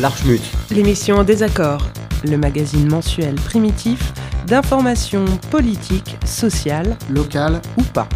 L'Archmut. 0.00 0.40
L'émission 0.70 1.16
en 1.16 1.24
désaccord, 1.24 1.84
le 2.24 2.36
magazine 2.36 2.88
mensuel 2.88 3.34
primitif 3.34 4.12
d'information 4.46 5.24
politique, 5.50 6.16
sociale, 6.24 6.96
locale 7.10 7.60
ou 7.76 7.82
pas. 7.82 8.08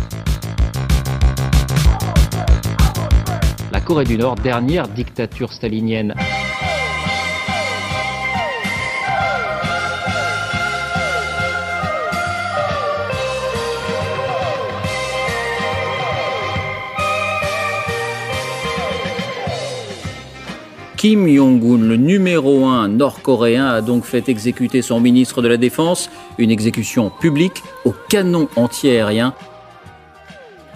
La 3.73 3.81
Corée 3.81 4.05
du 4.05 4.17
Nord, 4.17 4.37
dernière 4.37 4.87
dictature 4.87 5.53
stalinienne. 5.53 6.15
Kim 21.03 21.27
Jong-un, 21.27 21.79
le 21.79 21.97
numéro 21.97 22.65
un 22.67 22.87
nord-coréen, 22.87 23.67
a 23.67 23.81
donc 23.81 24.05
fait 24.05 24.29
exécuter 24.29 24.83
son 24.83 25.01
ministre 25.01 25.43
de 25.43 25.49
la 25.49 25.57
Défense, 25.57 26.09
une 26.39 26.53
exécution 26.53 27.11
publique 27.11 27.65
au 27.85 27.93
canon 28.09 28.49
anti-aérien. 28.55 29.35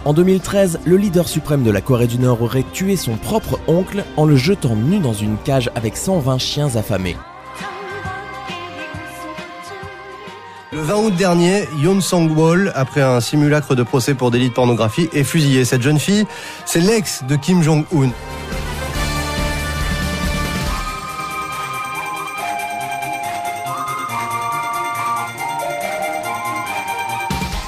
En 0.05 0.13
2013, 0.13 0.81
le 0.85 0.97
leader 0.97 1.29
suprême 1.29 1.63
de 1.63 1.71
la 1.71 1.81
Corée 1.81 2.09
du 2.09 2.19
Nord 2.19 2.43
aurait 2.43 2.65
tué 2.73 2.97
son 2.97 3.15
propre 3.15 3.61
oncle 3.69 4.03
en 4.17 4.25
le 4.25 4.35
jetant 4.35 4.75
nu 4.75 4.99
dans 4.99 5.13
une 5.13 5.37
cage 5.45 5.71
avec 5.77 5.97
120 5.97 6.39
chiens 6.39 6.75
affamés. 6.75 7.17
Le 10.73 10.81
20 10.81 10.95
août 10.97 11.15
dernier, 11.15 11.69
Yoon 11.79 12.01
Sang-wol, 12.01 12.73
après 12.75 13.01
un 13.01 13.21
simulacre 13.21 13.77
de 13.77 13.85
procès 13.85 14.15
pour 14.15 14.33
délit 14.33 14.49
de 14.49 14.55
pornographie, 14.55 15.09
est 15.13 15.23
fusillé. 15.23 15.65
Cette 15.65 15.83
jeune 15.83 16.01
fille, 16.01 16.27
c'est 16.65 16.81
l'ex 16.81 17.23
de 17.29 17.37
Kim 17.37 17.63
Jong-un. 17.63 18.11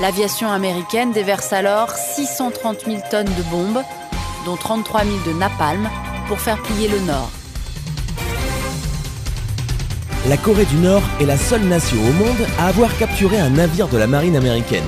L'aviation 0.00 0.52
américaine 0.52 1.10
déverse 1.10 1.52
alors 1.52 1.90
630 1.90 2.84
000 2.86 2.98
tonnes 3.10 3.26
de 3.26 3.42
bombes, 3.50 3.82
dont 4.44 4.54
33 4.54 5.02
000 5.02 5.16
de 5.26 5.32
napalm, 5.32 5.90
pour 6.28 6.38
faire 6.38 6.62
plier 6.62 6.86
le 6.86 7.00
Nord. 7.00 7.30
La 10.28 10.36
Corée 10.36 10.66
du 10.66 10.76
Nord 10.76 11.02
est 11.20 11.24
la 11.24 11.36
seule 11.36 11.62
nation 11.62 11.96
au 11.96 12.12
monde 12.12 12.46
à 12.60 12.68
avoir 12.68 12.96
capturé 12.96 13.40
un 13.40 13.50
navire 13.50 13.88
de 13.88 13.98
la 13.98 14.06
marine 14.06 14.36
américaine. 14.36 14.86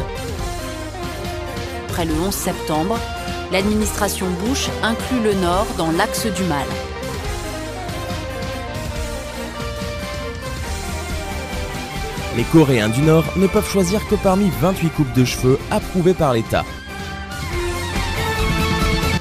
Après 1.88 2.04
le 2.04 2.14
11 2.14 2.32
septembre, 2.32 2.96
l'administration 3.50 4.26
Bush 4.44 4.68
inclut 4.84 5.22
le 5.24 5.34
Nord 5.34 5.66
dans 5.76 5.90
l'axe 5.90 6.26
du 6.26 6.44
mal. 6.44 6.66
Les 12.36 12.44
Coréens 12.44 12.88
du 12.88 13.02
Nord 13.02 13.24
ne 13.36 13.48
peuvent 13.48 13.68
choisir 13.68 14.06
que 14.06 14.14
parmi 14.14 14.50
28 14.60 14.90
coupes 14.90 15.12
de 15.14 15.24
cheveux 15.24 15.58
approuvées 15.70 16.14
par 16.14 16.32
l'État. 16.32 16.64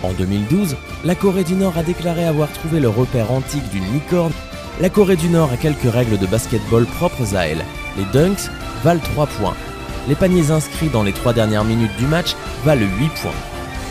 En 0.03 0.13
2012, 0.13 0.77
la 1.03 1.15
Corée 1.15 1.43
du 1.43 1.55
Nord 1.55 1.77
a 1.77 1.83
déclaré 1.83 2.25
avoir 2.25 2.51
trouvé 2.51 2.79
le 2.79 2.87
repère 2.87 3.31
antique 3.31 3.67
d'une 3.71 3.91
licorne. 3.93 4.31
La 4.79 4.89
Corée 4.89 5.15
du 5.15 5.27
Nord 5.27 5.51
a 5.51 5.57
quelques 5.57 5.91
règles 5.91 6.19
de 6.19 6.27
basketball 6.27 6.85
propres 6.85 7.35
à 7.35 7.47
elle. 7.47 7.65
Les 7.97 8.05
dunks 8.13 8.49
valent 8.83 9.01
3 9.13 9.25
points. 9.25 9.55
Les 10.07 10.15
paniers 10.15 10.51
inscrits 10.51 10.89
dans 10.89 11.03
les 11.03 11.11
3 11.11 11.33
dernières 11.33 11.65
minutes 11.65 11.95
du 11.97 12.05
match 12.05 12.35
valent 12.63 12.87
8 12.99 13.09
points. 13.21 13.31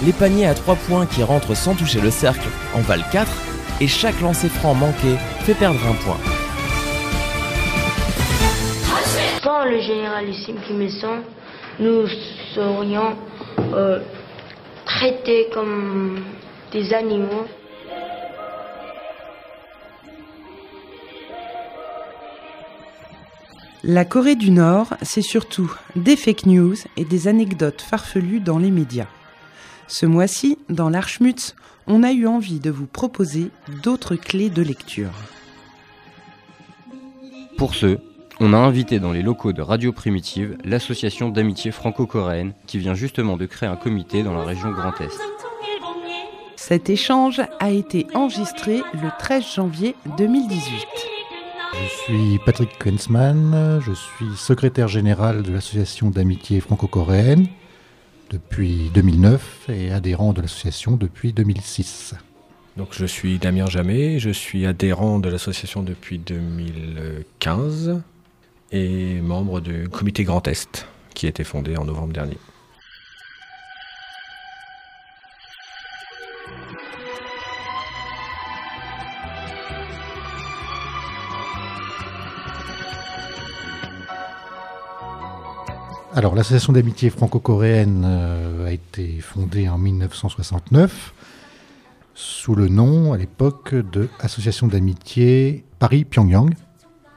Les 0.06 0.12
paniers 0.12 0.46
à 0.46 0.54
3 0.54 0.76
points 0.76 1.06
qui 1.06 1.24
rentrent 1.24 1.56
sans 1.56 1.74
toucher 1.74 2.00
le 2.00 2.12
cercle 2.12 2.48
en 2.72 2.80
valent 2.82 3.04
4 3.10 3.28
et 3.80 3.88
chaque 3.88 4.20
lancer 4.20 4.48
franc 4.48 4.74
manqué 4.74 5.16
fait 5.40 5.54
perdre 5.54 5.80
un 5.86 5.94
point. 6.04 6.37
Le 9.68 9.80
généralissime 9.80 10.56
Kim 10.66 10.80
Il-sung, 10.80 11.22
nous 11.78 12.06
serions 12.54 13.16
euh, 13.74 14.00
traités 14.84 15.48
comme 15.52 16.22
des 16.72 16.92
animaux. 16.94 17.44
La 23.84 24.04
Corée 24.04 24.36
du 24.36 24.50
Nord, 24.50 24.94
c'est 25.02 25.22
surtout 25.22 25.72
des 25.96 26.16
fake 26.16 26.46
news 26.46 26.74
et 26.96 27.04
des 27.04 27.28
anecdotes 27.28 27.80
farfelues 27.80 28.40
dans 28.40 28.58
les 28.58 28.70
médias. 28.70 29.06
Ce 29.86 30.04
mois-ci, 30.04 30.58
dans 30.68 30.90
l'Archmutz, 30.90 31.54
on 31.86 32.02
a 32.02 32.12
eu 32.12 32.26
envie 32.26 32.60
de 32.60 32.70
vous 32.70 32.86
proposer 32.86 33.50
d'autres 33.82 34.16
clés 34.16 34.50
de 34.50 34.62
lecture. 34.62 35.12
Pour 37.56 37.74
ce, 37.74 37.98
on 38.40 38.52
a 38.52 38.56
invité 38.56 39.00
dans 39.00 39.12
les 39.12 39.22
locaux 39.22 39.52
de 39.52 39.62
Radio 39.62 39.92
Primitive 39.92 40.56
l'association 40.64 41.28
d'amitié 41.28 41.72
franco-coréenne 41.72 42.52
qui 42.66 42.78
vient 42.78 42.94
justement 42.94 43.36
de 43.36 43.46
créer 43.46 43.68
un 43.68 43.76
comité 43.76 44.22
dans 44.22 44.34
la 44.34 44.44
région 44.44 44.70
Grand 44.70 44.98
Est. 45.00 45.18
Cet 46.56 46.88
échange 46.90 47.40
a 47.58 47.70
été 47.70 48.06
enregistré 48.14 48.82
le 48.94 49.08
13 49.18 49.44
janvier 49.54 49.96
2018. 50.18 50.86
Je 51.72 51.88
suis 52.04 52.38
Patrick 52.44 52.70
Kensman, 52.78 53.80
je 53.84 53.92
suis 53.92 54.36
secrétaire 54.36 54.88
général 54.88 55.42
de 55.42 55.52
l'association 55.52 56.10
d'amitié 56.10 56.60
franco-coréenne 56.60 57.46
depuis 58.30 58.90
2009 58.94 59.70
et 59.70 59.90
adhérent 59.90 60.32
de 60.32 60.42
l'association 60.42 60.96
depuis 60.96 61.32
2006. 61.32 62.14
Donc 62.76 62.88
je 62.92 63.06
suis 63.06 63.38
Damien 63.38 63.66
Jamet, 63.66 64.20
je 64.20 64.30
suis 64.30 64.64
adhérent 64.64 65.18
de 65.18 65.28
l'association 65.28 65.82
depuis 65.82 66.18
2015 66.18 68.00
et 68.72 69.20
membre 69.20 69.60
du 69.60 69.88
comité 69.88 70.24
Grand 70.24 70.46
Est 70.46 70.86
qui 71.14 71.26
a 71.26 71.28
été 71.28 71.44
fondé 71.44 71.76
en 71.76 71.84
novembre 71.84 72.12
dernier. 72.12 72.38
Alors, 86.14 86.34
l'association 86.34 86.72
d'amitié 86.72 87.10
franco-coréenne 87.10 88.02
euh, 88.04 88.66
a 88.66 88.72
été 88.72 89.20
fondée 89.20 89.68
en 89.68 89.78
1969 89.78 91.14
sous 92.14 92.56
le 92.56 92.66
nom, 92.66 93.12
à 93.12 93.16
l'époque, 93.16 93.72
de 93.76 94.08
Association 94.18 94.66
d'amitié 94.66 95.64
Paris-Pyongyang, 95.78 96.54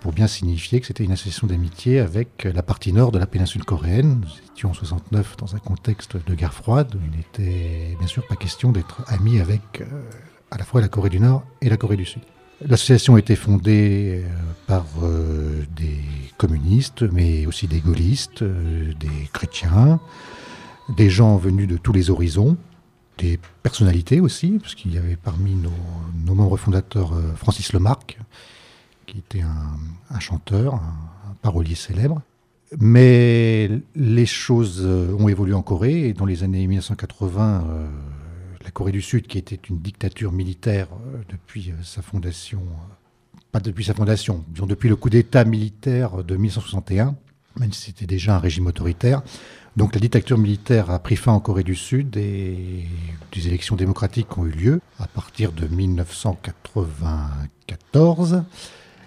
pour 0.01 0.11
bien 0.11 0.27
signifier 0.27 0.81
que 0.81 0.87
c'était 0.87 1.03
une 1.03 1.11
association 1.11 1.47
d'amitié 1.47 1.99
avec 1.99 2.43
la 2.43 2.63
partie 2.63 2.91
nord 2.91 3.11
de 3.11 3.19
la 3.19 3.27
péninsule 3.27 3.63
coréenne. 3.63 4.21
Nous 4.21 4.51
étions 4.51 4.71
en 4.71 4.73
69 4.73 5.37
dans 5.37 5.55
un 5.55 5.59
contexte 5.59 6.17
de 6.17 6.35
guerre 6.35 6.55
froide 6.55 6.97
il 7.05 7.17
n'était 7.17 7.95
bien 7.99 8.07
sûr 8.07 8.25
pas 8.27 8.35
question 8.35 8.71
d'être 8.71 9.03
amis 9.07 9.39
avec 9.39 9.61
euh, 9.81 9.85
à 10.49 10.57
la 10.57 10.65
fois 10.65 10.81
la 10.81 10.87
Corée 10.87 11.11
du 11.11 11.19
Nord 11.19 11.43
et 11.61 11.69
la 11.69 11.77
Corée 11.77 11.97
du 11.97 12.05
Sud. 12.05 12.23
L'association 12.65 13.15
a 13.15 13.19
été 13.19 13.35
fondée 13.35 14.23
euh, 14.25 14.29
par 14.65 14.85
euh, 15.03 15.63
des 15.75 15.99
communistes, 16.37 17.03
mais 17.03 17.45
aussi 17.45 17.67
des 17.67 17.79
gaullistes, 17.79 18.43
des 18.43 19.29
chrétiens, 19.31 19.99
des 20.89 21.11
gens 21.11 21.37
venus 21.37 21.67
de 21.67 21.77
tous 21.77 21.93
les 21.93 22.09
horizons, 22.09 22.57
des 23.19 23.39
personnalités 23.61 24.19
aussi, 24.19 24.57
parce 24.59 24.73
qu'il 24.73 24.95
y 24.95 24.97
avait 24.97 25.15
parmi 25.15 25.53
nos, 25.53 25.71
nos 26.25 26.33
membres 26.33 26.57
fondateurs 26.57 27.13
Francis 27.35 27.71
Lemarque, 27.73 28.17
qui 29.05 29.19
était 29.19 29.41
un, 29.41 30.19
chanteur, 30.19 30.75
un, 30.75 31.35
parolier 31.41 31.75
célèbre. 31.75 32.21
Mais 32.79 33.69
les 33.95 34.25
choses 34.25 34.85
ont 34.85 35.27
évolué 35.27 35.53
en 35.53 35.61
Corée 35.61 36.07
et 36.07 36.13
dans 36.13 36.25
les 36.25 36.43
années 36.43 36.65
1980, 36.67 37.65
euh, 37.67 37.87
la 38.63 38.71
Corée 38.71 38.93
du 38.93 39.01
Sud, 39.01 39.27
qui 39.27 39.37
était 39.37 39.59
une 39.69 39.79
dictature 39.79 40.31
militaire 40.31 40.87
euh, 40.93 41.17
depuis 41.29 41.73
sa 41.83 42.01
fondation, 42.01 42.61
euh, 42.61 43.39
pas 43.51 43.59
depuis 43.59 43.83
sa 43.83 43.93
fondation, 43.93 44.45
disons 44.47 44.67
depuis 44.67 44.87
le 44.87 44.95
coup 44.95 45.09
d'État 45.09 45.43
militaire 45.43 46.23
de 46.23 46.37
1961, 46.37 47.17
même 47.59 47.73
si 47.73 47.87
c'était 47.87 48.05
déjà 48.05 48.35
un 48.35 48.39
régime 48.39 48.67
autoritaire. 48.67 49.21
Donc 49.77 49.93
la 49.93 50.01
dictature 50.01 50.37
militaire 50.37 50.91
a 50.91 50.99
pris 50.99 51.15
fin 51.15 51.31
en 51.31 51.39
Corée 51.39 51.63
du 51.63 51.75
Sud 51.75 52.17
et 52.17 52.85
des 53.31 53.47
élections 53.47 53.77
démocratiques 53.77 54.37
ont 54.37 54.45
eu 54.45 54.51
lieu 54.51 54.81
à 54.99 55.07
partir 55.07 55.53
de 55.53 55.65
1994. 55.67 58.43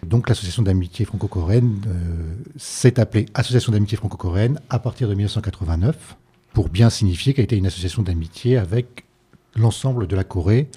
Donc 0.05 0.29
l'association 0.29 0.63
d'amitié 0.63 1.05
franco-coréenne 1.05 1.81
euh, 1.87 2.35
s'est 2.57 3.01
appelée 3.01 3.27
Association 3.35 3.73
d'amitié 3.73 3.97
franco-coréenne 3.97 4.61
à 4.71 4.79
partir 4.79 5.09
de 5.09 5.15
1989 5.15 6.17
pour 6.53 6.69
bien 6.69 6.91
signifier 6.91 7.35
qu'elle 7.35 7.45
était 7.45 7.57
une 7.57 7.67
association 7.67 8.03
d'amitié 8.03 8.57
avec 8.57 9.05
l'ensemble 9.57 10.07
de 10.07 10.17
la 10.17 10.25
Corée 10.25 10.69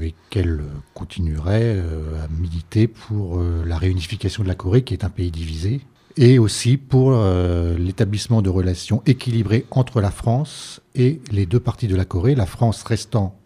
et 0.00 0.14
qu'elle 0.30 0.62
continuerait 0.94 1.74
euh, 1.76 2.24
à 2.24 2.28
militer 2.28 2.86
pour 2.86 3.38
euh, 3.38 3.64
la 3.66 3.76
réunification 3.76 4.42
de 4.42 4.48
la 4.48 4.54
Corée 4.54 4.82
qui 4.82 4.94
est 4.94 5.04
un 5.04 5.10
pays 5.10 5.30
divisé 5.30 5.80
et 6.16 6.40
aussi 6.40 6.78
pour 6.78 7.12
l'établissement 7.78 8.42
de 8.42 8.50
relations 8.50 9.04
équilibrées 9.06 9.66
entre 9.70 10.00
la 10.00 10.10
France 10.10 10.80
et 10.96 11.20
les 11.30 11.46
deux 11.46 11.60
parties 11.60 11.86
de 11.86 11.94
la 11.94 12.04
Corée, 12.04 12.34
la 12.34 12.46
France 12.46 12.82
restant 12.82 13.38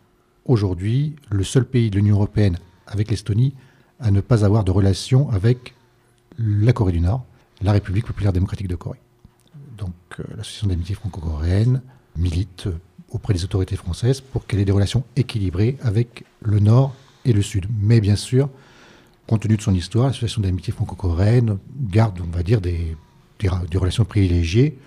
aujourd'hui 0.46 1.16
le 1.28 1.44
seul 1.44 1.66
pays 1.66 1.90
de 1.90 1.96
l'Union 1.96 2.16
européenne 2.16 2.58
avec 2.86 3.10
l'Estonie 3.10 3.52
à 4.02 4.10
ne 4.10 4.20
pas 4.20 4.44
avoir 4.44 4.64
de 4.64 4.70
relation 4.70 5.31
avec 5.31 5.75
la 6.38 6.72
Corée 6.72 6.93
du 6.93 7.00
Nord, 7.00 7.25
la 7.62 7.72
République 7.72 8.06
populaire 8.06 8.32
démocratique 8.32 8.69
de 8.69 8.75
Corée. 8.75 9.00
Donc 9.78 9.94
euh, 10.19 10.25
l'association 10.37 10.66
d'amitié 10.66 10.94
franco-coréenne 10.94 11.81
milite 12.16 12.69
auprès 13.10 13.32
des 13.32 13.44
autorités 13.44 13.76
françaises 13.76 14.20
pour 14.20 14.46
qu'elle 14.46 14.60
ait 14.60 14.64
des 14.64 14.72
relations 14.72 15.04
équilibrées 15.16 15.76
avec 15.82 16.25
le 16.40 16.58
Nord 16.58 16.94
et 17.25 17.32
le 17.32 17.43
Sud. 17.43 17.66
Mais 17.81 18.00
bien 18.00 18.16
sûr, 18.16 18.49
compte 19.26 19.43
tenu 19.43 19.56
de 19.56 19.62
son 19.62 19.75
histoire, 19.75 20.06
l'association 20.06 20.43
d'amitié 20.43 20.72
franco-coréenne 20.72 21.58
garde, 21.88 22.20
on 22.20 22.37
va 22.37 22.43
dire, 22.43 22.60
des, 22.60 22.96
des, 23.38 23.78
relations 23.78 24.05
privilégiées 24.05 24.78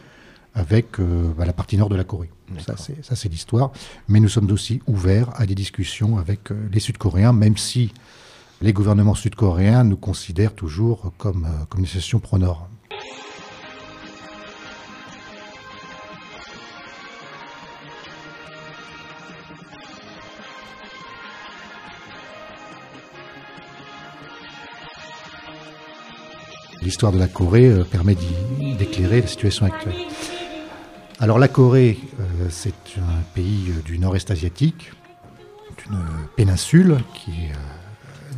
avec 0.54 1.00
euh, 1.00 1.32
bah, 1.38 1.46
la 1.46 1.54
partie 1.54 1.78
nord 1.78 1.90
de 1.90 1.96
la 1.96 2.04
Corée. 2.04 2.30
Ça, 2.60 2.76
c'est 2.78 3.30
l'histoire. 3.30 3.72
Mais 4.08 4.20
nous 4.20 4.30
sommes 4.30 4.52
aussi 4.52 4.82
ouverts 4.88 5.30
à 5.36 5.46
des 5.46 5.56
discussions 5.56 6.18
avec 6.18 6.52
euh, 6.52 6.68
les 6.72 6.80
Sud-Coréens, 6.80 7.34
même 7.34 7.58
si 7.58 7.92
les 8.66 8.74
gouvernements 8.74 9.14
sud-coréens 9.14 9.84
nous 9.84 9.96
considèrent 9.96 10.56
toujours 10.56 11.14
comme, 11.20 11.46
euh, 11.46 11.66
comme 11.70 11.82
une 11.82 11.86
association 11.86 12.18
pro-nord. 12.18 12.68
L'histoire 26.82 27.12
de 27.12 27.20
la 27.20 27.28
Corée 27.28 27.68
euh, 27.68 27.84
permet 27.84 28.18
d'éclairer 28.80 29.22
la 29.22 29.28
situation 29.28 29.68
actuelle. 29.68 29.94
Alors 31.20 31.38
la 31.38 31.48
Corée, 31.48 32.00
euh, 32.20 32.48
c'est 32.50 32.98
un 32.98 33.22
pays 33.36 33.74
du 33.86 34.00
nord-est 34.00 34.32
asiatique, 34.32 34.92
une 35.88 36.00
péninsule 36.36 36.98
qui 37.14 37.30
est 37.30 37.52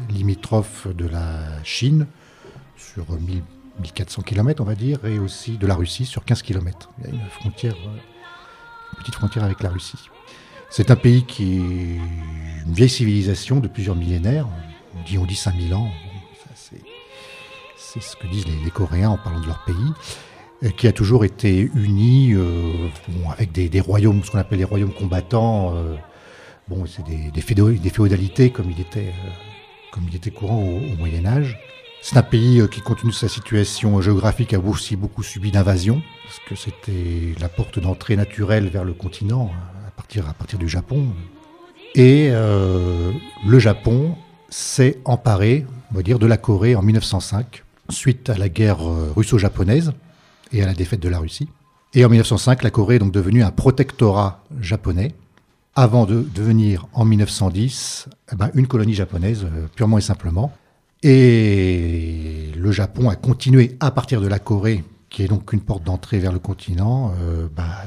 limitrophe 0.10 0.88
de 0.88 1.08
la 1.08 1.64
Chine 1.64 2.08
sur 2.76 3.06
1400 3.80 4.22
km, 4.24 4.62
on 4.62 4.66
va 4.66 4.76
dire, 4.76 5.04
et 5.06 5.20
aussi 5.20 5.58
de 5.58 5.68
la 5.68 5.76
Russie 5.76 6.06
sur 6.06 6.26
15 6.26 6.42
km. 6.42 6.90
Il 7.00 7.06
y 7.06 7.08
a 7.08 7.14
une 7.14 7.30
frontière, 7.30 7.76
une 7.76 9.00
petite 9.00 9.16
frontière 9.16 9.44
avec 9.44 9.62
la 9.62 9.70
Russie. 9.70 10.10
C'est 10.70 10.92
un 10.92 10.96
pays 10.96 11.24
qui 11.26 11.44
est 11.44 12.66
une 12.66 12.74
vieille 12.74 12.90
civilisation 12.90 13.60
de 13.60 13.68
plusieurs 13.68 13.96
millénaires. 13.96 14.48
On 14.96 15.04
dit, 15.04 15.18
on 15.18 15.26
dit 15.26 15.36
5000 15.36 15.74
ans. 15.74 15.90
c'est 17.78 18.02
ce 18.02 18.16
que 18.16 18.28
disent 18.28 18.46
les, 18.46 18.72
Coréens 18.72 19.12
en 19.12 19.18
parlant 19.18 19.40
de 19.40 19.48
leur 19.48 19.64
pays 19.64 19.94
qui 20.78 20.88
a 20.88 20.92
toujours 20.92 21.24
été 21.24 21.70
uni 21.76 22.34
euh, 22.34 22.90
avec 23.32 23.52
des, 23.52 23.80
royaumes, 23.80 24.24
ce 24.24 24.32
qu'on 24.32 24.40
appelle 24.40 24.58
les 24.60 24.64
royaumes 24.64 24.94
combattants. 24.94 25.76
Euh, 25.76 25.96
c'est 26.86 27.06
des, 27.06 27.90
féodalités 27.90 28.50
comme 28.50 28.72
il 28.72 28.82
était 28.82 29.14
euh, 29.14 29.30
comme 29.98 30.08
il 30.10 30.16
était 30.16 30.32
courant 30.32 30.62
au, 30.62 30.96
Moyen 30.98 31.26
Âge. 31.26 31.58
C'est 32.02 32.18
un 32.18 32.24
pays 32.24 32.60
euh, 32.60 32.68
qui, 32.68 32.82
compte 32.82 33.00
sa 33.12 33.28
situation 33.28 34.00
géographique, 34.00 34.54
a 34.54 34.60
aussi 34.60 34.96
beaucoup 34.96 35.24
subi 35.24 35.52
d'invasions, 35.52 36.04
parce 36.24 36.40
que 36.48 36.56
c'était 36.56 37.34
la 37.40 37.50
porte 37.50 37.80
d'entrée 37.80 38.16
naturelle 38.16 38.68
vers 38.68 38.84
le 38.84 38.94
continent, 38.94 39.50
à 39.88 39.92
partir, 39.92 40.30
à 40.30 40.34
partir 40.34 40.60
du 40.60 40.70
Japon. 40.70 41.08
Et 41.96 42.30
euh, 42.30 43.12
le 43.46 43.60
Japon 43.60 44.16
s'est 44.50 45.00
emparé, 45.04 45.66
on 45.92 45.96
va 45.96 46.04
dire, 46.04 46.20
de 46.20 46.28
la 46.28 46.38
Corée 46.38 46.76
en 46.76 46.84
1905, 46.84 47.64
suite 47.90 48.30
à 48.30 48.38
la 48.38 48.50
guerre 48.50 48.88
euh, 48.88 49.12
russo-japonaise 49.16 49.94
et 50.54 50.62
à 50.62 50.68
la 50.68 50.74
défaite 50.74 51.00
de 51.00 51.10
la 51.10 51.18
Russie. 51.18 51.50
Et 51.96 52.06
en 52.06 52.10
1905, 52.10 52.62
la 52.62 52.70
Corée 52.70 52.98
est 52.98 53.00
donc 53.00 53.12
devenue 53.12 53.42
un 53.42 53.52
protectorat 53.52 54.44
japonais, 54.60 55.16
avant 55.78 56.08
de 56.08 56.26
devenir 56.34 56.88
en 56.92 57.06
1910 57.06 58.10
eh 58.34 58.36
ben, 58.36 58.50
une 58.56 58.66
colonie 58.66 58.96
japonaise 58.96 59.46
euh, 59.46 59.68
purement 59.76 60.00
et 60.00 60.02
simplement. 60.02 60.52
Et 61.04 62.52
le 62.58 62.72
Japon 62.72 63.10
a 63.10 63.16
continué 63.16 63.78
à 63.80 63.92
partir 63.92 64.20
de 64.20 64.28
la 64.28 64.40
Corée, 64.40 64.84
qui 65.12 65.22
est 65.22 65.28
donc 65.28 65.54
une 65.54 65.62
porte 65.62 65.84
d'entrée 65.84 66.18
vers 66.18 66.32
le 66.34 66.40
continent, 66.40 67.14
euh, 67.22 67.48
bah, 67.56 67.84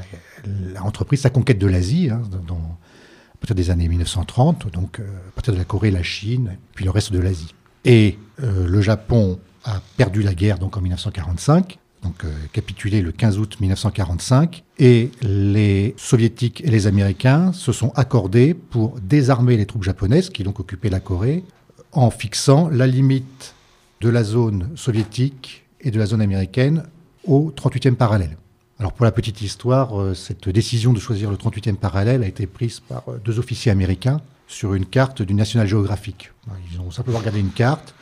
sa 1.17 1.31
conquête 1.31 1.59
de 1.59 1.67
l'Asie 1.67 2.11
hein, 2.11 2.23
à 2.23 3.37
partir 3.41 3.57
des 3.57 3.71
années 3.71 3.89
1930, 3.89 4.71
donc 4.71 5.01
euh, 5.01 5.05
à 5.29 5.33
partir 5.33 5.53
de 5.53 5.59
la 5.59 5.65
Corée, 5.65 5.91
la 5.91 6.05
Chine, 6.05 6.57
puis 6.77 6.85
le 6.85 6.93
reste 6.93 7.13
de 7.13 7.19
l'Asie. 7.19 7.55
Et 7.85 8.19
le 8.39 8.81
Japon 8.81 9.39
a 9.65 9.81
perdu 9.97 10.23
la 10.23 10.35
guerre 10.35 10.59
donc 10.59 10.77
en 10.77 10.81
1945 10.81 11.79
donc 12.03 12.25
euh, 12.25 12.33
capitulé 12.53 13.03
le 13.03 13.13
15 13.13 13.39
août 13.39 13.57
1945, 13.61 14.65
et 14.79 15.11
les 15.23 15.95
soviétiques 15.97 16.63
et 16.65 16.71
les 16.71 16.87
américains 16.87 17.53
se 17.53 17.73
sont 17.73 17.93
accordés 17.95 18.55
pour 18.55 18.99
désarmer 19.01 19.57
les 19.57 19.67
troupes 19.67 19.85
japonaises 19.85 20.31
qui 20.31 20.47
occupaient 20.47 20.91
la 20.91 21.01
Corée, 21.01 21.45
en 21.93 22.11
fixant 22.11 22.69
la 22.69 22.87
limite 22.87 23.55
de 24.01 24.09
la 24.09 24.25
zone 24.25 24.69
soviétique 24.77 25.65
et 25.81 25.91
de 25.91 25.99
la 25.99 26.07
zone 26.07 26.21
américaine 26.21 26.85
au 27.25 27.53
38e 27.55 27.95
parallèle. 27.95 28.37
Alors 28.79 28.93
pour 28.95 29.05
la 29.05 29.13
petite 29.13 29.43
histoire, 29.43 30.01
euh, 30.01 30.15
cette 30.15 30.49
décision 30.49 30.93
de 30.93 31.01
choisir 31.01 31.31
le 31.31 31.37
38e 31.37 31.77
parallèle 31.77 32.23
a 32.23 32.27
été 32.27 32.47
prise 32.47 32.81
par 32.81 33.03
euh, 33.09 33.21
deux 33.23 33.39
officiers 33.39 33.71
américains 33.71 34.21
sur 34.49 34.75
une 34.75 34.87
carte 34.87 35.23
du 35.23 35.35
National 35.35 35.67
Geographic. 35.67 36.33
Ils 36.73 36.81
ont 36.81 36.91
simplement 36.91 37.19
regardé 37.19 37.41
une 37.41 37.51
carte, 37.51 37.95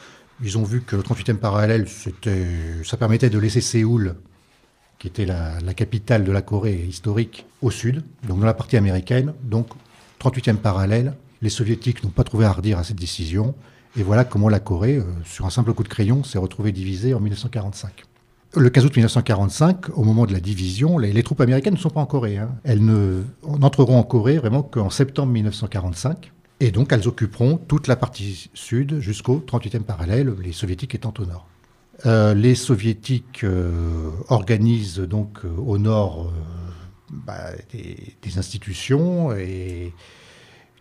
ils 0.43 0.59
ont 0.59 0.63
vu 0.63 0.83
que 0.83 0.97
le 0.97 1.03
38e 1.03 1.37
parallèle, 1.37 1.87
ça 2.85 2.97
permettait 2.97 3.31
de 3.31 3.39
laisser 3.39 3.61
Séoul, 3.61 4.15
qui 4.99 5.09
était 5.09 5.27
la, 5.27 5.59
capitale 5.75 6.25
de 6.25 6.33
la 6.33 6.43
Corée 6.43 6.85
historique, 6.89 7.47
au 7.63 7.71
sud, 7.71 8.03
donc 8.27 8.41
dans 8.41 8.47
la 8.47 8.55
partie 8.55 8.77
américaine. 8.77 9.35
Donc, 9.43 9.69
38e 10.21 10.57
parallèle, 10.57 11.15
les 11.43 11.51
soviétiques 11.51 12.03
n'ont 12.05 12.11
pas 12.11 12.25
trouvé 12.25 12.45
à 12.45 12.53
redire 12.53 12.79
à 12.79 12.85
cette 12.85 12.99
décision. 12.99 13.55
Et 13.97 14.03
voilà 14.03 14.25
comment 14.25 14.49
la 14.49 14.61
Corée, 14.61 14.97
euh, 14.97 15.05
sur 15.25 15.47
un 15.47 15.51
simple 15.51 15.73
coup 15.73 15.83
de 15.83 15.89
crayon, 15.89 16.25
s'est 16.25 16.39
retrouvée 16.39 16.73
divisée 16.73 17.15
en 17.15 17.21
1945. 17.21 18.05
Le 18.57 18.71
15 18.71 18.85
août 18.87 18.97
1945, 18.97 19.97
au 19.97 20.05
moment 20.05 20.27
de 20.27 20.33
la 20.33 20.41
division, 20.41 20.99
les, 20.99 21.23
troupes 21.23 21.41
américaines 21.41 21.75
ne 21.75 21.79
sont 21.79 21.91
pas 21.91 22.01
en 22.01 22.07
Corée. 22.07 22.39
Hein. 22.39 22.51
Elles 22.65 22.83
n'entreront 23.45 23.99
en 23.99 24.03
Corée 24.03 24.39
vraiment 24.39 24.63
qu'en 24.63 24.91
septembre 24.91 25.33
1945. 25.33 26.33
Et 26.61 26.71
donc 26.71 26.93
elles 26.93 27.07
occuperont 27.07 27.57
toute 27.57 27.87
la 27.87 27.97
partie 27.97 28.51
sud 28.55 29.01
jusqu'au 29.01 29.39
38e 29.47 29.83
parallèle, 29.83 30.35
les 30.43 30.53
soviétiques 30.53 30.95
étant 30.95 31.15
au 31.19 31.25
nord. 31.25 31.47
Euh, 32.07 32.33
les 32.35 32.55
soviétiques 32.55 33.43
euh, 33.43 34.11
organisent 34.29 35.01
donc 35.01 35.41
euh, 35.45 35.49
au 35.57 35.79
nord 35.79 36.33
bah, 37.11 37.51
des, 37.73 38.39
institutions 38.39 39.33
et 39.33 39.93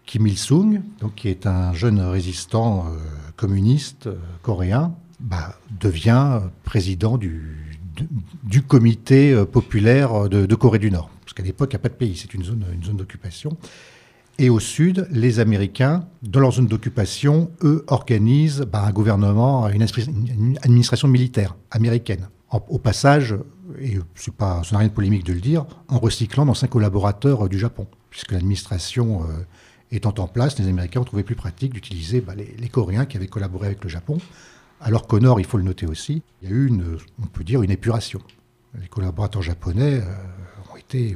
Kim 0.06 0.27
Il-sung, 0.27 0.81
donc 1.00 1.15
qui 1.15 1.29
est 1.29 1.47
un 1.47 1.74
jeune 1.74 2.00
résistant 2.00 2.85
communiste 3.35 4.09
coréen, 4.41 4.93
bah, 5.19 5.57
devient 5.79 6.41
président 6.63 7.17
du, 7.17 7.79
du 8.43 8.62
comité 8.62 9.43
populaire 9.46 10.29
de, 10.29 10.55
Corée 10.55 10.79
du 10.79 10.91
Nord, 10.91 11.10
parce 11.22 11.34
qu'à 11.34 11.43
l'époque 11.43 11.69
il 11.72 11.75
n'y 11.75 11.81
a 11.81 11.84
pas 11.84 11.89
de 11.89 11.96
pays, 11.96 12.15
c'est 12.15 12.34
une 12.34 12.43
zone, 12.43 12.65
une 12.74 12.84
zone 12.84 12.98
d'occupation. 12.98 13.57
Et 14.39 14.50
au 14.50 14.60
sud, 14.60 15.08
les 15.10 15.39
Américains, 15.39 16.06
dans 16.22 16.39
leur 16.39 16.51
zone 16.51 16.67
d'occupation, 16.67 17.50
eux, 17.63 17.84
organisent 17.88 18.62
bah, 18.72 18.84
un 18.84 18.91
gouvernement, 18.91 19.67
une, 19.67 19.84
administration 20.62 21.08
militaire 21.08 21.56
américaine. 21.72 22.29
au 22.51 22.77
passage, 22.77 23.36
et 23.82 23.98
pas, 24.38 24.62
ce 24.63 24.74
n'a 24.74 24.79
rien 24.79 24.88
de 24.89 24.94
polémique 24.94 25.25
de 25.25 25.34
le 25.34 25.41
dire, 25.41 25.65
en 25.88 25.98
recyclant 25.98 26.46
d'anciens 26.46 26.67
collaborateurs 26.67 27.46
euh, 27.46 27.50
du 27.50 27.58
Japon. 27.58 27.88
Puisque 28.10 28.32
l'administration 28.32 29.24
euh, 29.24 29.44
étant 29.91 30.13
en 30.20 30.27
place, 30.27 30.58
les 30.60 30.67
Américains 30.67 31.01
ont 31.01 31.06
trouvé 31.06 31.24
plus 31.24 31.36
pratique 31.36 31.74
d'utiliser 31.74 32.22
bah, 32.22 32.34
les, 32.36 32.70
Coréens 32.70 33.06
qui 33.06 33.17
avaient 33.17 33.27
collaboré 33.27 33.67
avec 33.67 33.84
le 33.84 33.89
Japon. 33.89 34.20
Alors 34.82 35.08
qu'au 35.08 35.20
nord, 35.20 35.39
il 35.39 35.46
faut 35.46 35.58
le 35.58 35.63
noter 35.63 35.88
aussi, 35.88 36.22
il 36.41 36.50
y 36.50 36.51
a 36.51 36.56
eu, 36.56 36.72
on 37.22 37.25
peut 37.25 37.44
dire, 37.44 37.63
une 37.63 37.72
épuration. 37.72 38.22
Les 38.79 38.88
collaborateurs 38.88 39.41
japonais 39.41 39.96
euh, 39.96 40.03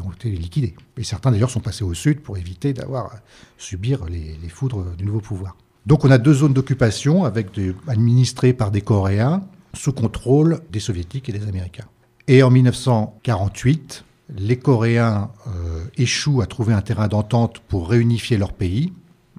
ont 0.04 0.12
été 0.12 0.30
liquidés. 0.30 0.76
Et 0.98 1.04
certains 1.04 1.32
d'ailleurs 1.32 1.50
sont 1.50 1.60
passés 1.60 1.84
au 1.84 1.94
sud 1.94 2.22
pour 2.22 2.38
éviter 2.38 2.74
d'avoir 2.74 3.06
à 3.08 3.20
subir 3.58 4.06
les, 4.06 4.50
foudres 4.50 4.96
du 4.98 5.06
nouveau 5.06 5.22
pouvoir. 5.22 5.56
Donc 5.86 6.06
on 6.06 6.12
a 6.12 6.18
deux 6.18 6.34
zones 6.34 6.54
d'occupation 6.54 7.24
avec 7.24 7.48
administrées 7.88 8.54
par 8.54 8.72
des 8.72 8.82
Coréens 8.82 9.44
sous 9.74 9.94
contrôle 9.94 10.60
des 10.72 10.80
Soviétiques 10.80 11.30
et 11.30 11.32
des 11.32 11.48
Américains. 11.48 11.88
Et 12.28 12.44
en 12.44 12.52
1948, 12.52 14.04
les 14.38 14.58
Coréens 14.58 15.32
euh, 15.48 15.84
échouent 15.98 16.42
à 16.42 16.46
trouver 16.46 16.74
un 16.74 16.82
terrain 16.82 17.08
d'entente 17.08 17.60
pour 17.68 17.90
réunifier 17.90 18.38
leur 18.38 18.54
pays. 18.54 18.94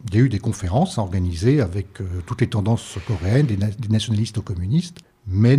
Il 0.08 0.14
y 0.14 0.18
a 0.18 0.20
eu 0.22 0.28
des 0.28 0.40
conférences 0.40 0.98
organisées 0.98 1.60
avec 1.60 2.00
euh, 2.00 2.04
toutes 2.26 2.40
les 2.40 2.48
tendances 2.48 2.98
coréennes, 3.06 3.46
des, 3.46 3.58
nationalistes 3.88 4.38
aux 4.38 4.42
communistes, 4.42 4.98
mais 5.26 5.56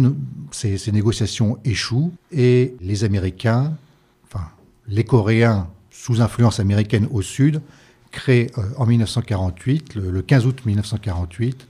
ces, 0.51 0.77
ces, 0.77 0.91
négociations 0.91 1.57
échouent 1.63 2.11
et 2.31 2.75
les 2.81 3.05
Américains 3.05 3.73
les 4.87 5.03
Coréens, 5.03 5.69
sous 5.89 6.21
influence 6.21 6.59
américaine 6.59 7.07
au 7.11 7.21
sud, 7.21 7.61
créent 8.11 8.51
euh, 8.57 8.61
en 8.77 8.85
1948, 8.85 9.95
le, 9.95 10.21
15 10.21 10.45
août 10.45 10.65
1948, 10.65 11.67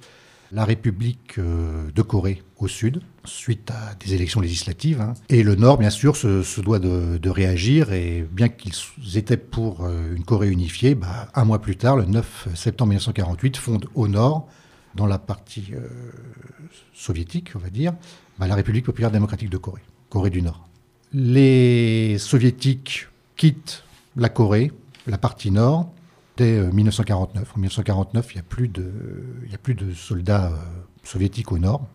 la 0.52 0.66
République 0.66 1.40
euh, 1.40 1.90
de 1.94 2.02
Corée 2.04 2.44
au 2.58 2.68
sud, 2.68 3.02
suite 3.26 3.72
à 3.72 3.96
des 3.96 4.14
élections 4.14 4.42
législatives. 4.42 5.02
Hein. 5.02 5.14
Et 5.30 5.42
le 5.42 5.56
Nord, 5.56 5.78
bien 5.78 5.90
sûr, 5.90 6.16
se, 6.16 6.62
doit 6.62 6.80
de, 6.80 7.30
réagir. 7.30 7.92
Et 7.94 8.28
bien 8.30 8.50
qu'ils 8.50 8.74
étaient 9.16 9.38
pour 9.38 9.86
euh, 9.86 10.16
une 10.16 10.24
Corée 10.24 10.50
unifiée, 10.50 10.94
bah, 10.94 11.30
un 11.34 11.46
mois 11.46 11.60
plus 11.60 11.78
tard, 11.78 11.98
le 11.98 12.06
9 12.06 12.50
septembre 12.56 12.90
1948, 12.90 13.58
fonde 13.58 13.86
au 13.96 14.08
Nord 14.08 14.48
dans 14.96 15.08
la 15.08 15.18
partie 15.18 15.72
soviétique, 16.94 17.54
on 17.56 17.60
va 17.60 17.72
dire, 17.72 17.96
bah, 18.38 18.46
la 18.46 18.54
République 18.54 18.86
populaire 18.86 19.10
démocratique 19.10 19.50
de 19.50 19.58
Corée, 19.58 19.82
Corée 20.10 20.30
du 20.30 20.44
Nord. 20.44 20.68
Les 21.14 22.18
soviétiques 22.18 23.08
quittent 23.36 23.84
la 24.16 24.30
Corée, 24.30 24.72
la 25.08 25.18
partie 25.18 25.52
nord, 25.52 25.92
dès 26.38 26.60
1949. 26.72 27.52
En 27.56 27.60
1949, 27.60 28.28
il 28.32 28.36
n'y 28.36 28.40
a, 28.40 28.44
plus 28.44 28.68
de, 28.68 28.92
a 29.54 29.58
plus 29.58 29.76
de 29.76 29.94
soldats 29.94 30.52
soviétiques 31.04 31.52
au 31.52 31.60
nord. 31.60 31.88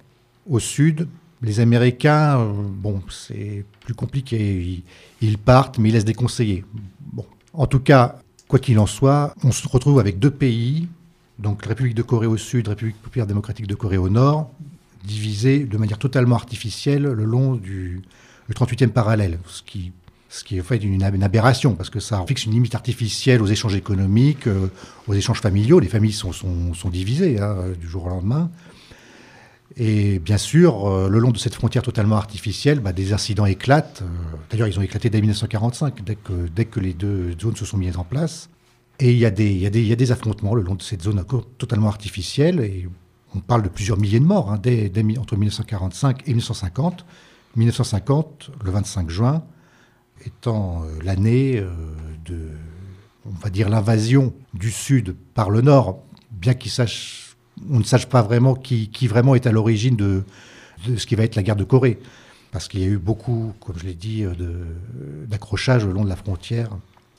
Au 0.48 0.60
sud, 0.60 1.08
les 1.42 1.60
Américains, 1.60 2.44
bon, 2.44 3.02
c'est 3.10 3.64
plus 3.80 3.94
compliqué. 3.94 4.60
Ils, 4.60 4.82
ils, 5.20 5.38
partent, 5.38 5.78
mais 5.78 5.88
ils 5.88 5.92
laissent 5.92 6.04
des 6.04 6.14
conseillers. 6.14 6.64
Bon. 7.00 7.26
En 7.52 7.66
tout 7.66 7.80
cas, 7.80 8.20
quoi 8.46 8.58
qu'il 8.58 8.78
en 8.78 8.86
soit, 8.86 9.34
on 9.42 9.52
se 9.52 9.66
retrouve 9.66 9.98
avec 9.98 10.18
deux 10.18 10.30
pays 10.30 10.88
donc 11.38 11.64
République 11.64 11.94
de 11.94 12.02
Corée 12.02 12.26
au 12.26 12.36
sud, 12.36 12.68
République 12.68 13.00
populaire 13.00 13.26
démocratique 13.26 13.66
de 13.66 13.74
Corée 13.74 13.96
au 13.96 14.08
nord, 14.08 14.50
divisés 15.04 15.64
de 15.64 15.78
manière 15.78 15.98
totalement 15.98 16.36
artificielle 16.36 17.02
le 17.02 17.24
long 17.24 17.54
du 17.54 18.02
38e 18.54 18.88
parallèle, 18.88 19.38
ce 19.46 19.62
qui, 19.62 19.92
ce 20.28 20.44
qui 20.44 20.58
est 20.58 20.62
fait 20.62 20.76
une, 20.76 21.02
aberration, 21.02 21.74
parce 21.74 21.90
que 21.90 22.00
ça 22.00 22.24
fixe 22.26 22.46
une 22.46 22.52
limite 22.52 22.74
artificielle 22.74 23.42
aux 23.42 23.46
échanges 23.46 23.74
économiques, 23.74 24.46
euh, 24.46 24.68
aux 25.06 25.14
échanges 25.14 25.40
familiaux. 25.40 25.80
Les 25.80 25.88
familles 25.88 26.12
sont, 26.12 26.32
divisées 26.90 27.40
hein, 27.40 27.56
du 27.78 27.88
jour 27.88 28.06
au 28.06 28.08
lendemain. 28.08 28.50
Et 29.76 30.18
bien 30.18 30.38
sûr, 30.38 30.86
euh, 30.86 31.08
le 31.08 31.18
long 31.18 31.30
de 31.30 31.38
cette 31.38 31.54
frontière 31.54 31.82
totalement 31.82 32.16
artificielle, 32.16 32.80
bah, 32.80 32.92
des 32.92 33.12
incidents 33.12 33.46
éclatent. 33.46 34.02
Euh, 34.02 34.36
d'ailleurs, 34.50 34.68
ils 34.68 34.78
ont 34.78 34.82
éclaté 34.82 35.08
dès 35.08 35.20
1945, 35.20 36.02
dès 36.04 36.64
que, 36.64 36.80
les 36.80 36.94
deux 36.94 37.36
zones 37.40 37.56
se 37.56 37.64
sont 37.64 37.76
mises 37.76 37.96
en 37.96 38.04
place. 38.04 38.50
Et 38.98 39.12
il 39.12 39.18
y, 39.18 39.24
a 39.24 39.30
des, 39.30 40.12
affrontements 40.12 40.54
le 40.54 40.62
long 40.62 40.74
de 40.74 40.82
cette 40.82 41.02
zone 41.02 41.24
totalement 41.56 41.88
artificielle. 41.88 42.60
Et 42.60 42.88
on 43.34 43.38
parle 43.38 43.62
de 43.62 43.68
plusieurs 43.68 43.96
milliers 43.96 44.18
de 44.18 44.24
morts 44.24 44.50
hein, 44.50 44.60
entre 45.18 45.36
1945 45.36 46.22
et 46.26 46.30
1950. 46.30 47.04
1950, 47.56 48.50
le 48.64 48.70
25 48.70 49.10
juin, 49.10 49.42
étant 50.24 50.82
euh, 50.82 50.98
l'année 51.02 51.58
euh, 51.58 51.70
de, 52.24 52.48
on 53.26 53.38
va 53.42 53.50
dire, 53.50 53.68
l'invasion 53.68 54.34
du 54.54 54.70
Sud 54.70 55.16
par 55.34 55.50
le 55.50 55.60
Nord, 55.60 56.02
bien 56.30 56.54
qu'il 56.54 56.70
sache, 56.70 57.36
on 57.70 57.78
ne 57.78 57.84
sache 57.84 58.06
pas 58.06 58.22
vraiment 58.22 58.54
qui, 58.54 58.88
qui 58.88 59.06
vraiment 59.06 59.34
est 59.34 59.46
à 59.46 59.52
l'origine 59.52 59.96
de, 59.96 60.24
de, 60.86 60.96
ce 60.96 61.06
qui 61.06 61.14
va 61.14 61.24
être 61.24 61.36
la 61.36 61.42
guerre 61.42 61.56
de 61.56 61.64
Corée. 61.64 61.98
Parce 62.50 62.66
qu'il 62.68 62.80
y 62.80 62.84
a 62.84 62.86
eu 62.86 62.98
beaucoup, 62.98 63.52
comme 63.60 63.78
je 63.78 63.84
l'ai 63.84 63.94
dit, 63.94 64.24
d'accrochages 65.26 65.84
le 65.84 65.92
long 65.92 66.02
de 66.02 66.08
la 66.08 66.16
frontière. 66.16 66.70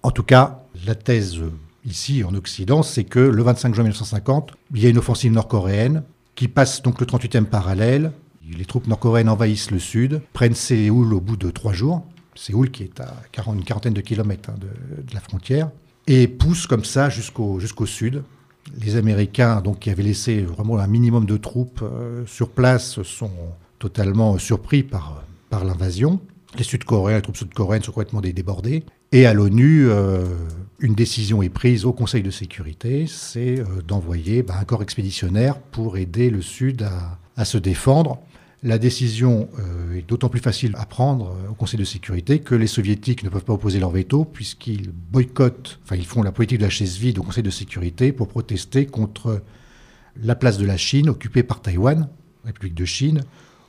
En 0.01 0.09
tout 0.09 0.23
cas, 0.23 0.63
la 0.87 0.95
thèse 0.95 1.39
ici 1.85 2.23
en 2.23 2.33
Occident, 2.33 2.83
c'est 2.83 3.03
que 3.03 3.19
le 3.19 3.43
25 3.43 3.75
juin 3.75 3.83
1950, 3.83 4.53
il 4.73 4.81
y 4.81 4.85
a 4.85 4.89
une 4.89 4.97
offensive 4.97 5.31
nord-coréenne 5.31 6.03
qui 6.35 6.47
passe 6.47 6.81
donc 6.81 6.99
le 6.99 7.05
38e 7.05 7.45
parallèle. 7.45 8.11
Les 8.57 8.65
troupes 8.65 8.87
nord-coréennes 8.87 9.29
envahissent 9.29 9.71
le 9.71 9.79
sud, 9.79 10.21
prennent 10.33 10.55
Séoul 10.55 11.13
au 11.13 11.21
bout 11.21 11.37
de 11.37 11.51
trois 11.51 11.73
jours. 11.73 12.05
Séoul 12.35 12.71
qui 12.71 12.83
est 12.83 12.99
à 12.99 13.13
une 13.53 13.63
quarantaine 13.63 13.93
de 13.93 14.01
kilomètres 14.01 14.49
hein, 14.49 14.55
de, 14.59 15.13
la 15.13 15.19
frontière, 15.19 15.69
et 16.07 16.27
poussent 16.27 16.67
comme 16.67 16.85
ça 16.85 17.09
jusqu'au 17.09 17.59
sud. 17.85 18.23
Les 18.81 18.95
Américains, 18.95 19.61
donc, 19.61 19.79
qui 19.79 19.89
avaient 19.89 20.03
laissé 20.03 20.41
vraiment 20.41 20.77
un 20.77 20.87
minimum 20.87 21.25
de 21.25 21.37
troupes 21.37 21.81
euh, 21.81 22.25
sur 22.27 22.49
place, 22.49 23.01
sont 23.03 23.31
totalement 23.79 24.37
surpris 24.37 24.83
par, 24.83 25.23
par 25.49 25.65
l'invasion. 25.65 26.19
Les 26.57 26.63
Sud-Coréens, 26.63 27.17
les 27.17 27.21
troupes 27.21 27.37
sud-coréennes 27.37 27.83
sont 27.83 27.91
complètement 27.91 28.21
débordées. 28.21 28.83
Et 29.11 29.25
à 29.25 29.33
l'ONU, 29.33 29.87
euh, 29.87 30.25
une 30.79 30.93
décision 30.93 31.41
est 31.41 31.49
prise 31.49 31.85
au 31.85 31.93
Conseil 31.93 32.23
de 32.23 32.31
sécurité, 32.31 33.05
c'est 33.07 33.59
euh, 33.59 33.81
d'envoyer 33.87 34.43
bah, 34.43 34.55
un 34.59 34.63
corps 34.65 34.81
expéditionnaire 34.83 35.59
pour 35.59 35.97
aider 35.97 36.29
le 36.29 36.41
Sud 36.41 36.87
à, 37.35 37.45
se 37.45 37.57
défendre. 37.57 38.19
La 38.61 38.77
décision 38.77 39.47
euh, 39.57 39.97
est 39.97 40.07
d'autant 40.07 40.27
plus 40.27 40.41
facile 40.41 40.73
à 40.77 40.85
prendre 40.85 41.35
au 41.49 41.53
Conseil 41.53 41.79
de 41.79 41.85
sécurité 41.85 42.39
que 42.39 42.55
les 42.55 42.67
soviétiques 42.67 43.23
ne 43.23 43.29
peuvent 43.29 43.45
pas 43.45 43.53
opposer 43.53 43.79
leur 43.79 43.89
veto 43.89 44.25
puisqu'ils 44.25 44.91
boycottent, 44.91 45.79
enfin 45.83 45.95
ils 45.95 46.05
font 46.05 46.23
la 46.23 46.31
politique 46.31 46.57
de 46.59 46.63
la 46.63 46.69
chaise 46.69 46.97
vide 46.97 47.19
au 47.19 47.23
Conseil 47.23 47.43
de 47.43 47.49
sécurité 47.49 48.11
pour 48.11 48.27
protester 48.27 48.85
contre 48.85 49.41
la 50.21 50.35
place 50.35 50.57
de 50.57 50.65
la 50.65 50.75
Chine 50.75 51.09
occupée 51.09 51.43
par 51.43 51.61
Taïwan, 51.61 52.09
République 52.43 52.75
de 52.75 52.85
Chine, 52.85 53.21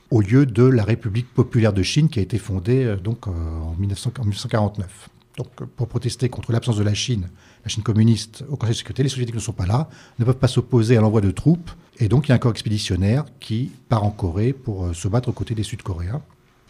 au 0.09 0.19
lieu 0.19 0.45
de 0.45 0.63
la 0.63 0.83
République 0.83 1.33
populaire 1.33 1.71
de 1.71 1.83
Chine 1.83 2.09
qui 2.09 2.19
a 2.19 2.21
été 2.21 2.37
fondée 2.37 2.97
donc 3.01 3.27
en 3.27 3.75
1949 3.79 5.09
donc, 5.37 5.47
pour 5.75 5.87
protester 5.87 6.29
contre 6.29 6.51
l'absence 6.51 6.77
de 6.77 6.83
la 6.83 6.93
Chine, 6.93 7.29
la 7.63 7.69
Chine 7.69 7.83
communiste 7.83 8.43
au 8.49 8.55
Conseil 8.55 8.73
de 8.73 8.77
sécurité, 8.77 9.03
les 9.03 9.09
soviétiques 9.09 9.35
ne 9.35 9.39
sont 9.39 9.53
pas 9.53 9.65
là, 9.65 9.89
ne 10.19 10.25
peuvent 10.25 10.37
pas 10.37 10.47
s'opposer 10.47 10.97
à 10.97 11.01
l'envoi 11.01 11.21
de 11.21 11.31
troupes, 11.31 11.71
et 11.99 12.07
donc 12.07 12.27
il 12.27 12.29
y 12.29 12.31
a 12.31 12.35
un 12.35 12.39
corps 12.39 12.51
expéditionnaire 12.51 13.25
qui 13.39 13.71
part 13.89 14.03
en 14.03 14.11
Corée 14.11 14.53
pour 14.53 14.85
euh, 14.85 14.93
se 14.93 15.07
battre 15.07 15.29
aux 15.29 15.33
côtés 15.33 15.53
des 15.53 15.63
Sud-Coréens. 15.63 16.21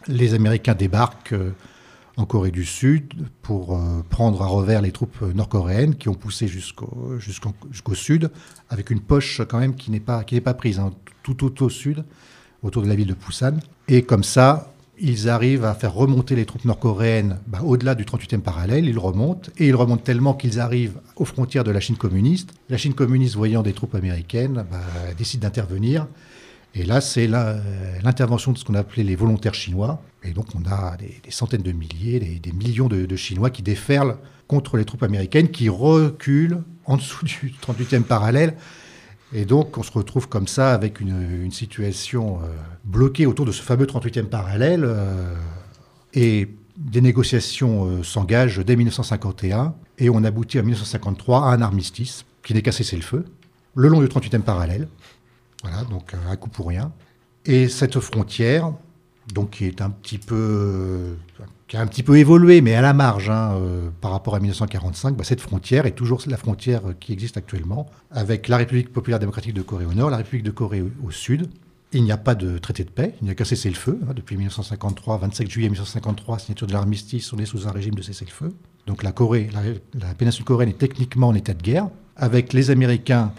Les 0.07 0.33
Américains 0.33 0.75
débarquent 0.75 1.33
euh, 1.33 1.51
en 2.17 2.25
Corée 2.25 2.51
du 2.51 2.65
Sud 2.65 3.27
pour 3.41 3.77
euh, 3.77 4.01
prendre 4.09 4.41
à 4.41 4.47
revers 4.47 4.81
les 4.81 4.91
troupes 4.91 5.21
nord-coréennes 5.33 5.95
qui 5.95 6.09
ont 6.09 6.13
poussé 6.13 6.47
jusqu'au 6.47 7.93
sud, 7.93 8.29
avec 8.69 8.89
une 8.89 8.99
poche 8.99 9.41
quand 9.47 9.59
même 9.59 9.75
qui 9.75 9.91
n'est 9.91 9.99
pas 9.99 10.23
prise, 10.53 10.79
hein, 10.79 10.91
tout, 11.23 11.35
tout 11.35 11.63
au 11.63 11.69
sud, 11.69 12.03
autour 12.63 12.83
de 12.83 12.87
la 12.87 12.95
ville 12.95 13.07
de 13.07 13.13
Busan. 13.15 13.59
Et 13.87 14.03
comme 14.03 14.23
ça, 14.23 14.70
ils 15.01 15.29
arrivent 15.29 15.65
à 15.65 15.73
faire 15.73 15.93
remonter 15.93 16.35
les 16.35 16.45
troupes 16.45 16.63
nord-coréennes 16.63 17.39
bah, 17.47 17.61
au-delà 17.63 17.95
du 17.95 18.05
38e 18.05 18.39
parallèle. 18.39 18.85
Ils 18.85 18.99
remontent, 18.99 19.51
et 19.57 19.67
ils 19.67 19.75
remontent 19.75 20.03
tellement 20.03 20.33
qu'ils 20.33 20.59
arrivent 20.59 20.99
aux 21.15 21.25
frontières 21.25 21.63
de 21.63 21.71
la 21.71 21.79
Chine 21.79 21.97
communiste. 21.97 22.51
La 22.69 22.77
Chine 22.77 22.93
communiste, 22.93 23.35
voyant 23.35 23.63
des 23.63 23.73
troupes 23.73 23.95
américaines, 23.95 24.65
bah, 24.71 24.79
décide 25.17 25.41
d'intervenir. 25.41 26.07
Et 26.75 26.85
là, 26.85 27.01
c'est 27.01 27.27
l'intervention 27.27 28.53
de 28.53 28.57
ce 28.57 28.63
qu'on 28.63 28.75
appelait 28.75 29.03
les 29.03 29.15
volontaires 29.15 29.55
chinois. 29.55 30.01
Et 30.23 30.31
donc, 30.31 30.45
on 30.55 30.69
a 30.69 30.95
des, 30.97 31.19
centaines 31.29 31.63
de 31.63 31.71
milliers, 31.71 32.19
des, 32.19 32.51
millions 32.51 32.87
de, 32.87 33.15
Chinois 33.15 33.49
qui 33.49 33.63
déferlent 33.63 34.17
contre 34.47 34.77
les 34.77 34.85
troupes 34.85 35.03
américaines, 35.03 35.49
qui 35.49 35.67
reculent 35.67 36.61
en 36.85 36.97
dessous 36.97 37.25
du 37.25 37.53
38e 37.61 38.03
parallèle 38.03 38.55
et 39.33 39.45
donc, 39.45 39.77
on 39.77 39.83
se 39.83 39.91
retrouve 39.91 40.27
comme 40.27 40.47
ça 40.47 40.73
avec 40.73 40.99
une, 40.99 41.51
situation 41.51 42.39
euh, 42.39 42.47
bloquée 42.83 43.25
autour 43.25 43.45
de 43.45 43.51
ce 43.51 43.61
fameux 43.61 43.85
38e 43.85 44.25
parallèle. 44.25 44.83
Euh, 44.83 45.35
et 46.13 46.49
des 46.77 47.01
négociations 47.01 47.85
euh, 47.85 48.03
s'engagent 48.03 48.59
dès 48.59 48.75
1951. 48.75 49.73
Et 49.99 50.09
on 50.09 50.23
aboutit 50.23 50.59
en 50.59 50.63
1953 50.63 51.45
à 51.45 51.53
un 51.53 51.61
armistice 51.61 52.25
qui 52.43 52.53
n'est 52.53 52.61
qu'à 52.61 52.71
cesser 52.71 52.95
le 52.95 53.03
feu, 53.03 53.25
le 53.75 53.87
long 53.87 54.01
du 54.01 54.07
38e 54.07 54.41
parallèle. 54.41 54.87
Voilà, 55.63 55.83
donc 55.85 56.13
un 56.29 56.35
coup 56.35 56.49
pour 56.49 56.67
rien. 56.67 56.91
Et 57.45 57.69
cette 57.69 57.99
frontière, 57.99 58.73
donc 59.33 59.51
qui 59.51 59.65
est 59.65 59.81
un 59.81 59.91
petit 59.91 60.17
peu 60.17 61.15
qui 61.71 61.77
a 61.77 61.81
un 61.81 61.87
petit 61.87 62.03
peu 62.03 62.17
évolué, 62.17 62.59
mais 62.59 62.75
à 62.75 62.81
la 62.81 62.91
marge 62.91 63.29
hein, 63.29 63.53
euh, 63.53 63.89
par 64.01 64.11
rapport 64.11 64.35
à 64.35 64.41
1945, 64.41 65.15
bah, 65.15 65.23
cette 65.23 65.39
frontière 65.39 65.85
est 65.85 65.93
toujours 65.93 66.21
la 66.27 66.35
frontière 66.35 66.81
qui 66.99 67.13
existe 67.13 67.37
actuellement, 67.37 67.89
avec 68.11 68.49
la 68.49 68.57
République 68.57 68.91
populaire 68.91 69.19
démocratique 69.19 69.53
de 69.53 69.61
Corée 69.61 69.85
au 69.85 69.93
nord, 69.93 70.09
la 70.09 70.17
République 70.17 70.43
de 70.43 70.51
Corée 70.51 70.81
au, 70.81 71.11
sud. 71.11 71.49
Il 71.93 72.03
n'y 72.03 72.11
a 72.11 72.17
pas 72.17 72.35
de 72.35 72.57
traité 72.57 72.83
de 72.83 72.89
paix, 72.89 73.15
il 73.21 73.23
n'y 73.23 73.31
a 73.31 73.35
qu'un 73.35 73.45
cessez-le-feu. 73.45 73.97
Hein, 74.03 74.11
depuis 74.13 74.35
1953, 74.35 75.19
27 75.19 75.49
juillet 75.49 75.69
1953, 75.69 76.39
signature 76.39 76.67
de 76.67 76.73
l'armistice, 76.73 77.31
on 77.31 77.37
est 77.37 77.45
sous 77.45 77.65
un 77.69 77.71
régime 77.71 77.95
de 77.95 78.01
cessez-le-feu. 78.01 78.53
Donc 78.85 79.01
la 79.01 79.13
Corée, 79.13 79.49
la, 79.93 80.13
péninsule 80.13 80.43
coréenne 80.43 80.71
est 80.71 80.77
techniquement 80.77 81.29
en 81.29 81.35
état 81.35 81.53
de 81.53 81.63
guerre, 81.63 81.87
avec 82.17 82.51
les 82.51 82.69
Américains 82.69 83.31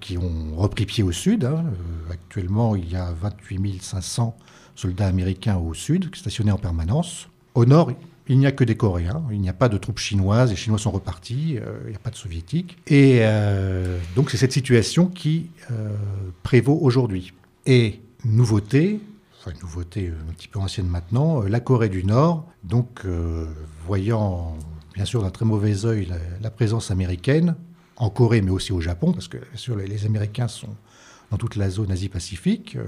qui 0.00 0.16
ont 0.16 0.56
repris 0.56 0.86
pied 0.86 1.04
au 1.04 1.12
sud. 1.12 1.44
Hein. 1.44 1.66
Euh, 1.66 2.12
actuellement, 2.14 2.76
il 2.76 2.90
y 2.90 2.96
a 2.96 3.12
28 3.12 3.82
500 3.82 4.34
soldats 4.74 5.06
américains 5.06 5.58
au 5.58 5.74
sud, 5.74 6.16
stationnés 6.16 6.52
en 6.52 6.56
permanence. 6.56 7.28
Au 7.54 7.64
nord, 7.64 7.92
il 8.28 8.38
n'y 8.38 8.46
a 8.46 8.52
que 8.52 8.64
des 8.64 8.76
Coréens, 8.76 9.22
il 9.30 9.40
n'y 9.40 9.48
a 9.48 9.54
pas 9.54 9.68
de 9.68 9.78
troupes 9.78 9.98
chinoises, 9.98 10.50
les 10.50 10.56
Chinois 10.56 10.78
sont 10.78 10.90
repartis, 10.90 11.58
euh, 11.58 11.78
il 11.86 11.90
n'y 11.90 11.96
a 11.96 12.00
pas 12.00 12.10
de 12.10 12.16
soviétiques. 12.16 12.76
Et 12.86 13.20
euh, 13.22 13.98
donc 14.16 14.30
c'est 14.30 14.36
cette 14.36 14.52
situation 14.52 15.06
qui 15.06 15.50
euh, 15.70 15.94
prévaut 16.42 16.78
aujourd'hui. 16.80 17.32
Et 17.64 18.00
nouveauté, 18.24 19.00
enfin 19.38 19.52
nouveauté 19.62 20.12
un 20.28 20.32
petit 20.34 20.48
peu 20.48 20.58
ancienne 20.58 20.88
maintenant, 20.88 21.40
la 21.42 21.60
Corée 21.60 21.88
du 21.88 22.04
Nord, 22.04 22.46
donc 22.64 23.06
voyant 23.86 24.56
bien 24.94 25.04
sûr 25.04 25.22
d'un 25.22 25.30
très 25.30 25.44
mauvais 25.44 25.84
œil 25.84 26.08
la, 26.40 26.50
présence 26.50 26.90
américaine, 26.90 27.56
en 27.96 28.10
Corée 28.10 28.42
mais 28.42 28.50
aussi 28.50 28.72
au 28.72 28.80
Japon, 28.80 29.12
parce 29.12 29.28
que 29.28 29.38
bien 29.38 29.56
sûr 29.56 29.76
les, 29.76 29.86
les 29.86 30.04
Américains 30.06 30.48
sont 30.48 30.74
dans 31.30 31.36
toute 31.36 31.56
la 31.56 31.68
zone 31.68 31.90
Asie-Pacifique, 31.90 32.78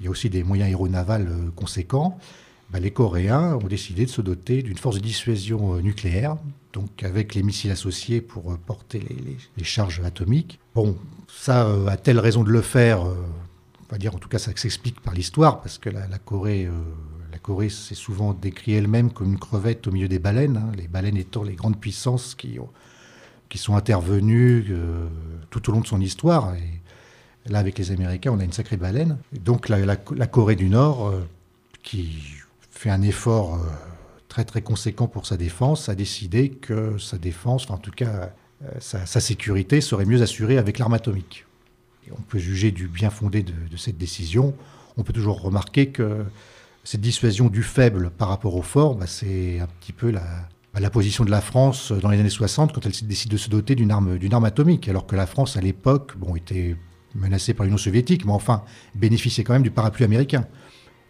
il 0.00 0.04
y 0.04 0.08
a 0.08 0.10
aussi 0.10 0.30
des 0.30 0.42
moyens 0.42 0.68
aéronavals 0.68 1.30
conséquents. 1.54 2.18
Bah, 2.72 2.80
les 2.80 2.90
Coréens 2.90 3.58
ont 3.62 3.66
décidé 3.68 4.06
de 4.06 4.10
se 4.10 4.22
doter 4.22 4.62
d'une 4.62 4.78
force 4.78 4.96
de 4.96 5.02
dissuasion 5.02 5.74
euh, 5.74 5.80
nucléaire, 5.80 6.36
donc 6.72 7.02
avec 7.02 7.34
les 7.34 7.42
missiles 7.42 7.70
associés 7.70 8.20
pour 8.20 8.52
euh, 8.52 8.56
porter 8.56 9.00
les, 9.56 9.64
charges 9.64 10.00
atomiques. 10.00 10.58
Bon, 10.74 10.96
ça 11.28 11.66
euh, 11.66 11.86
a-t-elle 11.86 12.18
raison 12.18 12.42
de 12.42 12.50
le 12.50 12.62
faire 12.62 13.02
On 13.02 13.92
va 13.92 13.98
dire 13.98 14.14
en 14.14 14.18
tout 14.18 14.28
cas 14.28 14.38
ça 14.38 14.52
s'explique 14.56 15.00
par 15.00 15.14
l'histoire, 15.14 15.60
parce 15.60 15.78
que 15.78 15.90
la, 15.90 16.06
Corée, 16.18 16.68
la 17.30 17.38
Corée 17.38 17.68
s'est 17.68 17.94
souvent 17.94 18.32
décrit 18.32 18.72
elle-même 18.72 19.10
comme 19.10 19.32
une 19.32 19.38
crevette 19.38 19.86
au 19.86 19.92
milieu 19.92 20.08
des 20.08 20.18
baleines, 20.18 20.56
hein, 20.56 20.72
les 20.76 20.88
baleines 20.88 21.16
étant 21.16 21.42
les 21.42 21.54
grandes 21.54 21.78
puissances 21.78 22.34
qui, 22.34 22.58
qui 23.48 23.58
sont 23.58 23.76
intervenues 23.76 24.74
tout 25.50 25.68
au 25.68 25.72
long 25.72 25.80
de 25.80 25.86
son 25.86 26.00
histoire. 26.00 26.54
Et, 26.54 26.82
Là, 27.46 27.58
avec 27.58 27.78
les 27.78 27.90
Américains, 27.90 28.32
on 28.32 28.38
a 28.38 28.44
une 28.44 28.52
sacrée 28.52 28.76
baleine. 28.76 29.18
Donc 29.32 29.68
la, 29.68 29.96
Corée 29.96 30.56
du 30.56 30.68
Nord, 30.68 31.08
euh, 31.08 31.26
qui 31.82 32.22
fait 32.82 32.90
un 32.90 33.02
effort 33.02 33.54
euh, 33.54 33.58
très 34.28 34.44
très 34.44 34.60
conséquent 34.60 35.06
pour 35.06 35.24
sa 35.24 35.36
défense, 35.36 35.88
a 35.88 35.94
décidé 35.94 36.50
que 36.50 36.98
sa 36.98 37.16
défense, 37.16 37.64
enfin 37.64 37.74
en 37.74 37.78
tout 37.78 37.92
cas 37.92 38.32
euh, 38.64 38.68
sa, 38.80 39.20
sécurité, 39.20 39.80
serait 39.80 40.04
mieux 40.04 40.20
assurée 40.20 40.58
avec 40.58 40.80
l'arme 40.80 40.94
atomique. 40.94 41.46
Et 42.08 42.10
on 42.10 42.20
peut 42.22 42.38
juger 42.38 42.72
du 42.72 42.88
bien 42.88 43.10
fondé 43.10 43.44
de, 43.44 43.76
cette 43.76 43.98
décision. 43.98 44.54
On 44.96 45.04
peut 45.04 45.12
toujours 45.12 45.40
remarquer 45.40 45.90
que 45.90 46.24
cette 46.82 47.00
dissuasion 47.00 47.48
du 47.48 47.62
faible 47.62 48.10
par 48.10 48.28
rapport 48.28 48.56
au 48.56 48.62
fort, 48.62 48.96
bah, 48.96 49.06
c'est 49.06 49.60
un 49.60 49.68
petit 49.68 49.92
peu 49.92 50.10
la, 50.10 50.24
bah, 50.74 50.80
la 50.80 50.90
position 50.90 51.24
de 51.24 51.30
la 51.30 51.40
France 51.40 51.92
dans 51.92 52.10
les 52.10 52.18
années 52.18 52.30
60 52.30 52.72
quand 52.72 52.84
elle 52.84 52.92
décide 53.06 53.30
de 53.30 53.36
se 53.36 53.48
doter 53.48 53.76
d'une 53.76 53.92
arme, 53.92 54.18
arme 54.32 54.44
atomique, 54.44 54.88
alors 54.88 55.06
que 55.06 55.14
la 55.14 55.26
France 55.26 55.56
à 55.56 55.60
l'époque 55.60 56.16
bon, 56.16 56.34
était 56.34 56.74
menacée 57.14 57.54
par 57.54 57.64
l'Union 57.64 57.78
soviétique, 57.78 58.24
mais 58.24 58.32
enfin 58.32 58.64
bénéficiait 58.96 59.44
quand 59.44 59.52
même 59.52 59.62
du 59.62 59.70
parapluie 59.70 60.04
américain. 60.04 60.48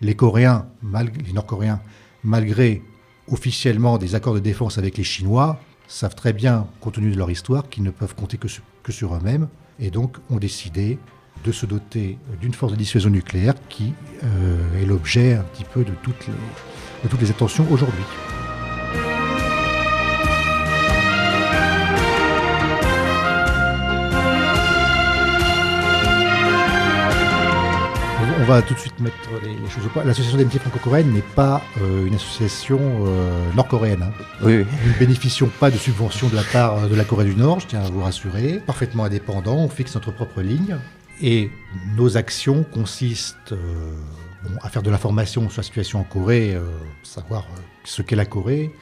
Les 0.02 0.14
Nord-Coréens, 0.14 1.80
malgré 2.24 2.82
officiellement 3.28 3.98
des 3.98 4.14
accords 4.14 4.34
de 4.34 4.40
défense 4.40 4.76
avec 4.78 4.96
les 4.98 5.04
Chinois, 5.04 5.60
savent 5.86 6.14
très 6.14 6.32
bien, 6.32 6.66
compte 6.80 6.94
tenu 6.94 7.12
de 7.12 7.16
leur 7.16 7.30
histoire, 7.30 7.68
qu'ils 7.68 7.84
ne 7.84 7.90
peuvent 7.90 8.14
compter 8.14 8.36
que 8.36 8.48
sur, 8.92 9.14
eux-mêmes, 9.14 9.48
et 9.78 9.90
donc 9.90 10.16
ont 10.30 10.38
décidé 10.38 10.98
de 11.44 11.52
se 11.52 11.66
doter 11.66 12.18
d'une 12.40 12.52
force 12.52 12.72
de 12.72 12.76
dissuasion 12.76 13.10
nucléaire 13.10 13.54
qui 13.68 13.94
euh, 14.22 14.82
est 14.82 14.86
l'objet 14.86 15.34
un 15.34 15.42
petit 15.42 15.64
peu 15.64 15.84
de 15.84 15.92
toutes 16.02 17.20
les 17.20 17.30
attentions 17.30 17.66
aujourd'hui. 17.70 18.04
On 28.42 28.44
va 28.44 28.60
tout 28.60 28.74
de 28.74 28.78
suite 28.80 28.98
mettre 28.98 29.16
les, 29.44 29.54
les 29.54 29.70
choses 29.70 29.86
au 29.86 29.88
point. 29.88 30.02
L'association 30.02 30.36
d'amitié 30.36 30.58
franco-coréenne 30.58 31.12
n'est 31.12 31.20
pas 31.22 31.62
euh, 31.80 32.06
une 32.06 32.14
association 32.16 32.80
euh, 33.06 33.52
nord-coréenne. 33.54 34.02
hein. 34.02 34.12
Oui, 34.42 34.56
oui. 34.56 34.66
Nous 34.84 34.92
ne 34.94 34.98
bénéficions 34.98 35.46
pas 35.60 35.70
de 35.70 35.76
subventions 35.76 36.28
de 36.28 36.34
la 36.34 36.42
part 36.42 36.88
de 36.88 36.94
la 36.96 37.04
Corée 37.04 37.24
du 37.24 37.36
Nord, 37.36 37.60
je 37.60 37.68
tiens 37.68 37.82
à 37.82 37.88
vous 37.88 38.00
rassurer. 38.02 38.60
Parfaitement 38.66 39.04
indépendant, 39.04 39.54
on 39.58 39.68
fixe 39.68 39.94
notre 39.94 40.10
propre 40.10 40.42
ligne. 40.42 40.76
Et 41.20 41.50
nos 41.96 42.16
actions 42.16 42.64
consistent 42.64 43.52
euh, 43.52 43.94
bon, 44.42 44.50
à 44.60 44.68
faire 44.70 44.82
de 44.82 44.90
l'information 44.90 45.48
sur 45.48 45.60
la 45.60 45.62
situation 45.62 46.00
en 46.00 46.04
Corée, 46.04 46.56
euh, 46.56 46.64
savoir 47.04 47.42
euh, 47.42 47.60
ce 47.84 48.02
qu'est 48.02 48.16
la 48.16 48.26
Corée, 48.26 48.74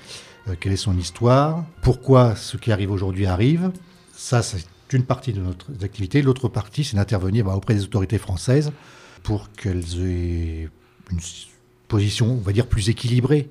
euh, 0.48 0.54
quelle 0.58 0.72
est 0.72 0.76
son 0.76 0.96
histoire, 0.96 1.64
pourquoi 1.82 2.34
ce 2.34 2.56
qui 2.56 2.72
arrive 2.72 2.90
aujourd'hui 2.90 3.26
arrive. 3.26 3.72
Ça, 4.14 4.40
c'est 4.40 4.64
une 4.94 5.04
partie 5.04 5.34
de 5.34 5.42
notre 5.42 5.66
activité. 5.84 6.22
L'autre 6.22 6.48
partie, 6.48 6.82
c'est 6.82 6.96
d'intervenir 6.96 7.44
bah, 7.44 7.52
auprès 7.54 7.74
des 7.74 7.84
autorités 7.84 8.16
françaises 8.16 8.72
pour 9.22 9.50
qu'elles 9.52 10.00
aient 10.00 10.68
une 11.10 11.18
position, 11.88 12.32
on 12.32 12.36
va 12.36 12.52
dire, 12.52 12.66
plus 12.66 12.88
équilibrée 12.88 13.50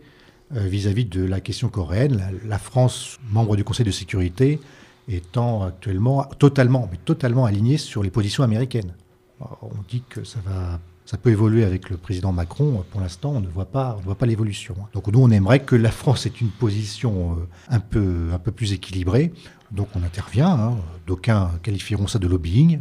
euh, 0.55 0.67
vis-à-vis 0.67 1.05
de 1.05 1.23
la 1.23 1.41
question 1.41 1.69
coréenne. 1.69 2.23
La, 2.45 2.57
France, 2.57 3.19
membre 3.29 3.55
du 3.55 3.63
Conseil 3.63 3.85
de 3.85 3.91
sécurité, 3.91 4.59
étant 5.07 5.63
actuellement 5.63 6.23
totalement, 6.39 6.87
mais 6.91 6.97
totalement 6.97 7.45
alignée 7.45 7.77
sur 7.77 8.03
les 8.03 8.09
positions 8.09 8.43
américaines. 8.43 8.93
Alors, 9.39 9.59
On 9.61 9.83
dit 9.89 10.03
que 10.07 10.23
ça 10.23 10.39
va, 10.45 10.79
ça 11.05 11.17
peut 11.17 11.31
évoluer 11.31 11.65
avec 11.65 11.89
le 11.89 11.97
président 11.97 12.31
Macron. 12.31 12.83
Pour 12.91 13.01
l'instant, 13.01 13.31
on 13.31 13.41
ne 13.41 13.47
voit 13.47 13.65
pas, 13.65 13.99
pas 14.17 14.25
l'évolution. 14.25 14.75
Donc 14.93 15.07
nous, 15.07 15.19
on 15.21 15.29
aimerait 15.29 15.61
que 15.61 15.75
la 15.75 15.91
France 15.91 16.25
ait 16.25 16.33
une 16.41 16.49
position 16.49 17.33
euh, 17.33 17.47
un 17.69 17.79
peu, 17.79 18.29
un 18.33 18.39
peu 18.39 18.51
plus 18.51 18.73
équilibrée. 18.73 19.33
Donc 19.71 19.89
on 19.95 20.03
intervient. 20.03 20.51
hein. 20.51 20.77
D'aucuns 21.07 21.51
qualifieront 21.63 22.07
ça 22.07 22.19
de 22.19 22.27
lobbying. 22.27 22.79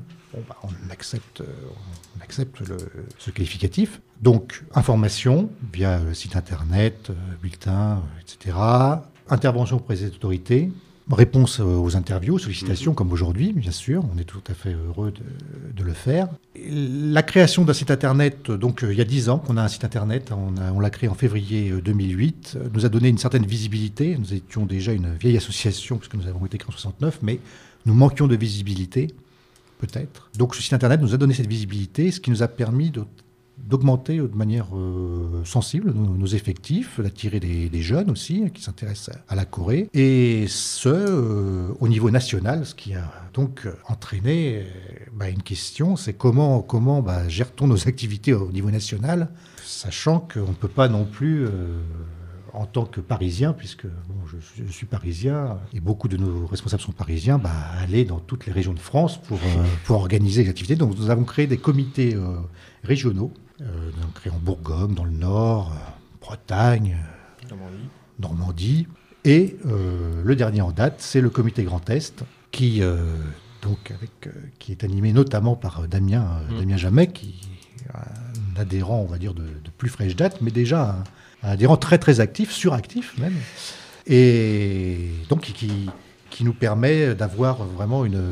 Bah, 0.48 0.56
on 0.62 0.90
accepte, 0.90 1.40
euh, 1.40 1.46
accepte 2.22 2.60
le- 2.68 2.76
ce 3.18 3.30
qualificatif. 3.30 4.00
Donc 4.22 4.64
information 4.74 5.48
via 5.72 5.98
le 6.00 6.14
site 6.14 6.36
internet, 6.36 7.08
euh, 7.10 7.14
bulletin, 7.42 8.02
euh, 8.02 8.20
etc. 8.20 8.56
Intervention 9.28 9.76
auprès 9.76 9.96
des 9.96 10.06
autorités. 10.06 10.70
Réponse 11.10 11.60
euh, 11.60 11.64
aux 11.64 11.96
interviews, 11.96 12.38
sollicitations, 12.38 12.92
comme 12.92 13.12
aujourd'hui, 13.12 13.54
bien 13.54 13.70
sûr. 13.70 14.04
On 14.14 14.18
est 14.18 14.24
tout 14.24 14.42
à 14.46 14.52
fait 14.52 14.74
heureux 14.74 15.10
de, 15.10 15.22
de 15.74 15.82
le 15.82 15.94
faire. 15.94 16.28
La 16.70 17.22
création 17.22 17.64
d'un 17.64 17.72
site 17.72 17.90
internet, 17.90 18.50
donc 18.50 18.80
il 18.86 18.92
y 18.96 19.00
a 19.00 19.04
10 19.04 19.30
ans 19.30 19.38
qu'on 19.38 19.56
a 19.56 19.62
un 19.62 19.68
site 19.68 19.84
internet, 19.84 20.32
on, 20.32 20.80
l'a 20.80 20.90
créé 20.90 21.08
en 21.08 21.14
février 21.14 21.70
euh, 21.70 21.80
2008, 21.80 22.56
euh, 22.56 22.68
nous 22.74 22.84
a 22.84 22.90
donné 22.90 23.08
une 23.08 23.16
certaine 23.16 23.46
visibilité. 23.46 24.16
Nous 24.18 24.34
étions 24.34 24.66
déjà 24.66 24.92
une 24.92 25.14
vieille 25.14 25.36
association, 25.38 25.96
puisque 25.96 26.14
nous 26.14 26.26
avons 26.26 26.44
été 26.44 26.58
créés 26.58 26.68
en 26.68 26.72
69, 26.72 27.20
mais 27.22 27.40
nous 27.86 27.94
manquions 27.94 28.26
de 28.26 28.36
visibilité, 28.36 29.06
Donc 30.36 30.54
ce 30.54 30.62
site 30.62 30.72
internet 30.72 31.00
nous 31.00 31.14
a 31.14 31.16
donné 31.16 31.34
cette 31.34 31.46
visibilité, 31.46 32.10
ce 32.10 32.20
qui 32.20 32.30
nous 32.30 32.42
a 32.42 32.48
permis 32.48 32.92
d'augmenter 33.58 34.18
de 34.18 34.34
manière 34.34 34.68
euh, 34.74 35.44
sensible 35.44 35.92
nos, 35.92 36.26
effectifs, 36.26 37.00
d'attirer 37.00 37.40
des, 37.40 37.82
jeunes 37.82 38.10
aussi 38.10 38.42
hein, 38.44 38.48
qui 38.48 38.62
s'intéressent 38.62 39.16
à, 39.28 39.34
la 39.34 39.44
Corée, 39.44 39.88
et 39.94 40.46
ce, 40.48 40.88
euh, 40.88 41.68
au 41.80 41.88
niveau 41.88 42.10
national, 42.10 42.66
ce 42.66 42.74
qui 42.74 42.94
a 42.94 43.10
donc 43.34 43.66
euh, 43.66 43.72
entraîné 43.88 44.64
bah, 45.12 45.28
une 45.28 45.42
question, 45.42 45.96
c'est 45.96 46.14
comment, 46.14 46.62
comment 46.62 47.02
bah, 47.02 47.28
gère-t-on 47.28 47.66
nos 47.66 47.88
activités 47.88 48.32
au 48.32 48.50
niveau 48.52 48.70
national, 48.70 49.28
sachant 49.64 50.20
qu'on 50.20 50.48
ne 50.48 50.54
peut 50.54 50.68
pas 50.68 50.88
non 50.88 51.04
plus... 51.04 51.46
en 52.58 52.66
tant 52.66 52.84
que 52.84 53.00
Parisien, 53.00 53.52
puisque 53.52 53.86
bon, 53.86 54.14
je, 54.30 54.38
suis- 54.38 54.64
je 54.66 54.72
suis 54.72 54.86
parisien 54.86 55.58
et 55.72 55.80
beaucoup 55.80 56.08
de 56.08 56.16
nos 56.16 56.46
responsables 56.46 56.82
sont 56.82 56.92
parisiens, 56.92 57.38
bah, 57.38 57.50
aller 57.80 58.04
dans 58.04 58.18
toutes 58.18 58.46
les 58.46 58.52
régions 58.52 58.74
de 58.74 58.78
France 58.80 59.16
pour, 59.22 59.38
euh, 59.38 59.64
pour 59.84 59.96
organiser 59.96 60.42
les 60.42 60.48
activités. 60.50 60.74
Donc 60.76 60.96
nous 60.98 61.10
avons 61.10 61.24
créé 61.24 61.46
des 61.46 61.58
comités 61.58 62.14
euh, 62.16 62.36
régionaux, 62.82 63.32
euh, 63.60 63.90
nous 63.96 64.02
avons 64.02 64.12
créé 64.12 64.32
en 64.32 64.38
Bourgogne, 64.38 64.92
dans 64.94 65.04
le 65.04 65.12
Nord, 65.12 65.72
euh, 65.72 65.78
Bretagne, 66.20 66.96
euh, 67.00 67.48
Normandie. 68.18 68.86
Et 69.24 69.56
le 70.24 70.34
dernier 70.36 70.62
en 70.62 70.70
date, 70.72 70.96
c'est 70.98 71.20
le 71.20 71.28
comité 71.28 71.62
Grand 71.62 71.88
Est, 71.90 72.24
qui, 72.50 72.80
donc 73.62 73.90
avec, 73.90 74.28
qui 74.58 74.72
est 74.72 74.84
animé 74.84 75.12
notamment 75.12 75.54
par 75.54 75.86
Damien, 75.86 76.40
Mm. 76.50 76.58
Damien 76.58 76.76
Jamet, 76.78 77.06
qui 77.08 77.34
est 77.84 77.90
un 77.96 78.60
adhérent, 78.60 79.00
on 79.00 79.06
va 79.06 79.18
dire, 79.18 79.34
de, 79.34 79.42
de 79.42 79.70
plus 79.76 79.90
fraîche 79.90 80.16
date, 80.16 80.40
mais 80.40 80.50
déjà 80.50 80.90
un, 80.90 81.04
un 81.42 81.50
adhérent 81.50 81.76
très 81.76 81.98
très 81.98 82.20
actif, 82.20 82.50
suractif 82.50 83.16
même, 83.18 83.34
et 84.06 85.10
donc 85.28 85.42
qui, 85.42 85.90
qui 86.30 86.44
nous 86.44 86.52
permet 86.52 87.14
d'avoir 87.14 87.64
vraiment 87.64 88.04
une, 88.04 88.22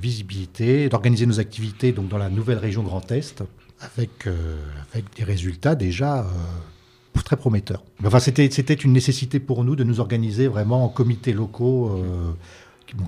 visibilité, 0.00 0.88
d'organiser 0.88 1.24
nos 1.24 1.40
activités 1.40 1.92
donc 1.92 2.08
dans 2.08 2.18
la 2.18 2.28
nouvelle 2.28 2.58
région 2.58 2.82
Grand 2.82 3.10
Est, 3.12 3.44
avec, 3.80 4.26
euh, 4.26 4.56
avec 4.92 5.04
des 5.16 5.24
résultats 5.24 5.74
déjà 5.74 6.20
euh, 6.20 7.20
très 7.24 7.36
prometteurs. 7.36 7.82
Enfin, 8.04 8.18
c'était, 8.18 8.50
c'était 8.50 8.74
une 8.74 8.92
nécessité 8.92 9.40
pour 9.40 9.64
nous 9.64 9.76
de 9.76 9.84
nous 9.84 10.00
organiser 10.00 10.48
vraiment 10.48 10.84
en 10.84 10.88
comités 10.88 11.32
locaux 11.32 11.90
euh, 11.90 12.32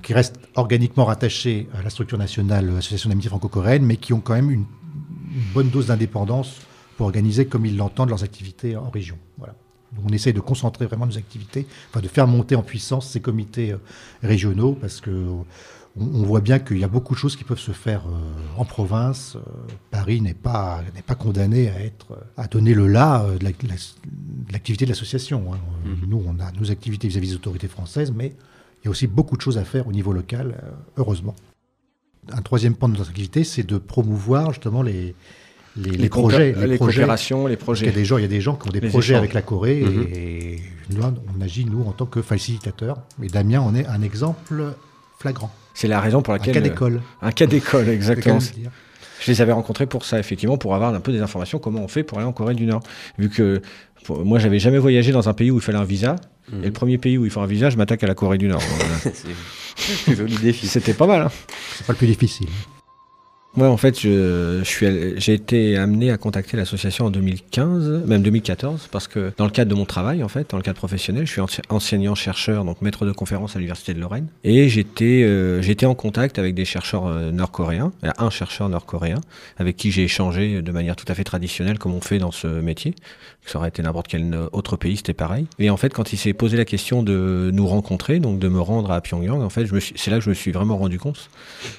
qui, 0.02 0.14
restent 0.14 0.38
organiquement 0.54 1.04
rattachés 1.04 1.68
à 1.78 1.82
la 1.82 1.90
structure 1.90 2.18
nationale 2.18 2.70
Association 2.78 3.08
d'amitié 3.10 3.30
franco-coréenne, 3.30 3.84
mais 3.84 3.96
qui 3.96 4.12
ont 4.12 4.20
quand 4.20 4.34
même 4.34 4.50
une 4.50 4.64
bonne 5.54 5.70
dose 5.70 5.86
d'indépendance 5.86 6.60
pour 6.96 7.06
organiser 7.06 7.46
comme 7.46 7.66
ils 7.66 7.76
l'entendent 7.76 8.10
leurs 8.10 8.24
activités 8.24 8.76
en 8.76 8.90
région. 8.90 9.18
Voilà. 9.38 9.54
Donc 9.94 10.04
on 10.10 10.12
essaye 10.12 10.32
de 10.32 10.40
concentrer 10.40 10.86
vraiment 10.86 11.06
nos 11.06 11.16
activités, 11.18 11.66
enfin 11.90 12.00
de 12.00 12.08
faire 12.08 12.26
monter 12.26 12.56
en 12.56 12.62
puissance 12.62 13.08
ces 13.10 13.20
comités 13.20 13.72
euh, 13.72 13.78
régionaux, 14.22 14.72
parce 14.80 15.00
que 15.00 15.10
on, 15.98 16.22
voit 16.24 16.42
bien 16.42 16.58
qu'il 16.58 16.78
y 16.78 16.84
a 16.84 16.88
beaucoup 16.88 17.14
de 17.14 17.18
choses 17.18 17.36
qui 17.36 17.44
peuvent 17.44 17.58
se 17.58 17.72
faire 17.72 18.02
euh, 18.06 18.12
en 18.58 18.64
province. 18.66 19.36
Euh, 19.36 19.40
Paris 19.90 20.20
n'est 20.20 20.34
pas 20.34 20.82
n'est 20.94 21.02
pas 21.02 21.14
condamné 21.14 21.70
à 21.70 21.80
être 21.80 22.18
à 22.36 22.46
donner 22.48 22.74
le 22.74 22.86
là 22.86 23.24
de 23.38 23.44
la- 23.44 23.52
de 23.52 23.68
la- 23.68 23.74
de 23.76 24.52
l'activité 24.52 24.84
de 24.84 24.90
l'association. 24.90 25.52
hein. 25.54 25.58
Euh, 25.86 25.94
Nous, 26.06 26.22
on 26.26 26.38
a 26.40 26.50
nos 26.52 26.70
activités 26.70 27.08
vis-à-vis 27.08 27.28
des 27.30 27.34
autorités 27.36 27.68
françaises, 27.68 28.12
mais 28.14 28.34
il 28.82 28.84
y 28.86 28.88
a 28.88 28.90
aussi 28.90 29.06
beaucoup 29.06 29.36
de 29.36 29.42
choses 29.42 29.56
à 29.58 29.64
faire 29.64 29.86
au 29.88 29.92
niveau 29.92 30.12
local, 30.12 30.60
heureusement. 30.96 31.34
Un 32.32 32.42
troisième 32.42 32.74
point 32.74 32.88
de 32.88 32.96
notre 32.98 33.10
activité, 33.10 33.44
c'est 33.44 33.62
de 33.62 33.78
promouvoir 33.78 34.50
justement 34.52 34.82
les, 34.82 35.14
les, 35.76 35.90
les 35.90 35.96
Les 35.96 36.08
projets. 36.08 36.52
les 36.52 36.76
projets. 36.76 37.00
coopérations, 37.00 37.46
les 37.46 37.56
Parce 37.56 37.64
projets. 37.64 37.86
qu'il 37.86 37.94
y 37.94 37.96
a 37.96 37.98
des 38.00 38.04
gens, 38.04 38.18
il 38.18 38.22
y 38.22 38.24
a 38.24 38.28
des 38.28 38.40
gens 38.40 38.54
qui 38.56 38.68
ont 38.68 38.72
des 38.72 38.80
Les 38.80 38.88
projets 38.88 39.08
échanges. 39.12 39.18
avec 39.18 39.34
la 39.34 39.42
Corée 39.42 39.82
Mhm. 39.82 40.06
et 40.14 40.60
nous, 40.90 41.02
on 41.02 41.40
agit, 41.42 41.64
nous, 41.66 41.82
en 41.86 41.92
tant 41.92 42.06
que 42.06 42.22
facilitateurs. 42.22 42.98
Et 43.22 43.26
Damien 43.28 43.60
en 43.60 43.74
est 43.74 43.86
un 43.86 44.02
exemple 44.02 44.72
flagrant. 45.18 45.50
C'est 45.74 45.88
la 45.88 46.00
raison 46.00 46.22
pour 46.22 46.32
laquelle. 46.32 46.54
cas 46.54 46.60
d'école. 46.60 47.02
Un 47.22 47.32
cas 47.32 47.46
d'école, 47.46 47.88
exactement. 47.90 48.38
Je 49.20 49.30
les 49.30 49.40
avais 49.40 49.52
rencontrés 49.52 49.86
pour 49.86 50.04
ça, 50.04 50.18
effectivement, 50.18 50.56
pour 50.58 50.74
avoir 50.74 50.94
un 50.94 51.00
peu 51.00 51.10
des 51.12 51.20
informations 51.20 51.58
comment 51.58 51.80
on 51.82 51.88
fait 51.88 52.02
pour 52.02 52.18
aller 52.18 52.26
en 52.26 52.32
Corée 52.32 52.54
du 52.54 52.66
Nord. 52.66 52.80
Vu 53.18 53.28
que 53.30 53.60
pour- 54.04 54.24
moi, 54.24 54.38
j'avais 54.38 54.58
jamais 54.58 54.78
voyagé 54.78 55.10
dans 55.10 55.28
un 55.28 55.32
pays 55.34 55.50
où 55.50 55.56
il 55.56 55.62
fallait 55.62 55.78
un 55.78 55.84
visa. 55.84 56.16
Mhm. 56.52 56.62
Et 56.62 56.66
le 56.66 56.72
premier 56.72 56.96
pays 56.98 57.18
où 57.18 57.24
il 57.24 57.30
faut 57.30 57.40
un 57.40 57.46
visa, 57.46 57.70
je 57.70 57.76
m'attaque 57.76 58.04
à 58.04 58.06
la 58.06 58.14
Corée 58.14 58.38
du 58.38 58.46
Nord. 58.48 58.62
Un. 59.06 59.10
C'était 60.52 60.94
pas 60.94 61.06
mal. 61.06 61.22
hein. 61.22 61.30
C'est 61.76 61.86
pas 61.86 61.92
le 61.92 61.98
plus 61.98 62.06
difficile. 62.06 62.46
Ouais, 63.56 63.66
en 63.66 63.78
fait, 63.78 63.98
je, 63.98 64.60
j'ai 65.16 65.32
été 65.32 65.78
amené 65.78 66.10
à 66.10 66.18
contacter 66.18 66.58
l'association 66.58 67.06
en 67.06 67.10
2015, 67.10 68.04
même 68.06 68.20
2014, 68.22 68.88
parce 68.92 69.08
que 69.08 69.32
dans 69.38 69.46
le 69.46 69.50
cadre 69.50 69.70
de 69.70 69.74
mon 69.74 69.86
travail, 69.86 70.22
en 70.22 70.28
fait, 70.28 70.50
dans 70.50 70.58
le 70.58 70.62
cadre 70.62 70.76
professionnel, 70.76 71.26
je 71.26 71.32
suis 71.32 71.40
ense- 71.40 71.62
enseignant-chercheur, 71.70 72.66
donc 72.66 72.82
maître 72.82 73.06
de 73.06 73.12
conférence 73.12 73.56
à 73.56 73.58
l'université 73.58 73.94
de 73.94 74.00
Lorraine, 74.00 74.26
et 74.44 74.68
j'étais, 74.68 75.22
euh, 75.22 75.62
j'étais 75.62 75.86
en 75.86 75.94
contact 75.94 76.38
avec 76.38 76.54
des 76.54 76.66
chercheurs 76.66 77.06
euh, 77.06 77.30
nord-coréens. 77.32 77.92
Un 78.18 78.28
chercheur 78.28 78.68
nord-coréen 78.68 79.20
avec 79.56 79.78
qui 79.78 79.90
j'ai 79.90 80.04
échangé 80.04 80.60
de 80.60 80.72
manière 80.72 80.94
tout 80.94 81.06
à 81.08 81.14
fait 81.14 81.24
traditionnelle, 81.24 81.78
comme 81.78 81.94
on 81.94 82.02
fait 82.02 82.18
dans 82.18 82.32
ce 82.32 82.46
métier. 82.48 82.94
Ça 83.46 83.58
aurait 83.58 83.68
été 83.68 83.80
n'importe 83.80 84.08
quel 84.08 84.36
autre 84.52 84.76
pays, 84.76 84.96
c'était 84.96 85.14
pareil. 85.14 85.46
Et 85.60 85.70
en 85.70 85.76
fait, 85.76 85.94
quand 85.94 86.12
il 86.12 86.16
s'est 86.16 86.32
posé 86.32 86.56
la 86.56 86.64
question 86.64 87.04
de 87.04 87.50
nous 87.52 87.66
rencontrer, 87.66 88.18
donc 88.18 88.40
de 88.40 88.48
me 88.48 88.60
rendre 88.60 88.90
à 88.90 89.00
Pyongyang, 89.00 89.40
en 89.40 89.50
fait, 89.50 89.66
c'est 89.94 90.10
là 90.10 90.18
que 90.18 90.24
je 90.24 90.30
me 90.30 90.34
suis 90.34 90.50
vraiment 90.50 90.76
rendu 90.76 90.98
compte. 90.98 91.30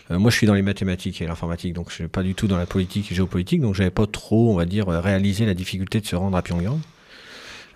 Euh, 0.10 0.18
moi, 0.18 0.32
je 0.32 0.38
suis 0.38 0.48
dans 0.48 0.54
les 0.54 0.62
mathématiques 0.62 1.22
et 1.22 1.28
l'informatique, 1.28 1.74
donc 1.74 1.90
je 1.90 1.96
suis 1.96 2.08
pas 2.08 2.24
du 2.24 2.36
tout 2.36 2.48
dans 2.48 2.58
la 2.58 2.66
politique 2.66 3.12
et 3.12 3.16
géopolitique, 3.16 3.62
donc 3.62 3.76
j'avais 3.76 3.92
pas 3.92 4.08
trop, 4.08 4.50
on 4.52 4.56
va 4.56 4.66
dire, 4.66 4.88
réalisé 4.88 5.46
la 5.46 5.54
difficulté 5.54 6.00
de 6.00 6.06
se 6.06 6.16
rendre 6.16 6.38
à 6.38 6.42
Pyongyang, 6.42 6.80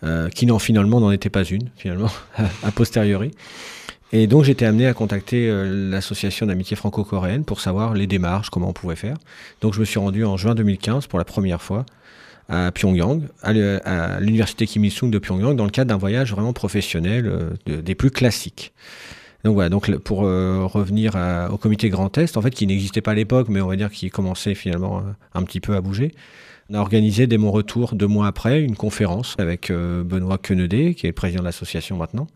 euh, 0.03 0.29
qui 0.29 0.45
n'en 0.45 0.57
finalement 0.57 1.01
n'en 1.01 1.11
était 1.11 1.29
pas 1.29 1.43
une, 1.43 1.69
finalement, 1.75 2.09
a 2.63 2.71
posteriori. 2.71 3.31
Et 4.13 4.27
donc 4.27 4.43
j'étais 4.43 4.65
amené 4.65 4.87
à 4.87 4.93
contacter 4.93 5.49
euh, 5.49 5.89
l'association 5.89 6.45
d'amitié 6.45 6.75
franco-coréenne 6.75 7.45
pour 7.45 7.61
savoir 7.61 7.93
les 7.93 8.07
démarches, 8.07 8.49
comment 8.49 8.69
on 8.69 8.73
pouvait 8.73 8.97
faire. 8.97 9.15
Donc 9.61 9.73
je 9.73 9.79
me 9.79 9.85
suis 9.85 9.99
rendu 9.99 10.25
en 10.25 10.35
juin 10.35 10.53
2015 10.53 11.07
pour 11.07 11.17
la 11.17 11.25
première 11.25 11.61
fois 11.61 11.85
à 12.51 12.71
Pyongyang, 12.71 13.21
à 13.41 14.19
l'université 14.19 14.67
Kim 14.67 14.83
Il-sung 14.85 15.09
de 15.09 15.17
Pyongyang, 15.19 15.55
dans 15.55 15.63
le 15.65 15.71
cadre 15.71 15.89
d'un 15.89 15.97
voyage 15.97 16.31
vraiment 16.31 16.53
professionnel, 16.53 17.25
euh, 17.25 17.49
de- 17.65 17.81
des 17.81 17.95
plus 17.95 18.11
classiques. 18.11 18.73
Donc 19.43 19.55
voilà, 19.55 19.69
donc 19.69 19.89
pour 19.99 20.23
euh, 20.25 20.65
revenir 20.65 21.15
au 21.51 21.57
comité 21.57 21.89
Grand 21.89 22.15
Est, 22.17 22.37
en 22.37 22.41
fait, 22.41 22.51
qui 22.51 22.67
n'existait 22.67 23.01
pas 23.01 23.11
à 23.11 23.15
l'époque, 23.15 23.47
mais 23.49 23.61
on 23.61 23.67
va 23.67 23.75
dire 23.75 23.89
qui 23.89 24.09
commençait 24.11 24.53
finalement 24.53 24.99
euh, 24.99 25.01
un 25.33 25.43
petit 25.43 25.59
peu 25.59 25.75
à 25.75 25.81
bouger, 25.81 26.11
on 26.69 26.75
a 26.75 26.79
organisé 26.79 27.25
dès 27.25 27.37
mon 27.37 27.51
retour, 27.51 27.95
deux 27.95 28.07
mois 28.07 28.27
après, 28.27 28.61
une 28.61 28.75
conférence 28.75 29.35
avec 29.39 29.71
Benoît 29.71 30.37
Quenedé, 30.37 30.93
qui 30.95 31.07
est 31.07 31.11
président 31.11 31.41
de 31.41 31.45
l'association 31.45 31.97
maintenant, 31.97 32.27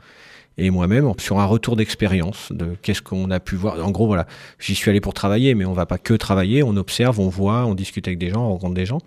et 0.58 0.70
moi-même 0.70 1.12
sur 1.18 1.39
un 1.39 1.46
retour 1.46 1.76
d'expérience 1.76 2.52
de 2.52 2.76
qu'est-ce 2.82 3.02
qu'on 3.02 3.30
a 3.32 3.39
pu 3.39 3.56
voir. 3.56 3.86
En 3.86 3.91
gros, 3.91 4.08
voilà, 4.08 4.26
j'y 4.60 4.76
suis 4.76 4.89
allé 4.89 5.02
pour 5.02 5.13
travailler, 5.13 5.54
mais 5.54 5.65
on 5.65 5.74
va 5.74 5.86
pas 5.86 5.98
que 5.98 6.13
travailler, 6.13 6.63
on 6.63 6.78
observe, 6.78 7.20
on 7.20 7.30
voit, 7.30 7.65
on 7.65 7.76
discute 7.76 8.08
avec 8.08 8.20
des 8.20 8.30
gens, 8.30 8.46
on 8.46 8.50
rencontre 8.50 8.74
des 8.74 8.86
gens. 8.86 9.00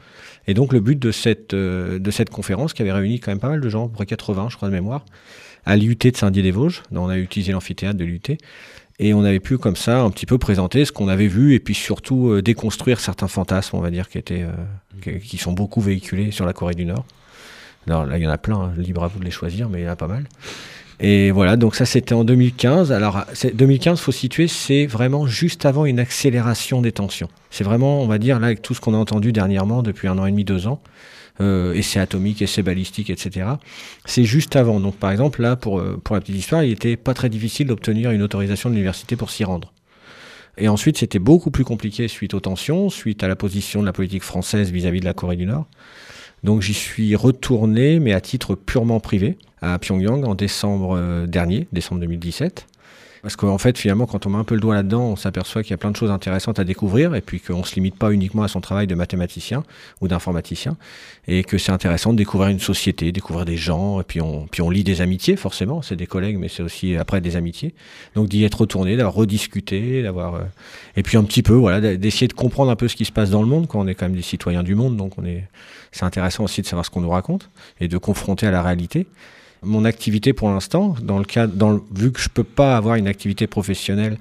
Et 0.47 0.55
donc 0.55 0.73
le 0.73 0.81
but 0.81 0.99
de 0.99 1.11
cette 1.11 1.55
euh, 1.55 1.99
de 1.99 2.11
cette 2.11 2.31
conférence 2.31 2.73
qui 2.73 2.83
avait 2.83 2.93
réuni 2.93 3.21
quand 3.21 3.31
même 3.31 3.41
pas 3.41 3.49
mal 3.49 3.61
de 3.61 3.69
gens, 3.69 3.89
près 3.89 4.07
80, 4.07 4.49
je 4.51 4.57
crois 4.57 4.69
de 4.69 4.75
mémoire, 4.75 5.05
à 5.65 5.77
l'IUT 5.77 5.97
de 5.97 6.17
Saint-Dié-des-Vosges. 6.17 6.83
dont 6.91 7.05
On 7.05 7.09
a 7.09 7.19
utilisé 7.19 7.53
l'amphithéâtre 7.53 7.99
de 7.99 8.05
l'IUT. 8.05 8.39
Et 9.01 9.15
on 9.15 9.23
avait 9.23 9.39
pu 9.39 9.59
comme 9.59 9.77
ça 9.77 10.01
un 10.01 10.11
petit 10.11 10.27
peu 10.27 10.39
présenter 10.39 10.85
ce 10.85 10.91
qu'on 10.91 11.07
avait 11.07 11.29
vu 11.29 11.55
et 11.55 11.61
puis 11.61 11.75
surtout 11.75 12.31
euh, 12.31 12.43
déconstruire 12.43 12.99
certains 12.99 13.29
fantasmes, 13.29 13.77
on 13.77 13.81
va 13.81 13.91
dire, 13.91 14.09
qui 14.09 14.19
étaient 14.19 14.43
euh, 14.43 14.51
qui, 15.01 15.21
qui 15.21 15.39
sont 15.39 15.53
beaucoup 15.53 15.81
véhiculés 15.81 16.33
sur 16.33 16.45
la 16.45 16.53
Corée 16.53 16.75
du 16.75 16.85
Nord. 16.85 17.07
Alors 17.87 18.05
là, 18.05 18.19
il 18.19 18.25
y 18.25 18.27
en 18.27 18.31
a 18.31 18.39
plein, 18.39 18.57
hein, 18.57 18.73
libre 18.77 19.05
à 19.05 19.07
vous 19.07 19.19
de 19.19 19.25
les 19.25 19.31
choisir, 19.31 19.69
mais 19.69 19.81
il 19.81 19.85
y 19.85 19.89
en 19.89 19.93
a 19.93 19.97
pas 19.97 20.09
mal. 20.09 20.25
Et 21.01 21.31
voilà, 21.31 21.57
donc 21.57 21.77
ça 21.77 21.87
c'était 21.87 22.15
en 22.15 22.25
2015. 22.25 22.91
Alors 22.93 23.25
c'est- 23.33 23.55
2015, 23.55 24.01
faut 24.01 24.11
situer, 24.13 24.49
c'est 24.49 24.87
vraiment 24.87 25.27
juste 25.27 25.65
avant 25.65 25.85
une 25.87 26.01
accélération 26.01 26.83
des 26.83 26.91
tensions. 26.93 27.29
C'est 27.51 27.63
vraiment, 27.65 28.03
on 28.03 28.07
va 28.09 28.19
dire, 28.19 28.41
là 28.41 28.47
avec 28.49 28.63
tout 28.63 28.75
ce 28.75 28.81
qu'on 28.81 28.95
a 28.95 28.97
entendu 28.99 29.33
dernièrement 29.33 29.83
depuis 29.83 30.09
un 30.09 30.19
an 30.19 30.27
et 30.27 30.31
demi, 30.33 30.45
deux 30.45 30.67
ans, 30.67 30.81
euh, 31.41 31.73
essais 31.75 32.01
atomiques, 32.01 32.43
essais 32.43 32.63
balistiques, 32.63 33.11
etc. 33.11 33.47
C'est 34.07 34.25
juste 34.25 34.57
avant. 34.57 34.81
Donc 34.81 34.97
par 34.97 35.13
exemple 35.13 35.41
là, 35.41 35.55
pour 35.55 35.79
euh, 35.79 36.01
pour 36.03 36.17
la 36.17 36.21
petite 36.21 36.37
histoire, 36.37 36.65
il 36.65 36.73
était 36.73 36.97
pas 36.97 37.15
très 37.15 37.29
difficile 37.29 37.69
d'obtenir 37.69 38.11
une 38.11 38.23
autorisation 38.23 38.69
de 38.69 38.75
l'université 38.75 39.15
pour 39.15 39.31
s'y 39.31 39.45
rendre. 39.45 39.73
Et 40.61 40.67
ensuite, 40.67 40.99
c'était 40.99 41.21
beaucoup 41.21 41.53
plus 41.53 41.63
compliqué 41.65 42.09
suite 42.09 42.35
aux 42.35 42.41
tensions, 42.41 42.91
suite 42.91 43.23
à 43.23 43.29
la 43.29 43.37
position 43.37 43.81
de 43.81 43.87
la 43.87 43.93
politique 43.93 44.25
française 44.25 44.73
vis-à-vis 44.73 44.99
de 44.99 45.05
la 45.05 45.13
Corée 45.15 45.37
du 45.37 45.47
Nord. 45.47 45.67
Donc 46.44 46.62
j'y 46.62 46.74
suis 46.74 47.16
retourné, 47.16 48.01
mais 48.01 48.12
à 48.12 48.20
titre 48.20 48.55
purement 48.55 49.01
privé, 49.01 49.38
à 49.61 49.79
Pyongyang 49.79 50.24
en 50.24 50.35
décembre 50.35 50.96
euh, 50.96 51.27
dernier, 51.27 51.66
décembre 51.72 52.01
2017. 52.03 52.66
Parce 53.23 53.37
qu'en 53.37 53.59
fait, 53.59 53.77
finalement, 53.79 54.07
quand 54.07 54.27
on 54.27 54.31
met 54.31 54.39
un 54.39 54.45
peu 54.45 54.55
le 54.55 54.61
doigt 54.61 54.75
là-dedans, 54.75 55.03
on 55.03 55.17
s'aperçoit 55.17 55.63
qu'il 55.63 55.73
y 55.73 55.75
a 55.75 55.79
plein 55.79 55.91
de 55.91 55.97
choses 55.97 56.11
intéressantes 56.11 56.59
à 56.59 56.65
découvrir 56.65 57.15
et 57.15 57.21
puis 57.21 57.41
qu'on 57.41 57.59
ne 57.59 57.65
se 57.65 57.75
limite 57.75 57.97
pas 57.97 58.13
uniquement 58.13 58.43
à 58.43 58.49
son 58.49 58.61
travail 58.61 58.87
de 58.87 58.95
mathématicien 58.95 59.65
ou 60.01 60.09
d'informaticien 60.09 60.77
et 61.27 61.45
que 61.45 61.59
c'est 61.59 61.73
intéressant 61.73 62.13
de 62.13 62.19
découvrir 62.19 62.49
une 62.49 62.61
société, 62.61 63.13
découvrir 63.13 63.45
des 63.45 63.57
gens 63.57 64.01
et 64.01 64.05
puis 64.05 64.21
on, 64.21 64.47
puis 64.47 64.63
on 64.63 64.71
lit 64.71 64.85
des 64.85 65.01
amitiés, 65.01 65.37
forcément, 65.37 65.83
c'est 65.83 65.97
des 65.97 66.07
collègues, 66.07 66.39
mais 66.39 66.49
c'est 66.49 66.63
aussi 66.63 66.97
après 66.97 67.21
des 67.21 67.37
amitiés. 67.37 67.75
Donc 68.15 68.29
d'y 68.29 68.45
être 68.45 68.61
retourné, 68.61 68.97
d'avoir 68.97 69.15
rediscuté, 69.15 70.03
d'avoir. 70.03 70.37
euh, 70.37 70.41
et 70.97 71.03
puis 71.03 71.17
un 71.17 71.25
petit 71.25 71.43
peu, 71.43 71.55
voilà, 71.55 71.97
d'essayer 71.97 72.29
de 72.29 72.33
comprendre 72.33 72.71
un 72.71 72.77
peu 72.77 72.89
ce 72.89 72.97
qui 72.97 73.05
se 73.05 73.13
passe 73.13 73.31
dans 73.31 73.43
le 73.43 73.49
monde, 73.49 73.67
quand 73.67 73.81
on 73.81 73.87
est 73.87 73.95
quand 73.95 74.07
même 74.07 74.17
des 74.17 74.23
citoyens 74.23 74.63
du 74.63 74.75
monde, 74.75 74.97
donc 74.97 75.19
on 75.19 75.25
est. 75.25 75.45
C'est 75.91 76.05
intéressant 76.05 76.45
aussi 76.45 76.61
de 76.61 76.67
savoir 76.67 76.85
ce 76.85 76.91
qu'on 76.91 77.01
nous 77.01 77.11
raconte 77.11 77.49
et 77.81 77.89
de 77.89 77.97
confronter 77.97 78.47
à 78.47 78.51
la 78.51 78.63
réalité. 78.63 79.07
Mon 79.62 79.85
activité 79.85 80.33
pour 80.33 80.51
l'instant, 80.51 80.94
dans 81.03 81.18
le 81.18 81.25
cadre, 81.25 81.83
vu 81.94 82.12
que 82.12 82.21
je 82.21 82.29
peux 82.29 82.44
pas 82.44 82.77
avoir 82.77 82.94
une 82.94 83.09
activité 83.09 83.47
professionnelle, 83.47 84.18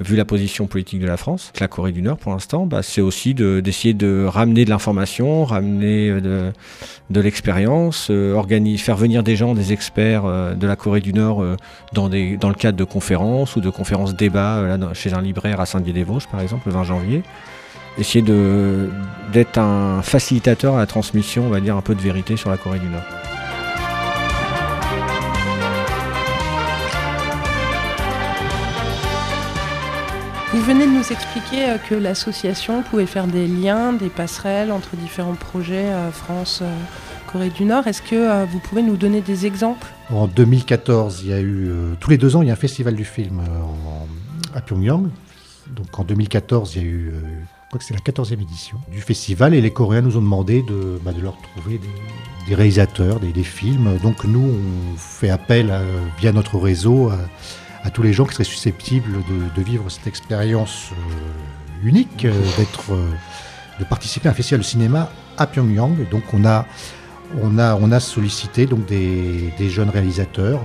vu 0.00 0.16
la 0.16 0.24
position 0.24 0.66
politique 0.66 1.00
de 1.00 1.06
la 1.06 1.16
France, 1.16 1.52
la 1.60 1.68
Corée 1.68 1.92
du 1.92 2.02
Nord 2.02 2.18
pour 2.18 2.32
l'instant, 2.32 2.66
bah, 2.66 2.82
c'est 2.82 3.00
aussi 3.00 3.34
de- 3.34 3.60
d'essayer 3.60 3.94
de, 3.94 4.24
ramener 4.26 4.64
de 4.64 4.70
l'information, 4.70 5.44
ramener 5.44 6.20
de, 6.20 7.20
l'expérience, 7.20 8.08
euh, 8.10 8.40
faire 8.78 8.96
venir 8.96 9.22
des 9.22 9.36
gens, 9.36 9.54
des 9.54 9.72
experts 9.72 10.24
euh, 10.24 10.54
de 10.54 10.66
la 10.66 10.76
Corée 10.76 11.00
du 11.00 11.12
Nord 11.12 11.42
euh, 11.42 11.56
dans, 11.92 12.08
le 12.08 12.54
cadre 12.54 12.78
de 12.78 12.84
conférences 12.84 13.56
ou 13.56 13.60
de 13.60 13.70
conférences 13.70 14.14
débats 14.14 14.78
chez 14.94 15.12
un 15.12 15.20
libraire 15.20 15.60
à 15.60 15.66
Saint-Dié-des-Vosges 15.66 16.28
par 16.28 16.40
exemple 16.40 16.62
le 16.66 16.72
20 16.72 16.84
janvier. 16.84 17.22
Essayer 17.98 18.24
d'être 19.32 19.58
un 19.58 20.02
facilitateur 20.02 20.76
à 20.76 20.78
la 20.78 20.86
transmission, 20.86 21.46
on 21.46 21.50
va 21.50 21.60
dire, 21.60 21.76
un 21.76 21.82
peu 21.82 21.96
de 21.96 22.00
vérité 22.00 22.36
sur 22.36 22.48
la 22.48 22.56
Corée 22.56 22.78
du 22.78 22.86
Nord. 22.86 23.02
Vous 30.58 30.64
venez 30.64 30.86
de 30.86 30.90
nous 30.90 31.12
expliquer 31.12 31.70
euh, 31.70 31.78
que 31.78 31.94
l'association 31.94 32.82
pouvait 32.82 33.06
faire 33.06 33.28
des 33.28 33.46
liens, 33.46 33.92
des 33.92 34.08
passerelles 34.08 34.72
entre 34.72 34.96
différents 34.96 35.36
projets 35.36 35.86
euh, 35.86 36.10
France, 36.10 36.62
euh, 36.62 36.76
Corée 37.30 37.50
du 37.50 37.64
Nord. 37.64 37.86
Est-ce 37.86 38.02
que 38.02 38.44
vous 38.44 38.58
pouvez 38.58 38.82
nous 38.82 38.96
donner 38.96 39.20
des 39.20 39.46
exemples? 39.46 39.86
En 40.10 40.26
2014, 40.26 41.20
il 41.22 41.28
y 41.28 41.32
a 41.32 41.40
eu, 41.40 41.70
tous 42.00 42.10
les 42.10 42.18
deux 42.18 42.34
ans, 42.34 42.42
il 42.42 42.48
y 42.48 42.50
a 42.50 42.54
un 42.54 42.56
festival 42.56 42.96
du 42.96 43.04
film 43.04 43.40
à 44.52 44.60
Pyongyang. 44.60 45.08
Donc 45.68 45.96
en 45.96 46.02
2014, 46.02 46.74
il 46.74 46.82
y 46.82 46.84
a 46.84 46.88
eu, 46.88 47.12
je 47.12 47.68
crois 47.68 47.78
que 47.78 47.84
c'est 47.84 47.94
la 47.94 48.00
14e 48.00 48.42
édition 48.42 48.78
du 48.90 49.00
festival, 49.00 49.54
et 49.54 49.60
les 49.60 49.70
Coréens 49.70 50.00
nous 50.00 50.16
ont 50.16 50.22
demandé 50.22 50.62
de, 50.62 50.98
bah, 51.04 51.12
de 51.12 51.20
leur 51.20 51.36
trouver 51.36 51.78
des, 52.48 52.54
réalisateurs, 52.54 53.20
des, 53.20 53.44
films. 53.44 53.98
Donc 54.02 54.24
nous, 54.24 54.54
on 54.54 54.96
fait 54.96 55.30
appel 55.30 55.72
via 56.18 56.32
notre 56.32 56.58
réseau 56.58 57.12
à 57.84 57.90
tous 57.90 58.02
les 58.02 58.12
gens 58.12 58.24
qui 58.24 58.34
seraient 58.34 58.44
susceptibles 58.44 59.22
de, 59.54 59.62
vivre 59.62 59.88
cette 59.90 60.06
expérience 60.06 60.90
euh, 60.92 61.86
unique, 61.86 62.24
euh, 62.24 62.32
euh, 62.90 63.10
de 63.78 63.84
participer 63.84 64.28
à 64.28 64.32
un 64.32 64.34
festival 64.34 64.60
de 64.60 64.66
cinéma 64.66 65.10
à 65.36 65.46
Pyongyang. 65.46 66.08
Donc 66.10 66.22
on 66.32 66.44
a 66.44 66.66
on 67.42 67.58
a, 67.58 67.74
on 67.74 67.92
a 67.92 68.00
sollicité 68.00 68.64
donc 68.64 68.86
des, 68.86 69.52
jeunes 69.68 69.90
réalisateurs 69.90 70.62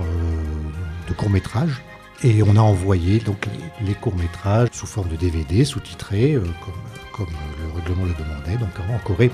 de 1.10 1.14
courts-métrages 1.14 1.82
et 2.24 2.42
on 2.42 2.56
a 2.56 2.62
envoyé 2.62 3.20
donc 3.20 3.46
les, 3.82 3.88
les 3.88 3.94
courts-métrages 3.94 4.70
sous 4.72 4.86
forme 4.86 5.10
de 5.10 5.18
DVD, 5.18 5.66
sous-titrés, 5.66 6.38
comme, 6.64 6.74
comme 7.14 7.34
le 7.60 7.80
règlement 7.80 8.06
le 8.06 8.14
demandait. 8.14 8.58
Donc 8.58 8.70
en 8.90 8.98
Corée, 9.00 9.30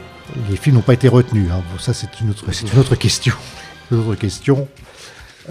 les 0.49 0.57
films 0.57 0.77
n'ont 0.77 0.81
pas 0.81 0.93
été 0.93 1.07
retenus. 1.07 1.49
hein. 1.51 1.61
Bon, 1.71 1.77
ça, 1.77 1.93
c'est 1.93 2.19
une 2.19 2.31
autre, 2.31 2.45
c'est 2.51 2.73
une 2.73 2.79
autre 2.79 2.95
question. 2.95 3.35
Une 3.91 3.97
autre 3.99 4.15
question. 4.15 4.67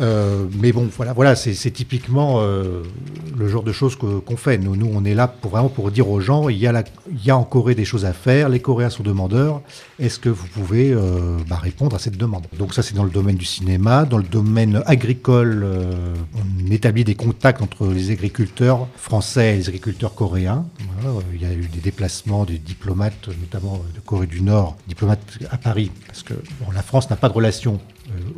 Euh, 0.01 0.47
mais 0.61 0.71
bon, 0.73 0.89
voilà, 0.97 1.13
voilà 1.13 1.35
c'est 1.35 1.71
typiquement 1.73 2.37
euh, 2.41 2.83
le 3.37 3.49
genre 3.49 3.63
de 3.65 3.73
choses 3.73 3.97
qu'on 3.97 4.37
fait. 4.37 4.59
Nous, 4.59 4.77
nous, 4.77 4.89
on 4.93 5.05
est 5.05 5.15
là 5.15 5.27
pour 5.29 5.51
vraiment 5.51 5.69
pour 5.69 5.91
dire 5.91 6.09
aux 6.09 6.21
gens, 6.21 6.49
il 6.49 6.57
y, 6.59 6.67
a 6.67 6.73
la- 6.73 6.85
il 7.11 7.25
y 7.25 7.31
a 7.31 7.37
en 7.37 7.45
Corée 7.45 7.75
des 7.75 7.85
choses 7.85 8.05
à 8.05 8.13
faire, 8.13 8.49
les 8.49 8.61
Coréens 8.61 8.91
sont 8.91 9.03
demandeurs, 9.03 9.61
est-ce 9.99 10.19
que 10.19 10.29
vous 10.29 10.47
pouvez 10.47 10.93
euh, 10.93 11.37
bah, 11.49 11.57
répondre 11.61 11.97
à 11.97 11.99
cette 11.99 12.17
demande? 12.17 12.47
Donc 12.59 12.75
ça, 12.75 12.83
c'est 12.83 12.95
dans 12.95 13.03
le 13.05 13.11
domaine 13.11 13.37
du 13.37 13.45
cinéma. 13.45 14.05
Dans 14.05 14.19
le 14.19 14.25
domaine 14.25 14.83
agricole, 14.87 15.63
euh, 15.65 16.15
on 16.37 16.71
établit 16.71 17.05
des 17.05 17.15
contacts 17.17 17.61
entre 17.63 17.87
les 17.89 18.11
agriculteurs 18.13 18.87
français 18.97 19.55
et 19.55 19.57
les 19.59 19.69
agriculteurs 19.69 20.15
coréens. 20.15 20.65
Euh, 21.05 21.21
il 21.35 21.43
y 21.43 21.45
a 21.47 21.53
eu 21.53 21.67
des 21.73 21.81
déplacements 21.81 22.45
des 22.45 22.59
diplomates, 22.59 23.29
notamment 23.41 23.83
de 23.95 24.01
Corée 24.01 24.27
du 24.27 24.43
Nord, 24.43 24.77
diplomates 24.87 25.39
à 25.51 25.57
Paris, 25.59 25.91
parce 26.07 26.23
que 26.23 26.35
bon, 26.35 26.71
la 26.73 26.83
France 26.83 27.11
n'a 27.11 27.17
pas 27.17 27.29
de 27.29 27.35
relation 27.35 27.81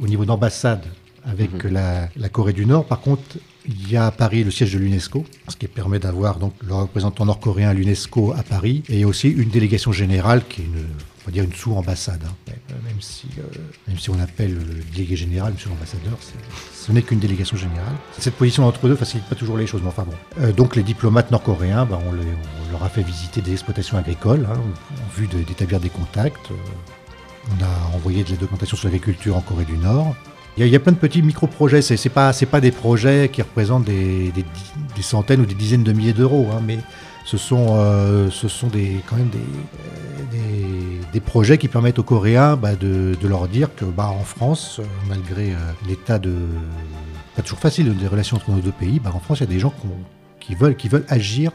au 0.02 0.06
niveau 0.08 0.24
d'ambassade 0.24 0.82
avec 1.24 1.64
la, 1.64 2.08
la 2.16 2.28
Corée 2.28 2.52
du 2.52 2.66
Nord. 2.66 2.86
Par 2.86 3.00
contre, 3.00 3.22
il 3.66 3.90
y 3.90 3.96
a 3.96 4.06
à 4.06 4.10
Paris 4.10 4.42
le 4.42 4.50
siège 4.50 4.72
de 4.72 4.78
l'UNESCO, 4.78 5.24
ce 5.48 5.56
qui 5.56 5.68
permet 5.68 5.98
d'avoir 5.98 6.38
donc 6.38 6.54
le 6.66 6.74
représentant 6.74 7.26
nord-coréen 7.26 7.68
à 7.68 7.74
l'UNESCO 7.74 8.32
à 8.36 8.42
Paris, 8.42 8.82
et 8.88 9.04
aussi 9.04 9.28
une 9.28 9.50
délégation 9.50 9.92
générale 9.92 10.42
qui 10.48 10.62
est 10.62 10.64
une, 10.64 10.86
on 11.22 11.26
va 11.26 11.32
dire 11.32 11.44
une 11.44 11.52
sous-ambassade, 11.52 12.22
hein, 12.26 12.34
même 12.46 12.56
même 12.84 13.00
si, 13.00 13.26
euh, 13.38 13.42
même 13.86 13.98
si 13.98 14.08
on 14.10 14.18
appelle 14.18 14.54
le 14.54 14.82
délégué 14.92 15.14
général, 15.16 15.52
monsieur 15.52 15.68
l'ambassadeur, 15.68 16.18
ce 16.74 16.90
n'est 16.92 17.02
qu'une 17.02 17.18
délégation 17.20 17.56
générale. 17.56 17.94
Cette 18.18 18.34
position 18.34 18.66
entre 18.66 18.88
deux 18.88 18.96
facilite 18.96 19.26
pas 19.26 19.36
toujours 19.36 19.58
les 19.58 19.66
choses, 19.66 19.82
mais 19.82 19.88
enfin 19.88 20.04
bon. 20.04 20.14
Euh, 20.42 20.52
donc 20.52 20.74
les 20.76 20.82
diplomates 20.82 21.30
nord-coréens, 21.30 21.84
bah, 21.84 21.98
on, 22.08 22.12
leur 22.72 22.82
a 22.82 22.88
fait 22.88 23.02
visiter 23.02 23.42
des 23.42 23.52
exploitations 23.52 23.98
agricoles, 23.98 24.46
hein, 24.50 24.56
en 24.58 25.20
vue 25.20 25.26
de- 25.26 25.42
d'établir 25.42 25.80
des 25.80 25.90
contacts. 25.90 26.50
Euh, 26.50 26.54
on 27.58 27.64
a 27.64 27.96
envoyé 27.96 28.22
de 28.24 28.30
la 28.30 28.36
documentation 28.36 28.76
sur 28.76 28.88
l'agriculture 28.88 29.36
en 29.36 29.40
Corée 29.40 29.64
du 29.64 29.76
Nord. 29.76 30.14
Il 30.56 30.66
y, 30.66 30.76
a, 30.76 30.80
plein 30.80 30.92
de 30.92 30.98
petits 30.98 31.22
micro-projets, 31.22 31.80
c'est 31.80 32.08
pas, 32.08 32.32
pas 32.50 32.60
des 32.60 32.70
projets 32.72 33.30
qui 33.32 33.40
représentent 33.40 33.84
des, 33.84 34.32
centaines 35.00 35.40
ou 35.40 35.46
des 35.46 35.54
dizaines 35.54 35.84
de 35.84 35.92
milliers 35.92 36.12
d'euros, 36.12 36.48
hein, 36.52 36.60
mais 36.66 36.78
ce 37.24 37.38
sont, 37.38 37.68
euh, 37.70 38.28
ce 38.30 38.48
sont 38.48 38.66
des, 38.66 39.00
quand 39.08 39.16
même 39.16 39.28
des, 39.28 39.38
euh, 39.38 40.24
des, 40.32 41.12
des 41.12 41.20
projets 41.20 41.58
qui 41.58 41.68
permettent 41.68 41.98
aux 41.98 42.04
Coréens 42.04 42.56
bah, 42.56 42.74
de, 42.74 43.16
leur 43.22 43.46
dire 43.48 43.74
que 43.74 43.84
bah, 43.84 44.08
en 44.08 44.24
France, 44.24 44.80
malgré 45.08 45.52
euh, 45.52 45.56
l'état 45.86 46.18
de 46.18 46.34
pas 47.36 47.42
toujours 47.42 47.60
facile 47.60 47.96
des 47.96 48.06
relations 48.06 48.36
entre 48.36 48.50
nos 48.50 48.60
deux 48.60 48.72
pays, 48.72 48.98
bah, 48.98 49.12
en 49.14 49.20
France 49.20 49.38
il 49.38 49.42
y 49.42 49.46
a 49.46 49.52
des 49.52 49.60
gens 49.60 49.72
qui, 50.40 50.54
veulent, 50.54 50.76
qui 50.76 50.88
veulent 50.88 51.06
agir 51.08 51.52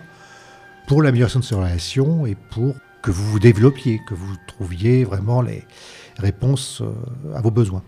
pour 0.87 1.01
l'amélioration 1.01 1.41
de 1.41 1.45
ces 1.45 1.55
relations 1.55 2.25
et 2.25 2.35
pour 2.35 2.73
que 3.01 3.11
vous 3.11 3.29
vous 3.29 3.39
développiez, 3.39 3.99
que 4.07 4.13
vous 4.13 4.33
trouviez 4.47 5.03
vraiment 5.03 5.41
les 5.41 5.63
réponses 6.17 6.81
à 7.35 7.41
vos 7.41 7.51
besoins. 7.51 7.83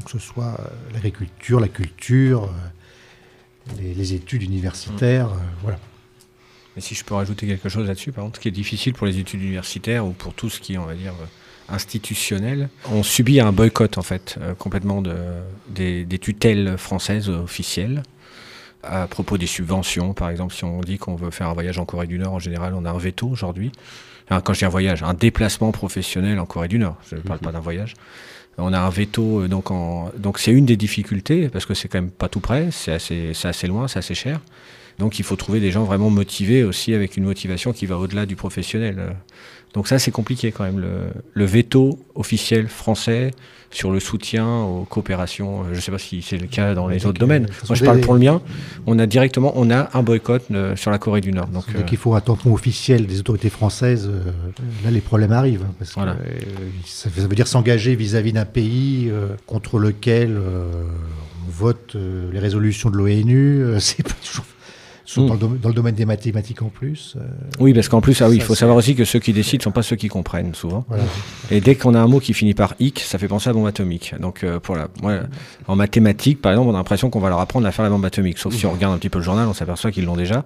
Donc 0.00 0.04
que 0.04 0.18
ce 0.18 0.18
soit 0.18 0.56
euh, 0.58 0.64
l'agriculture, 0.94 1.60
la 1.60 1.68
culture, 1.68 2.44
euh, 2.44 3.72
les, 3.78 3.92
les 3.92 4.14
études 4.14 4.42
universitaires, 4.42 5.28
euh, 5.28 5.36
voilà. 5.62 5.78
Et 6.76 6.80
si 6.80 6.94
je 6.94 7.04
peux 7.04 7.14
rajouter 7.14 7.46
quelque 7.46 7.68
chose 7.68 7.86
là-dessus, 7.86 8.12
par 8.12 8.24
contre, 8.24 8.36
ce 8.36 8.40
qui 8.40 8.48
est 8.48 8.52
difficile 8.52 8.94
pour 8.94 9.06
les 9.06 9.18
études 9.18 9.42
universitaires 9.42 10.06
ou 10.06 10.12
pour 10.12 10.32
tout 10.32 10.48
ce 10.48 10.58
qui 10.58 10.74
est, 10.74 10.78
on 10.78 10.86
va 10.86 10.94
dire, 10.94 11.12
institutionnel, 11.68 12.70
on 12.90 13.02
subit 13.02 13.40
un 13.40 13.52
boycott, 13.52 13.98
en 13.98 14.02
fait, 14.02 14.38
euh, 14.40 14.54
complètement 14.54 15.02
de, 15.02 15.14
des, 15.68 16.04
des 16.06 16.18
tutelles 16.18 16.78
françaises 16.78 17.28
officielles. 17.28 18.02
À 18.82 19.06
propos 19.06 19.36
des 19.36 19.46
subventions, 19.46 20.14
par 20.14 20.30
exemple, 20.30 20.54
si 20.54 20.64
on 20.64 20.80
dit 20.80 20.96
qu'on 20.96 21.14
veut 21.14 21.30
faire 21.30 21.48
un 21.48 21.52
voyage 21.52 21.78
en 21.78 21.84
Corée 21.84 22.06
du 22.06 22.18
Nord, 22.18 22.32
en 22.32 22.38
général, 22.38 22.72
on 22.72 22.86
a 22.86 22.90
un 22.90 22.98
veto 22.98 23.28
aujourd'hui. 23.28 23.70
Enfin, 24.26 24.40
quand 24.40 24.54
je 24.54 24.60
dis 24.60 24.64
un 24.64 24.70
voyage, 24.70 25.02
un 25.02 25.12
déplacement 25.12 25.72
professionnel 25.72 26.38
en 26.38 26.46
Corée 26.46 26.68
du 26.68 26.78
Nord, 26.78 26.96
je 27.10 27.16
ne 27.16 27.20
parle 27.20 27.40
pas 27.40 27.52
d'un 27.52 27.60
voyage. 27.60 27.94
On 28.58 28.72
a 28.72 28.78
un 28.78 28.90
veto, 28.90 29.40
euh, 29.40 29.48
donc 29.48 30.38
c'est 30.38 30.52
une 30.52 30.66
des 30.66 30.76
difficultés 30.76 31.48
parce 31.48 31.66
que 31.66 31.74
c'est 31.74 31.88
quand 31.88 31.98
même 31.98 32.10
pas 32.10 32.28
tout 32.28 32.40
près, 32.40 32.70
c'est 32.70 32.92
assez, 32.92 33.32
c'est 33.34 33.48
assez 33.48 33.66
loin, 33.66 33.88
c'est 33.88 33.98
assez 33.98 34.14
cher. 34.14 34.40
Donc 34.98 35.18
il 35.18 35.24
faut 35.24 35.36
trouver 35.36 35.60
des 35.60 35.70
gens 35.70 35.84
vraiment 35.84 36.10
motivés 36.10 36.64
aussi 36.64 36.92
avec 36.94 37.16
une 37.16 37.24
motivation 37.24 37.72
qui 37.72 37.86
va 37.86 37.96
au-delà 37.98 38.26
du 38.26 38.36
professionnel. 38.36 38.96
Euh, 38.98 39.10
Donc 39.74 39.86
ça 39.88 39.98
c'est 39.98 40.10
compliqué 40.10 40.50
quand 40.52 40.64
même 40.64 40.78
le, 40.80 41.10
le 41.32 41.44
veto 41.44 41.98
officiel 42.14 42.66
français 42.68 43.30
sur 43.72 43.92
le 43.92 44.00
soutien 44.00 44.62
aux 44.62 44.84
coopérations. 44.84 45.60
Euh, 45.62 45.66
Je 45.70 45.76
ne 45.76 45.80
sais 45.80 45.92
pas 45.92 45.98
si 45.98 46.22
c'est 46.22 46.36
le 46.38 46.48
cas 46.48 46.74
dans 46.74 46.88
les 46.88 47.06
autres 47.06 47.20
domaines. 47.20 47.46
façon, 47.46 47.66
Moi 47.68 47.76
je 47.76 47.84
parle 47.84 48.00
pour 48.00 48.14
le 48.14 48.18
mien. 48.20 48.42
On 48.86 48.98
a 48.98 49.06
directement, 49.06 49.52
on 49.54 49.70
a 49.70 49.88
un 49.96 50.02
boycott 50.02 50.42
euh, 50.50 50.74
sur 50.74 50.90
la 50.90 50.98
Corée 50.98 51.20
du 51.20 51.30
Nord. 51.32 51.46
Donc 51.48 51.64
Dès 51.72 51.78
euh, 51.78 51.82
qu'il 51.82 51.96
faut 51.98 52.14
un 52.16 52.20
tampon 52.20 52.52
officiel 52.52 53.06
des 53.06 53.20
autorités 53.20 53.48
françaises, 53.48 54.08
euh, 54.12 54.32
là 54.84 54.90
les 54.90 55.00
problèmes 55.00 55.30
arrivent. 55.32 55.62
hein, 55.62 55.74
parce 55.78 55.94
Voilà. 55.94 56.14
que 56.14 56.22
euh, 56.28 56.68
ça, 56.84 57.08
veut 57.08 57.28
dire 57.36 57.46
s'engager 57.46 57.94
vis-à-vis 57.94 58.32
d'un 58.32 58.44
pays 58.44 59.08
euh, 59.08 59.28
contre 59.46 59.78
lequel 59.78 60.36
euh, 60.36 60.64
on 61.46 61.50
vote 61.52 61.92
euh, 61.94 62.28
les 62.32 62.40
résolutions 62.40 62.90
de 62.90 62.96
l'ONU. 62.96 63.62
euh, 63.62 63.78
c'est 63.86 64.02
pas 64.02 64.14
toujours. 64.26 64.44
Surtout 65.12 65.24
Mm. 65.24 65.26
dans, 65.26 65.34
le 65.34 65.38
dom- 65.40 65.58
dans 65.62 65.68
le 65.68 65.74
domaine 65.74 65.94
des 65.94 66.04
mathématiques 66.04 66.62
en 66.62 66.68
plus. 66.68 67.14
euh, 67.16 67.20
Oui, 67.58 67.72
parce 67.74 67.88
qu'en 67.88 68.00
plus, 68.00 68.20
ah 68.22 68.28
oui, 68.28 68.36
il 68.36 68.42
faut 68.42 68.54
savoir 68.54 68.76
aussi 68.76 68.94
que 68.94 69.04
ceux 69.04 69.18
qui 69.18 69.32
décident 69.32 69.60
ne 69.60 69.64
sont 69.64 69.70
pas 69.72 69.82
ceux 69.82 69.96
qui 69.96 70.08
comprennent 70.08 70.54
souvent. 70.54 70.84
Voilà. 70.88 71.04
Et 71.50 71.60
dès 71.60 71.74
qu'on 71.74 71.94
a 71.94 72.00
un 72.00 72.06
mot 72.06 72.20
qui 72.20 72.32
finit 72.34 72.54
par 72.54 72.74
hic, 72.78 73.00
ça 73.00 73.18
fait 73.18 73.28
penser 73.28 73.50
à 73.50 73.52
bombe 73.52 73.66
atomique. 73.66 74.14
Donc, 74.20 74.44
euh, 74.44 74.60
pour 74.60 74.76
la, 74.76 74.88
moi, 75.02 75.20
en 75.66 75.74
mathématiques, 75.76 76.40
par 76.40 76.52
exemple, 76.52 76.68
on 76.70 76.74
a 76.74 76.78
l'impression 76.78 77.10
qu'on 77.10 77.20
va 77.20 77.28
leur 77.28 77.40
apprendre 77.40 77.66
à 77.66 77.72
faire 77.72 77.82
la 77.84 77.90
bombe 77.90 78.04
atomique. 78.04 78.38
Sauf 78.38 78.54
si 78.54 78.66
on 78.66 78.72
regarde 78.72 78.94
un 78.94 78.98
petit 78.98 79.08
peu 79.08 79.18
le 79.18 79.24
journal, 79.24 79.48
on 79.48 79.54
s'aperçoit 79.54 79.90
qu'ils 79.90 80.04
l'ont 80.04 80.16
déjà. 80.16 80.44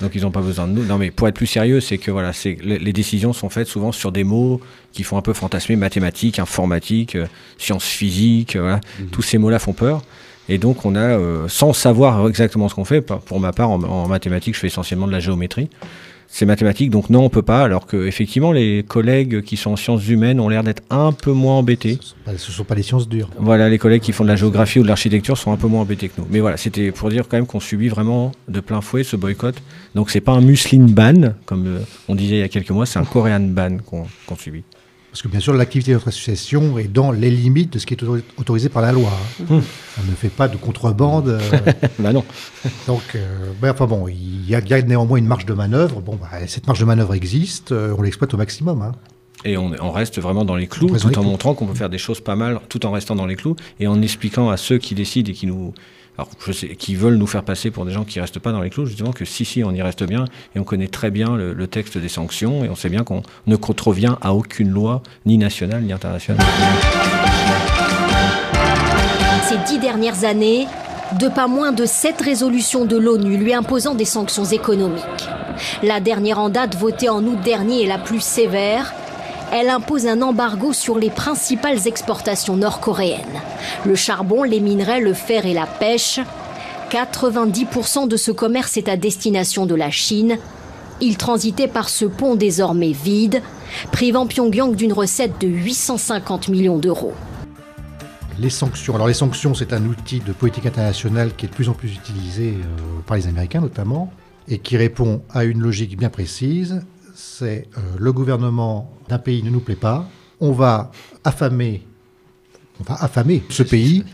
Donc, 0.00 0.12
ils 0.14 0.22
n'ont 0.22 0.30
pas 0.30 0.42
besoin 0.42 0.68
de 0.68 0.72
nous. 0.74 0.84
Non, 0.84 0.96
mais 0.96 1.10
pour 1.10 1.26
être 1.26 1.34
plus 1.34 1.48
sérieux, 1.48 1.80
c'est 1.80 1.98
que 1.98 2.12
voilà, 2.12 2.32
c'est 2.32 2.56
les, 2.62 2.78
les 2.78 2.92
décisions 2.92 3.32
sont 3.32 3.48
faites 3.48 3.66
souvent 3.66 3.90
sur 3.90 4.12
des 4.12 4.22
mots 4.22 4.60
qui 4.92 5.02
font 5.02 5.18
un 5.18 5.22
peu 5.22 5.32
fantasmer 5.32 5.74
mathématiques, 5.74 6.38
informatique, 6.38 7.16
euh, 7.16 7.26
sciences 7.58 7.84
physiques. 7.84 8.54
euh, 8.54 8.60
voilà. 8.60 8.80
Tous 9.10 9.22
ces 9.22 9.38
mots-là 9.38 9.58
font 9.58 9.72
peur. 9.72 10.02
Et 10.48 10.58
donc, 10.58 10.84
on 10.84 10.94
a, 10.94 11.00
euh, 11.00 11.46
sans 11.48 11.72
savoir 11.72 12.26
exactement 12.28 12.68
ce 12.68 12.74
qu'on 12.74 12.84
fait, 12.84 13.00
pour 13.02 13.40
ma 13.40 13.52
part, 13.52 13.70
en, 13.70 13.82
en 13.82 14.08
mathématiques, 14.08 14.54
je 14.54 14.60
fais 14.60 14.66
essentiellement 14.68 15.06
de 15.06 15.12
la 15.12 15.20
géométrie. 15.20 15.68
C'est 16.30 16.44
mathématique, 16.44 16.90
donc 16.90 17.08
non, 17.08 17.24
on 17.24 17.30
peut 17.30 17.42
pas. 17.42 17.62
Alors 17.64 17.86
que 17.86 18.06
effectivement, 18.06 18.52
les 18.52 18.84
collègues 18.86 19.40
qui 19.40 19.56
sont 19.56 19.70
en 19.70 19.76
sciences 19.76 20.06
humaines 20.08 20.40
ont 20.40 20.50
l'air 20.50 20.62
d'être 20.62 20.82
un 20.90 21.12
peu 21.12 21.32
moins 21.32 21.54
embêtés. 21.54 21.98
ce 22.26 22.32
ne 22.32 22.36
sont 22.36 22.64
pas 22.64 22.74
les 22.74 22.82
sciences 22.82 23.08
dures. 23.08 23.30
Voilà, 23.38 23.70
les 23.70 23.78
collègues 23.78 24.02
qui 24.02 24.12
font 24.12 24.24
de 24.24 24.28
la 24.28 24.36
géographie 24.36 24.78
ou 24.78 24.82
de 24.82 24.88
l'architecture 24.88 25.38
sont 25.38 25.52
un 25.52 25.56
peu 25.56 25.68
moins 25.68 25.80
embêtés 25.80 26.10
que 26.10 26.20
nous. 26.20 26.26
Mais 26.30 26.40
voilà, 26.40 26.58
c'était 26.58 26.92
pour 26.92 27.08
dire 27.08 27.26
quand 27.28 27.38
même 27.38 27.46
qu'on 27.46 27.60
subit 27.60 27.88
vraiment 27.88 28.32
de 28.46 28.60
plein 28.60 28.82
fouet 28.82 29.04
ce 29.04 29.16
boycott. 29.16 29.54
Donc 29.94 30.10
c'est 30.10 30.20
pas 30.20 30.32
un 30.32 30.42
muslin 30.42 30.84
ban, 30.86 31.32
comme 31.46 31.66
euh, 31.66 31.80
on 32.08 32.14
disait 32.14 32.36
il 32.36 32.40
y 32.40 32.42
a 32.42 32.48
quelques 32.48 32.70
mois, 32.70 32.84
c'est 32.84 32.98
un 32.98 33.04
Korean 33.06 33.40
ban 33.40 33.78
qu'on 33.78 34.04
qu'on 34.26 34.36
subit. 34.36 34.64
Parce 35.18 35.24
que 35.24 35.32
bien 35.32 35.40
sûr, 35.40 35.52
l'activité 35.52 35.90
de 35.90 35.96
notre 35.96 36.06
association 36.06 36.78
est 36.78 36.86
dans 36.86 37.10
les 37.10 37.28
limites 37.32 37.72
de 37.72 37.80
ce 37.80 37.86
qui 37.86 37.94
est 37.94 38.02
autori- 38.04 38.22
autorisé 38.36 38.68
par 38.68 38.82
la 38.82 38.92
loi. 38.92 39.10
On 39.50 39.54
ne 39.56 40.14
fait 40.16 40.28
pas 40.28 40.46
de 40.46 40.56
contrebande. 40.56 41.26
euh, 41.30 41.40
bah 41.98 42.12
non. 42.12 42.24
Donc, 42.86 43.02
euh, 43.16 43.50
ben, 43.60 43.72
enfin 43.72 43.86
bon, 43.88 44.06
il 44.06 44.48
y, 44.48 44.54
a, 44.54 44.60
il 44.60 44.68
y 44.68 44.74
a 44.74 44.80
néanmoins 44.80 45.18
une 45.18 45.26
marge 45.26 45.44
de 45.44 45.54
manœuvre. 45.54 46.00
Bon, 46.02 46.14
bah, 46.14 46.28
cette 46.46 46.68
marge 46.68 46.78
de 46.78 46.84
manœuvre 46.84 47.14
existe, 47.14 47.72
euh, 47.72 47.96
on 47.98 48.02
l'exploite 48.02 48.32
au 48.32 48.36
maximum. 48.36 48.80
hein. 48.80 48.92
Et 49.44 49.56
on, 49.56 49.72
on 49.80 49.90
reste 49.90 50.20
vraiment 50.20 50.44
dans 50.44 50.54
les 50.54 50.68
clous, 50.68 50.96
tout 50.96 51.18
en 51.18 51.24
montrant 51.24 51.52
qu'on 51.54 51.66
peut 51.66 51.74
faire 51.74 51.90
des 51.90 51.98
choses 51.98 52.20
pas 52.20 52.36
mal, 52.36 52.60
tout 52.68 52.86
en 52.86 52.92
restant 52.92 53.16
dans 53.16 53.26
les 53.26 53.34
clous, 53.34 53.56
et 53.80 53.88
en 53.88 54.00
expliquant 54.00 54.50
à 54.50 54.56
ceux 54.56 54.78
qui 54.78 54.94
décident 54.94 55.30
et 55.32 55.34
qui 55.34 55.48
nous, 55.48 55.74
alors 56.18 56.30
je 56.44 56.50
sais, 56.50 56.68
qui 56.74 56.96
veulent 56.96 57.16
nous 57.16 57.28
faire 57.28 57.44
passer 57.44 57.70
pour 57.70 57.84
des 57.84 57.92
gens 57.92 58.04
qui 58.04 58.20
restent 58.20 58.40
pas 58.40 58.50
dans 58.50 58.60
les 58.60 58.70
clous, 58.70 58.86
justement 58.86 59.12
que 59.12 59.24
si 59.24 59.44
si, 59.44 59.62
on 59.62 59.70
y 59.70 59.80
reste 59.80 60.02
bien, 60.02 60.24
et 60.56 60.58
on 60.58 60.64
connaît 60.64 60.88
très 60.88 61.12
bien 61.12 61.36
le 61.36 61.66
texte 61.68 61.96
des 61.96 62.08
sanctions, 62.08 62.64
et 62.64 62.68
on 62.68 62.74
sait 62.74 62.88
bien 62.88 63.04
qu'on 63.04 63.22
ne 63.46 63.56
contrevient 63.56 64.16
à 64.20 64.34
aucune 64.34 64.68
loi, 64.68 65.02
ni 65.26 65.38
nationale 65.38 65.82
ni 65.82 65.92
internationale. 65.92 66.44
Ces 69.48 69.58
dix 69.72 69.78
dernières 69.78 70.24
années, 70.24 70.66
de 71.18 71.28
pas 71.28 71.46
moins 71.46 71.72
de 71.72 71.86
sept 71.86 72.20
résolutions 72.20 72.84
de 72.84 72.96
l'ONU 72.96 73.38
lui 73.38 73.54
imposant 73.54 73.94
des 73.94 74.04
sanctions 74.04 74.44
économiques. 74.44 75.28
La 75.82 76.00
dernière 76.00 76.38
en 76.38 76.48
date, 76.50 76.76
votée 76.76 77.08
en 77.08 77.24
août 77.24 77.38
dernier, 77.42 77.84
est 77.84 77.86
la 77.86 77.98
plus 77.98 78.20
sévère. 78.20 78.92
Elle 79.50 79.70
impose 79.70 80.06
un 80.06 80.20
embargo 80.20 80.74
sur 80.74 80.98
les 80.98 81.08
principales 81.08 81.86
exportations 81.86 82.56
nord-coréennes. 82.56 83.40
Le 83.86 83.94
charbon, 83.94 84.42
les 84.42 84.60
minerais, 84.60 85.00
le 85.00 85.14
fer 85.14 85.46
et 85.46 85.54
la 85.54 85.66
pêche. 85.66 86.20
90% 86.90 88.08
de 88.08 88.16
ce 88.16 88.30
commerce 88.30 88.76
est 88.76 88.88
à 88.88 88.96
destination 88.96 89.64
de 89.64 89.74
la 89.74 89.90
Chine. 89.90 90.36
Il 91.00 91.16
transitait 91.16 91.68
par 91.68 91.88
ce 91.88 92.04
pont 92.04 92.34
désormais 92.34 92.92
vide, 92.92 93.40
privant 93.90 94.26
Pyongyang 94.26 94.74
d'une 94.74 94.92
recette 94.92 95.40
de 95.40 95.48
850 95.48 96.48
millions 96.48 96.78
d'euros. 96.78 97.14
Les 98.38 98.50
sanctions. 98.50 98.94
Alors 98.94 99.08
les 99.08 99.14
sanctions, 99.14 99.54
c'est 99.54 99.72
un 99.72 99.84
outil 99.86 100.20
de 100.20 100.32
politique 100.32 100.66
internationale 100.66 101.34
qui 101.34 101.46
est 101.46 101.48
de 101.48 101.54
plus 101.54 101.68
en 101.68 101.74
plus 101.74 101.94
utilisé 101.94 102.50
euh, 102.50 103.00
par 103.06 103.16
les 103.16 103.26
Américains 103.26 103.60
notamment, 103.60 104.12
et 104.46 104.58
qui 104.58 104.76
répond 104.76 105.22
à 105.30 105.44
une 105.44 105.60
logique 105.60 105.96
bien 105.98 106.10
précise. 106.10 106.82
C'est 107.20 107.66
euh, 107.76 107.80
le 107.98 108.12
gouvernement 108.12 108.92
d'un 109.08 109.18
pays 109.18 109.42
ne 109.42 109.50
nous 109.50 109.58
plaît 109.58 109.74
pas, 109.74 110.08
on 110.38 110.52
va 110.52 110.92
affamer, 111.24 111.84
affamer 112.86 113.42
ce 113.50 113.64
pays 113.64 114.04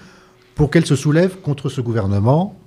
pour 0.55 0.71
qu'elle 0.71 0.87
se 0.87 0.97
soulève 0.97 1.43
contre 1.43 1.69
ce 1.69 1.83
gouvernement 1.83 2.59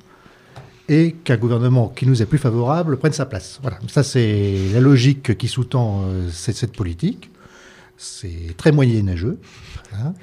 et 0.88 1.14
qu'un 1.24 1.38
gouvernement 1.38 1.90
qui 1.90 2.06
nous 2.06 2.22
est 2.22 2.28
plus 2.28 2.38
favorable 2.38 2.98
prenne 2.98 3.14
sa 3.14 3.26
place. 3.26 3.58
Voilà, 3.64 3.80
ça 3.88 4.04
c'est 4.04 4.58
la 4.74 4.80
logique 4.80 5.36
qui 5.40 5.48
sous-tend 5.48 6.04
euh, 6.06 6.30
cette, 6.30 6.78
politique. 6.78 7.32
C'est 7.98 8.56
très 8.58 8.72
moyenâgeux. 8.72 9.40
hein. 9.94 10.14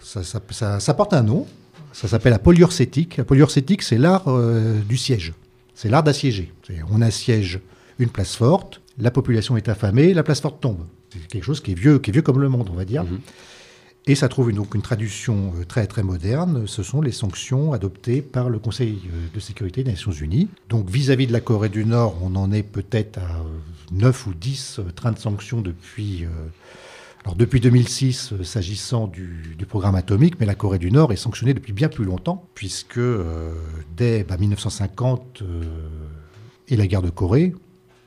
Ça, 0.00 0.94
porte 0.94 1.14
un 1.14 1.24
nom. 1.24 1.48
Ça 1.92 2.06
s'appelle 2.06 2.32
la 2.32 2.38
polyurcétique. 2.38 3.16
La 3.16 3.24
polyurcétique, 3.24 3.82
c'est 3.82 3.98
l'art 3.98 4.28
euh, 4.28 4.80
du 4.88 4.96
siège. 4.96 5.32
C'est 5.74 5.88
l'art 5.88 6.04
d'assiéger. 6.04 6.52
On 6.92 7.02
assiège 7.02 7.58
une 7.98 8.08
place 8.08 8.36
forte, 8.36 8.80
la 8.98 9.10
population 9.10 9.56
est 9.56 9.68
affamée, 9.68 10.14
la 10.14 10.22
place 10.22 10.40
forte 10.40 10.60
tombe. 10.60 10.86
C'est 11.10 11.26
quelque 11.28 11.44
chose 11.44 11.60
qui 11.60 11.72
est 11.72 11.78
vieux, 11.78 11.98
qui 11.98 12.10
est 12.10 12.12
vieux 12.12 12.22
comme 12.22 12.40
le 12.40 12.48
monde, 12.48 12.68
on 12.70 12.76
va 12.76 12.84
dire. 12.84 13.04
Et 14.06 14.14
ça 14.14 14.28
trouve 14.28 14.50
une, 14.50 14.56
donc 14.56 14.74
une 14.74 14.82
traduction 14.82 15.54
euh, 15.56 15.64
très 15.64 15.86
très 15.86 16.02
moderne. 16.02 16.66
Ce 16.66 16.82
sont 16.82 17.00
les 17.00 17.10
sanctions 17.10 17.72
adoptées 17.72 18.20
par 18.20 18.50
le 18.50 18.58
Conseil 18.58 19.00
euh, 19.06 19.34
de 19.34 19.40
sécurité 19.40 19.82
des 19.82 19.92
Nations 19.92 20.10
Unies. 20.12 20.48
Donc 20.68 20.90
vis-à-vis 20.90 21.26
de 21.26 21.32
la 21.32 21.40
Corée 21.40 21.70
du 21.70 21.86
Nord, 21.86 22.18
on 22.22 22.36
en 22.36 22.52
est 22.52 22.62
peut-être 22.62 23.18
à 23.18 23.42
9 23.92 24.26
ou 24.26 24.34
10 24.34 24.80
euh, 24.80 24.82
trains 24.94 25.12
de 25.12 25.18
sanctions 25.18 25.62
depuis, 25.62 26.24
euh, 26.24 26.28
alors 27.24 27.36
depuis 27.36 27.60
2006 27.60 28.32
euh, 28.32 28.44
s'agissant 28.44 29.06
du, 29.06 29.54
du 29.56 29.64
programme 29.64 29.94
atomique, 29.94 30.38
mais 30.38 30.46
la 30.46 30.54
Corée 30.54 30.78
du 30.78 30.90
Nord 30.90 31.10
est 31.10 31.16
sanctionnée 31.16 31.54
depuis 31.54 31.72
bien 31.72 31.88
plus 31.88 32.04
longtemps, 32.04 32.46
puisque 32.54 32.98
euh, 32.98 33.54
dès 33.96 34.24
bah, 34.24 34.36
1950 34.36 35.40
euh, 35.40 35.62
et 36.68 36.76
la 36.76 36.86
guerre 36.86 37.00
de 37.00 37.08
Corée, 37.08 37.54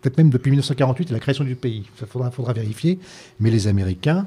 peut-être 0.08 0.17
même 0.17 0.30
depuis 0.30 0.52
1948 0.52 1.10
et 1.10 1.13
la 1.13 1.20
création 1.20 1.43
du 1.43 1.56
pays, 1.56 1.86
il 2.00 2.08
faudra, 2.08 2.54
vérifier, 2.54 3.00
mais 3.39 3.50
les 3.50 3.67
Américains 3.67 4.26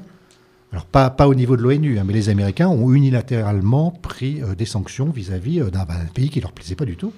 Alors 0.71 0.85
pas, 0.85 1.15
au 1.27 1.35
niveau 1.35 1.57
de 1.57 1.63
l'ONU, 1.63 1.97
hein, 1.97 2.03
mais 2.05 2.13
les 2.13 2.29
Américains 2.29 2.67
ont 2.67 2.93
unilatéralement 2.93 3.91
pris 3.91 4.41
des 4.57 4.65
sanctions 4.65 5.09
vis-à-vis 5.09 5.59
d'un, 5.71 5.85
bah, 5.85 5.95
pays 6.13 6.29
qui 6.29 6.39
leur 6.39 6.51
plaisait 6.51 6.75
pas 6.75 6.85
du 6.85 6.95
tout. 6.95 7.13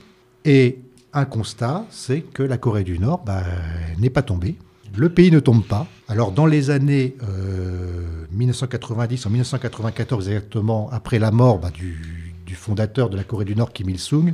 Et 0.46 0.80
un 1.14 1.26
constat, 1.26 1.86
c'est 1.90 2.22
que 2.22 2.44
la 2.44 2.58
Corée 2.58 2.84
du 2.84 3.00
Nord 3.00 3.24
bah, 3.26 3.44
n'est 4.00 4.10
pas 4.10 4.24
tombée. 4.24 4.56
Le 4.96 5.10
pays 5.10 5.32
ne 5.32 5.40
tombe 5.40 5.64
pas. 5.64 5.88
Alors 6.08 6.32
dans 6.32 6.46
les 6.46 6.70
années 6.70 7.16
1990, 8.32 9.26
en 9.26 9.30
1994 9.30 10.30
exactement, 10.30 10.90
après 10.92 11.20
la 11.20 11.32
mort 11.32 11.60
bah, 11.60 11.72
du, 11.72 11.98
fondateur 12.56 13.10
de 13.10 13.18
la 13.18 13.24
Corée 13.24 13.46
du 13.46 13.56
Nord, 13.56 13.74
Kim 13.74 13.90
Il-sung, 13.90 14.34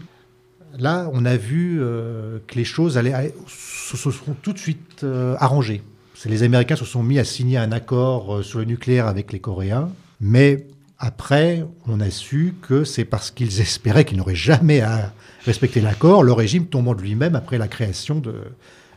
là 0.78 1.10
on 1.14 1.26
a 1.26 1.38
vu 1.38 1.80
que 1.80 2.56
les 2.56 2.64
choses 2.64 2.98
allaient, 2.98 3.34
se, 3.48 3.98
se 3.98 4.12
sont 4.12 4.36
tout 4.42 4.54
de 4.54 4.60
suite 4.60 5.06
arrangées 5.38 5.82
les 6.28 6.44
Américains 6.44 6.76
se 6.76 6.86
sont 6.86 7.04
mis 7.04 7.20
à 7.20 7.24
signer 7.24 7.58
un 7.58 7.72
accord 7.72 8.38
euh, 8.38 8.44
sur 8.44 8.60
le 8.60 8.66
nucléaire 8.66 9.08
avec 9.08 9.32
les 9.32 9.40
Coréens, 9.40 9.90
mais 10.20 10.66
après, 10.98 11.66
on 11.88 12.02
a 12.02 12.10
su 12.10 12.56
que 12.62 12.84
c'est 12.84 13.06
parce 13.06 13.32
qu'ils 13.32 13.62
espéraient 13.62 14.04
qu'ils 14.04 14.18
n'auraient 14.18 14.36
jamais 14.36 14.82
à 14.82 15.14
respecter 15.46 15.80
l'accord, 15.80 16.24
le 16.24 16.34
régime 16.34 16.66
tombant 16.66 16.94
de 16.94 17.02
lui-même 17.02 17.36
après 17.36 17.58
la 17.58 17.70
création 17.70 18.20
de, 18.20 18.34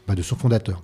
bah, 0.09 0.15
son 0.21 0.35
fondateur. 0.35 0.83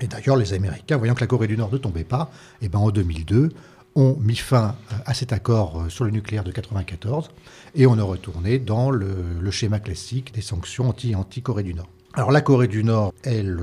Et 0.00 0.06
d'ailleurs, 0.06 0.36
les 0.36 0.52
Américains, 0.52 0.96
voyant 0.96 1.14
que 1.14 1.20
la 1.20 1.26
Corée 1.26 1.48
du 1.48 1.56
Nord 1.56 1.72
ne 1.72 1.78
tombait 1.78 2.04
pas, 2.04 2.30
eh 2.60 2.68
ben 2.68 2.78
en 2.78 2.90
2002, 2.90 3.50
ont 3.94 4.16
mis 4.20 4.36
fin 4.36 4.76
euh, 4.92 4.96
à 5.06 5.14
cet 5.14 5.32
accord 5.32 5.82
euh, 5.82 5.88
sur 5.88 6.04
le 6.04 6.10
nucléaire 6.10 6.44
de 6.44 6.50
1994 6.50 7.30
et 7.74 7.86
on 7.86 7.98
est 7.98 8.02
retourné 8.02 8.58
dans 8.58 8.90
le, 8.90 9.50
schéma 9.50 9.80
classique 9.80 10.32
des 10.34 10.42
sanctions 10.42 10.88
anti-Corée 10.88 11.62
du 11.62 11.74
Nord. 11.74 11.88
Alors 12.14 12.30
la 12.30 12.40
Corée 12.40 12.68
du 12.68 12.84
Nord, 12.84 13.12
elle, 13.22 13.58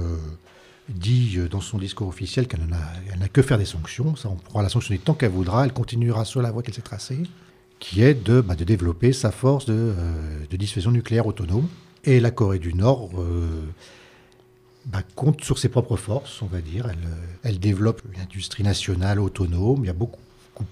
dit 0.89 1.35
euh, 1.37 1.47
dans 1.47 1.61
son 1.61 1.77
discours 1.77 2.07
officiel 2.07 2.47
qu'elle 2.47 2.65
n'a 2.65 3.27
que 3.27 3.41
faire 3.41 3.57
des 3.57 3.65
sanctions. 3.65 4.15
Ça, 4.15 4.29
on 4.29 4.35
pourra 4.35 4.63
la 4.63 4.69
sanctionner 4.69 4.99
tant 4.99 5.13
qu'elle 5.13 5.31
voudra. 5.31 5.65
Elle 5.65 5.73
continuera 5.73 6.25
sur 6.25 6.41
la 6.41 6.51
voie 6.51 6.63
qu'elle 6.63 6.73
s'est 6.73 6.81
tracée, 6.81 7.23
qui 7.79 8.01
est 8.01 8.13
de, 8.13 8.41
bah, 8.41 8.55
développer 8.55 9.13
sa 9.13 9.31
force 9.31 9.65
de, 9.65 9.73
euh, 9.73 10.45
dissuasion 10.57 10.91
nucléaire 10.91 11.27
autonome. 11.27 11.67
Et 12.05 12.19
la 12.19 12.31
Corée 12.31 12.59
du 12.59 12.73
Nord 12.73 13.09
euh, 13.17 13.61
bah, 14.89 15.03
compte 15.15 15.43
sur 15.43 15.57
ses 15.57 15.69
propres 15.69 15.95
forces, 15.95 16.41
on 16.41 16.47
va 16.47 16.61
dire. 16.61 16.87
Elle, 16.89 17.07
elle, 17.43 17.59
développe 17.59 18.01
une 18.13 18.21
industrie 18.21 18.63
nationale 18.63 19.19
autonome. 19.19 19.79
Il 19.83 19.87
y 19.87 19.91
a 19.91 19.93
beaucoup, 19.93 20.19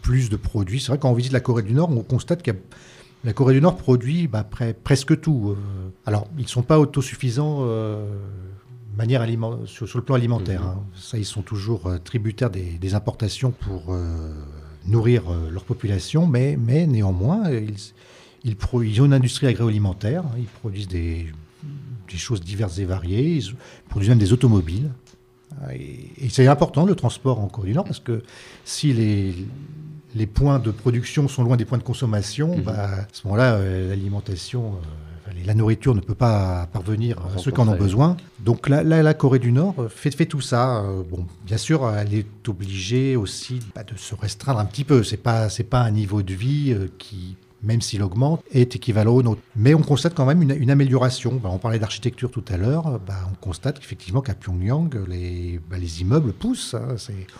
plus 0.02 0.30
de 0.30 0.36
produits. 0.36 0.82
C'est 0.82 0.90
vrai 0.90 0.98
quand 0.98 1.10
on 1.10 1.14
visite 1.14 1.32
la 1.32 1.40
Corée 1.40 1.64
du 1.64 1.74
Nord, 1.74 1.90
on 1.92 2.04
constate 2.04 2.44
que 2.44 2.52
la 3.24 3.32
Corée 3.32 3.54
du 3.54 3.62
Nord 3.62 3.78
produit 3.78 4.28
bah, 4.28 4.46
presque 4.84 5.22
tout. 5.22 5.56
Alors, 6.06 6.28
ils 6.38 6.44
ne 6.44 6.50
sont 6.50 6.62
pas 6.62 6.78
autosuffisants 6.78 7.66
manière 8.98 9.26
sur, 9.66 9.88
le 9.96 10.02
plan 10.02 10.16
alimentaire. 10.16 10.62
Mhm. 10.62 10.68
Hein. 10.68 10.84
Ça, 10.96 11.18
ils 11.18 11.26
sont 11.26 11.44
toujours 11.44 11.88
euh, 11.88 11.98
tributaires 12.00 12.50
des, 12.50 12.94
importations 12.96 13.52
pour 13.52 13.94
euh, 13.94 14.34
nourrir 14.86 15.32
euh, 15.32 15.50
leur 15.52 15.64
population, 15.64 16.26
mais, 16.26 16.58
mais 16.58 16.88
néanmoins, 16.88 17.50
ils, 17.52 17.76
ils, 18.44 19.02
ont 19.02 19.06
une 19.06 19.14
industrie 19.14 19.48
agroalimentaire. 19.48 20.24
Hein. 20.26 20.38
Ils 20.38 20.46
produisent 20.46 20.88
des, 20.88 21.28
choses 22.16 22.42
diverses 22.42 22.80
et 22.80 22.86
variées. 22.86 23.38
Ils 23.38 23.56
produisent 23.90 24.10
même 24.10 24.20
des 24.20 24.32
automobiles. 24.32 24.90
Et, 25.74 26.30
c'est 26.30 26.48
important 26.48 26.86
le 26.86 26.96
transport 26.96 27.40
en 27.40 27.48
Corée 27.48 27.70
du 27.70 27.74
Nord 27.74 27.86
parce 27.86 28.00
que 28.00 28.24
si 28.64 28.94
les, 28.94 29.36
les 30.16 30.28
points 30.28 30.60
de 30.60 30.72
production 30.72 31.28
sont 31.28 31.44
loin 31.44 31.58
des 31.58 31.66
points 31.66 31.78
de 31.78 31.84
consommation, 31.84 32.58
mhm. 32.58 32.64
bah, 32.64 32.90
à 33.02 33.08
ce 33.12 33.28
moment-là, 33.28 33.60
l'alimentation 33.60 34.76
la 35.46 35.54
nourriture 35.54 35.96
ne 35.96 36.00
peut 36.00 36.16
pas 36.16 36.68
parvenir 36.72 37.18
à 37.36 37.38
ceux 37.38 37.52
qui 37.52 37.60
en 37.60 37.68
ont 37.68 37.78
besoin. 37.78 38.18
Donc 38.40 38.70
là, 38.70 38.84
la 38.84 39.14
Corée 39.14 39.40
du 39.40 39.52
Nord 39.52 39.76
fait, 39.90 40.16
fait 40.16 40.26
tout 40.26 40.42
ça. 40.42 40.80
Euh, 40.80 41.04
bon, 41.10 41.26
bien 41.46 41.58
sûr, 41.58 41.90
elle 41.90 42.14
est 42.14 42.48
obligée 42.48 43.16
aussi 43.16 43.60
bah, 43.76 43.84
de 43.84 43.98
se 43.98 44.16
restreindre 44.16 44.60
un 44.60 44.66
petit 44.66 44.84
peu. 44.84 45.04
C'est 45.04 45.18
pas 45.18 45.50
c'est 45.50 45.64
pas 45.64 45.82
un 45.82 45.92
niveau 45.92 46.22
de 46.22 46.34
vie 46.34 46.74
euh, 46.74 46.88
qui 46.98 47.36
même 47.64 47.82
s'il 47.82 48.04
augmente, 48.04 48.44
est 48.52 48.76
équivalent 48.76 49.14
au 49.14 49.24
nôtre. 49.24 49.42
Mais 49.56 49.74
on 49.74 49.82
constate 49.82 50.14
quand 50.14 50.26
même 50.26 50.42
une, 50.42 50.72
amélioration. 50.72 51.40
Bah, 51.42 51.50
on 51.52 51.58
parlait 51.58 51.80
d'architecture 51.80 52.30
tout 52.32 52.44
à 52.50 52.58
l'heure. 52.58 53.00
Bah, 53.00 53.16
on 53.32 53.36
constate 53.36 53.80
effectivement 53.80 54.22
qu'à 54.22 54.36
Pyongyang, 54.36 54.90
les, 55.08 55.60
les 55.78 56.02
immeubles 56.02 56.34
poussent. 56.34 56.76
Hein. 56.76 56.96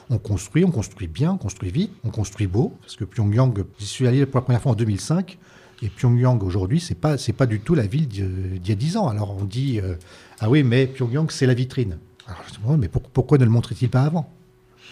on 0.10 0.18
construit, 0.18 0.66
on 0.66 0.72
construit 0.72 1.08
bien, 1.08 1.34
on 1.34 1.38
construit 1.38 1.72
vite, 1.72 1.92
on 2.04 2.10
construit 2.10 2.48
beau. 2.48 2.74
Parce 2.82 2.96
que 2.96 3.06
Pyongyang, 3.06 3.54
j'y 3.80 3.86
suis 3.86 4.08
allé 4.08 4.26
pour 4.26 4.40
la 4.40 4.44
première 4.44 4.62
fois 4.62 4.72
en 4.72 4.76
2005. 4.76 5.38
Et 5.84 5.90
Pyongyang 5.90 6.42
aujourd'hui, 6.42 6.80
c'est 6.80 6.96
pas 6.96 7.18
pas 7.38 7.46
du 7.46 7.60
tout 7.60 7.76
la 7.76 7.86
ville 7.86 8.08
d'il 8.08 8.68
y 8.68 8.72
a 8.72 8.76
dix 8.76 8.98
ans. 8.98 9.08
Alors 9.08 9.38
on 9.40 9.44
dit 9.44 9.80
euh, 9.80 9.96
ah 10.40 10.50
oui, 10.50 10.64
mais 10.64 10.88
Pyongyang 10.88 11.30
c'est 11.30 11.46
la 11.46 11.54
vitrine. 11.54 12.00
Alors, 12.26 12.78
mais 12.78 12.90
pourquoi 12.90 13.38
ne 13.38 13.46
le 13.46 13.52
montrait-il 13.52 13.90
pas 13.90 14.02
avant? 14.02 14.30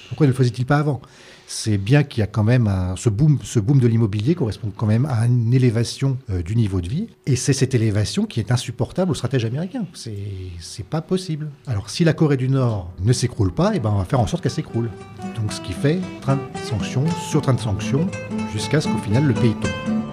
Pourquoi 0.09 0.27
ne 0.27 0.31
le 0.31 0.37
faisait-il 0.37 0.65
pas 0.65 0.77
avant? 0.77 1.01
C'est 1.47 1.77
bien 1.77 2.03
qu'il 2.03 2.21
y 2.21 2.23
a 2.23 2.27
quand 2.27 2.43
même 2.43 2.71
ce 2.95 3.09
boom 3.09 3.39
ce 3.43 3.59
boom 3.59 3.79
de 3.79 3.87
l'immobilier 3.87 4.35
correspond 4.35 4.71
quand 4.75 4.85
même 4.85 5.05
à 5.05 5.25
une 5.25 5.53
élévation 5.53 6.17
euh, 6.29 6.41
du 6.41 6.55
niveau 6.55 6.81
de 6.81 6.89
vie. 6.89 7.07
Et 7.25 7.35
c'est 7.35 7.53
cette 7.53 7.75
élévation 7.75 8.25
qui 8.25 8.39
est 8.39 8.51
insupportable 8.51 9.11
aux 9.11 9.15
stratèges 9.15 9.45
américains. 9.45 9.85
C'est 9.93 10.13
c'est 10.59 10.85
pas 10.85 11.01
possible. 11.01 11.49
Alors 11.67 11.89
si 11.89 12.03
la 12.03 12.13
Corée 12.13 12.37
du 12.37 12.49
Nord 12.49 12.91
ne 12.99 13.13
s'écroule 13.13 13.53
pas, 13.53 13.73
et 13.73 13.77
eh 13.77 13.79
ben 13.79 13.91
on 13.93 13.97
va 13.97 14.05
faire 14.05 14.19
en 14.19 14.27
sorte 14.27 14.43
qu'elle 14.43 14.51
s'écroule. 14.51 14.89
Donc 15.35 15.51
ce 15.53 15.61
qui 15.61 15.73
fait 15.73 15.99
train 16.21 16.35
de 16.37 16.41
sanctions 16.63 17.05
sur 17.29 17.41
train 17.41 17.53
de 17.53 17.59
sanctions 17.59 18.07
jusqu'à 18.51 18.81
ce 18.81 18.87
qu'au 18.87 18.97
final 18.97 19.25
le 19.25 19.33
pays 19.33 19.55
tombe. 19.61 20.04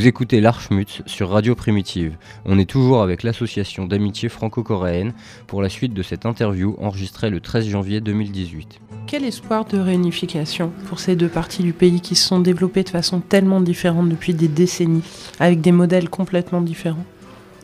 Vous 0.00 0.06
écoutez 0.06 0.40
l'Archmut 0.40 1.02
sur 1.04 1.28
Radio 1.28 1.54
Primitive. 1.54 2.16
On 2.46 2.58
est 2.58 2.64
toujours 2.64 3.02
avec 3.02 3.22
l'association 3.22 3.84
d'amitié 3.84 4.30
franco-coréenne 4.30 5.12
pour 5.46 5.60
la 5.60 5.68
suite 5.68 5.92
de 5.92 6.02
cette 6.02 6.24
interview 6.24 6.74
enregistrée 6.80 7.28
le 7.28 7.38
13 7.38 7.68
janvier 7.68 8.00
2018. 8.00 8.80
Quel 9.06 9.24
espoir 9.24 9.66
de 9.66 9.76
réunification 9.76 10.72
pour 10.86 11.00
ces 11.00 11.16
deux 11.16 11.28
parties 11.28 11.62
du 11.62 11.74
pays 11.74 12.00
qui 12.00 12.14
se 12.14 12.26
sont 12.26 12.40
développées 12.40 12.82
de 12.82 12.88
façon 12.88 13.20
tellement 13.20 13.60
différente 13.60 14.08
depuis 14.08 14.32
des 14.32 14.48
décennies, 14.48 15.02
avec 15.38 15.60
des 15.60 15.70
modèles 15.70 16.08
complètement 16.08 16.62
différents? 16.62 17.04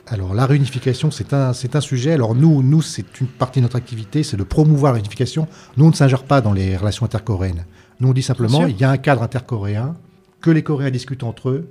Alors 0.07 0.35
la 0.35 0.45
réunification, 0.45 1.11
c'est 1.11 1.33
un, 1.33 1.55
c'est 1.55 1.75
un 1.75 1.81
sujet. 1.81 2.13
Alors 2.13 2.35
nous, 2.35 2.63
nous 2.63 2.83
c'est 2.83 3.19
une 3.19 3.29
partie 3.29 3.61
de 3.61 3.63
notre 3.63 3.77
activité, 3.77 4.23
c'est 4.23 4.37
de 4.37 4.45
promouvoir 4.45 4.93
la 4.93 4.97
réunification. 4.97 5.49
Nous, 5.79 5.87
on 5.87 5.91
ne 5.91 5.95
s'ingère 5.95 6.25
pas 6.25 6.43
dans 6.43 6.53
les 6.53 6.77
relations 6.77 7.07
intercoréennes. 7.07 7.65
Nous, 8.01 8.09
on 8.09 8.13
dit 8.13 8.21
simplement, 8.21 8.67
il 8.67 8.79
y 8.79 8.85
a 8.85 8.91
un 8.91 8.99
cadre 8.99 9.23
intercoréen, 9.23 9.97
que 10.43 10.51
les 10.51 10.63
Coréens 10.63 10.91
discutent 10.91 11.25
entre 11.25 11.49
eux, 11.49 11.71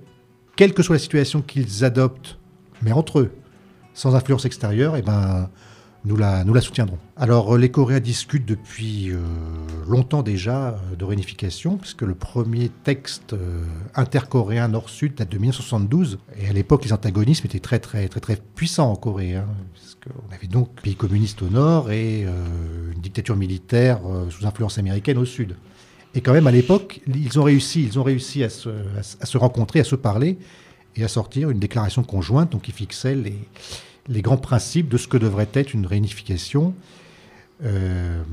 quelle 0.56 0.74
que 0.74 0.84
soit 0.84 0.96
la 0.96 1.00
situation 1.00 1.42
qu'ils 1.42 1.84
adoptent, 1.84 2.38
mais 2.82 2.92
entre 2.92 3.20
eux, 3.20 3.32
sans 3.94 4.16
influence 4.16 4.46
extérieure, 4.46 4.96
eh 4.96 5.02
ben, 5.02 5.50
nous 6.06 6.16
la, 6.16 6.62
soutiendrons. 6.62 7.00
Alors, 7.18 7.58
les 7.58 7.70
Coréens 7.70 8.00
discutent 8.00 8.46
depuis 8.46 9.10
euh, 9.10 9.18
longtemps 9.88 10.22
déjà 10.22 10.68
euh, 10.68 10.96
de 10.96 11.04
réunification, 11.04 11.78
puisque 11.78 12.04
le 12.04 12.14
premier 12.14 12.70
texte 12.84 13.34
euh, 13.34 13.64
intercoréen 13.96 14.68
nord-sud 14.68 15.16
date 15.16 15.30
de 15.32 15.38
1972. 15.38 16.20
Et 16.40 16.48
à 16.48 16.54
l'époque, 16.54 16.86
les 16.86 16.94
antagonismes 16.94 17.48
étaient 17.48 17.60
très, 17.60 18.08
puissants 18.56 18.92
en 18.92 18.96
Corée. 18.96 19.36
Hein, 19.36 19.48
on 20.30 20.34
avait 20.34 20.48
donc 20.48 20.70
un 20.78 20.82
pays 20.82 20.96
communiste 20.96 21.42
au 21.42 21.50
nord 21.50 21.90
et 21.90 22.22
une 22.22 23.02
dictature 23.02 23.36
militaire 23.36 24.00
sous 24.30 24.46
influence 24.46 24.78
américaine 24.78 25.18
au 25.18 25.26
sud. 25.26 25.56
Et 26.16 26.22
quand 26.22 26.34
même, 26.34 26.48
à 26.48 26.52
l'époque, 26.52 27.02
ils 27.14 27.40
ont 27.40 27.44
réussi, 27.44 27.84
ils 27.84 28.00
ont 28.00 28.04
réussi 28.04 28.44
à 28.44 28.50
se, 28.50 29.38
rencontrer, 29.38 29.82
à 29.82 29.84
se 29.84 29.96
parler 29.96 30.38
et 30.96 31.04
à 31.04 31.10
sortir 31.10 31.50
une 31.50 31.60
déclaration 31.60 32.04
conjointe 32.04 32.54
donc, 32.54 32.64
qui 32.64 32.72
fixait 32.72 33.16
les, 33.16 33.38
les 34.08 34.22
grands 34.22 34.38
principes 34.38 34.88
de 34.88 34.98
ce 34.98 35.10
que 35.10 35.18
devrait 35.18 35.50
être 35.54 35.74
une 35.74 35.86
réunification. 35.86 36.74
Euh, 37.64 38.24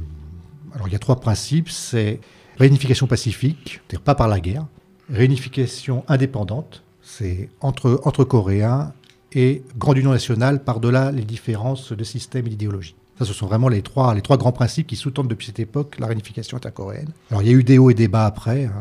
alors, 0.74 0.86
il 0.86 0.92
y 0.92 0.96
a 0.96 1.00
trois 1.00 1.20
principes. 1.20 1.70
C'est 1.70 2.20
réunification 2.56 3.08
pacifique, 3.08 3.80
c'est-à-dire 3.88 4.04
pas 4.04 4.14
par 4.14 4.28
la 4.28 4.38
guerre, 4.38 4.66
réunification 5.10 6.04
indépendante, 6.06 6.84
c'est 7.02 7.48
entre, 7.60 8.00
entre 8.04 8.22
Coréens, 8.22 8.92
et 9.34 9.62
grande 9.78 9.98
union 9.98 10.12
nationale 10.12 10.62
par-delà 10.62 11.10
les 11.10 11.24
différences 11.24 11.92
de 11.92 12.04
système 12.04 12.46
et 12.46 12.50
d'idéologie 12.50 12.94
ce 13.20 13.32
sont 13.32 13.46
vraiment 13.46 13.68
les 13.68 13.82
trois, 13.82 14.14
les 14.14 14.22
trois 14.22 14.36
grands 14.36 14.52
principes 14.52 14.86
qui 14.86 14.96
sous-tendent 14.96 15.28
depuis 15.28 15.46
cette 15.46 15.60
époque 15.60 15.96
la 15.98 16.06
réunification 16.06 16.56
intercoréenne. 16.56 17.10
Alors, 17.30 17.42
il 17.42 17.48
y 17.48 17.50
a 17.50 17.54
eu 17.54 17.64
des 17.64 17.78
hauts 17.78 17.90
et 17.90 17.94
des 17.94 18.08
bas 18.08 18.26
après. 18.26 18.64
Hein. 18.64 18.80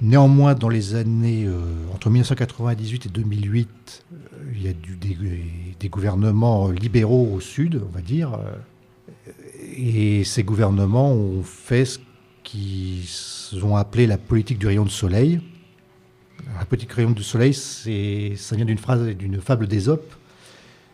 Néanmoins, 0.00 0.54
dans 0.54 0.68
les 0.68 0.94
années 0.94 1.44
euh, 1.46 1.60
entre 1.94 2.10
1998 2.10 3.06
et 3.06 3.08
2008, 3.08 4.04
euh, 4.12 4.16
il 4.54 4.62
y 4.62 4.68
a 4.68 4.70
eu 4.70 5.74
des, 5.78 5.88
gouvernements 5.88 6.68
libéraux 6.70 7.30
au 7.34 7.40
sud, 7.40 7.82
on 7.86 7.94
va 7.94 8.00
dire. 8.00 8.34
Euh, 8.34 9.32
et 9.76 10.24
ces 10.24 10.42
gouvernements 10.42 11.12
ont 11.12 11.42
fait 11.42 11.84
ce 11.84 11.98
qu'ils 12.42 13.64
ont 13.64 13.76
appelé 13.76 14.06
la 14.06 14.18
politique 14.18 14.58
du 14.58 14.66
rayon 14.66 14.84
de 14.84 14.90
soleil. 14.90 15.40
Petit 16.68 16.86
crayon 16.86 17.10
du 17.10 17.22
soleil, 17.22 17.54
ça 17.54 18.56
vient 18.56 18.64
d'une 18.64 18.78
phrase, 18.78 19.06
d'une 19.08 19.40
fable 19.40 19.66
d'Ésope. 19.66 20.14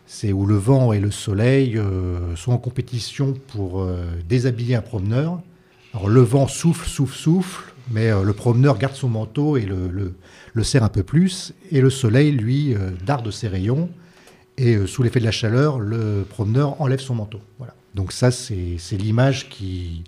C'est 0.09 0.31
où 0.31 0.45
le 0.45 0.55
vent 0.55 0.93
et 0.93 1.01
le 1.01 1.11
soleil 1.11 1.77
euh, 1.77 2.33
sont 2.37 2.53
en 2.53 2.57
compétition 2.57 3.33
pour 3.49 3.81
euh, 3.81 4.05
déshabiller 4.27 4.75
un 4.75 4.81
promeneur. 4.81 5.41
Alors 5.93 6.07
le 6.07 6.21
vent 6.21 6.47
souffle, 6.47 6.87
souffle, 6.87 7.17
souffle, 7.17 7.73
mais 7.91 8.09
euh, 8.09 8.23
le 8.23 8.31
promeneur 8.31 8.77
garde 8.77 8.95
son 8.95 9.09
manteau 9.09 9.57
et 9.57 9.65
le, 9.65 10.15
le, 10.53 10.63
serre 10.63 10.83
un 10.83 10.89
peu 10.89 11.03
plus. 11.03 11.53
Et 11.71 11.81
le 11.81 11.89
soleil, 11.89 12.31
lui, 12.31 12.73
darde 13.05 13.29
ses 13.31 13.49
rayons. 13.49 13.89
Et 14.57 14.87
sous 14.87 15.03
l'effet 15.03 15.19
de 15.19 15.25
la 15.25 15.31
chaleur, 15.31 15.79
le 15.79 16.25
promeneur 16.27 16.81
enlève 16.81 16.99
son 16.99 17.13
manteau. 17.13 17.41
Voilà. 17.59 17.75
Donc 17.93 18.11
ça, 18.11 18.31
c'est 18.31 18.97
l'image 18.97 19.49
qui, 19.49 20.03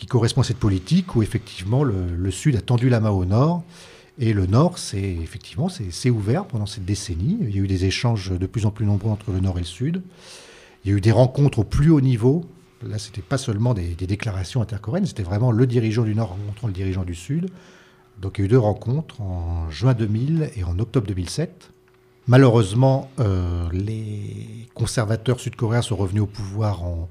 qui 0.00 0.06
correspond 0.06 0.40
à 0.40 0.44
cette 0.44 0.58
politique 0.58 1.14
où 1.14 1.22
effectivement 1.22 1.84
le, 1.84 2.30
Sud 2.30 2.56
a 2.56 2.62
tendu 2.62 2.88
la 2.88 3.00
main 3.00 3.10
au 3.10 3.26
Nord. 3.26 3.62
Et 4.22 4.34
le 4.34 4.44
Nord, 4.44 4.76
c'est 4.76 5.00
effectivement, 5.00 5.70
c'est 5.70 6.10
ouvert 6.10 6.44
pendant 6.44 6.66
cette 6.66 6.84
décennie. 6.84 7.38
Il 7.40 7.56
y 7.56 7.58
a 7.58 7.62
eu 7.62 7.66
des 7.66 7.86
échanges 7.86 8.30
de 8.30 8.46
plus 8.46 8.66
en 8.66 8.70
plus 8.70 8.84
nombreux 8.84 9.10
entre 9.10 9.32
le 9.32 9.40
Nord 9.40 9.56
et 9.56 9.62
le 9.62 9.66
Sud. 9.66 10.02
Il 10.84 10.90
y 10.90 10.94
a 10.94 10.96
eu 10.98 11.00
des 11.00 11.10
rencontres 11.10 11.60
au 11.60 11.64
plus 11.64 11.88
haut 11.88 12.02
niveau. 12.02 12.44
Là, 12.86 12.98
c'était 12.98 13.22
pas 13.22 13.38
seulement 13.38 13.72
des, 13.72 13.94
déclarations 13.94 14.60
intercoréennes, 14.60 15.06
c'était 15.06 15.22
vraiment 15.22 15.52
le 15.52 15.66
dirigeant 15.66 16.04
du 16.04 16.14
Nord 16.14 16.28
rencontrant 16.28 16.66
le 16.66 16.74
dirigeant 16.74 17.04
du 17.04 17.14
Sud. 17.14 17.48
Donc 18.20 18.36
il 18.36 18.42
y 18.42 18.44
a 18.44 18.44
eu 18.44 18.48
deux 18.48 18.58
rencontres 18.58 19.22
en 19.22 19.70
juin 19.70 19.94
2000 19.94 20.50
et 20.54 20.64
en 20.64 20.78
octobre 20.78 21.06
2007. 21.06 21.70
Malheureusement, 22.26 23.10
euh, 23.20 23.68
les 23.72 24.68
conservateurs 24.74 25.40
sud-coréens 25.40 25.80
sont 25.80 25.96
revenus 25.96 26.22
au 26.22 26.26
pouvoir 26.26 26.84
en, 26.84 27.08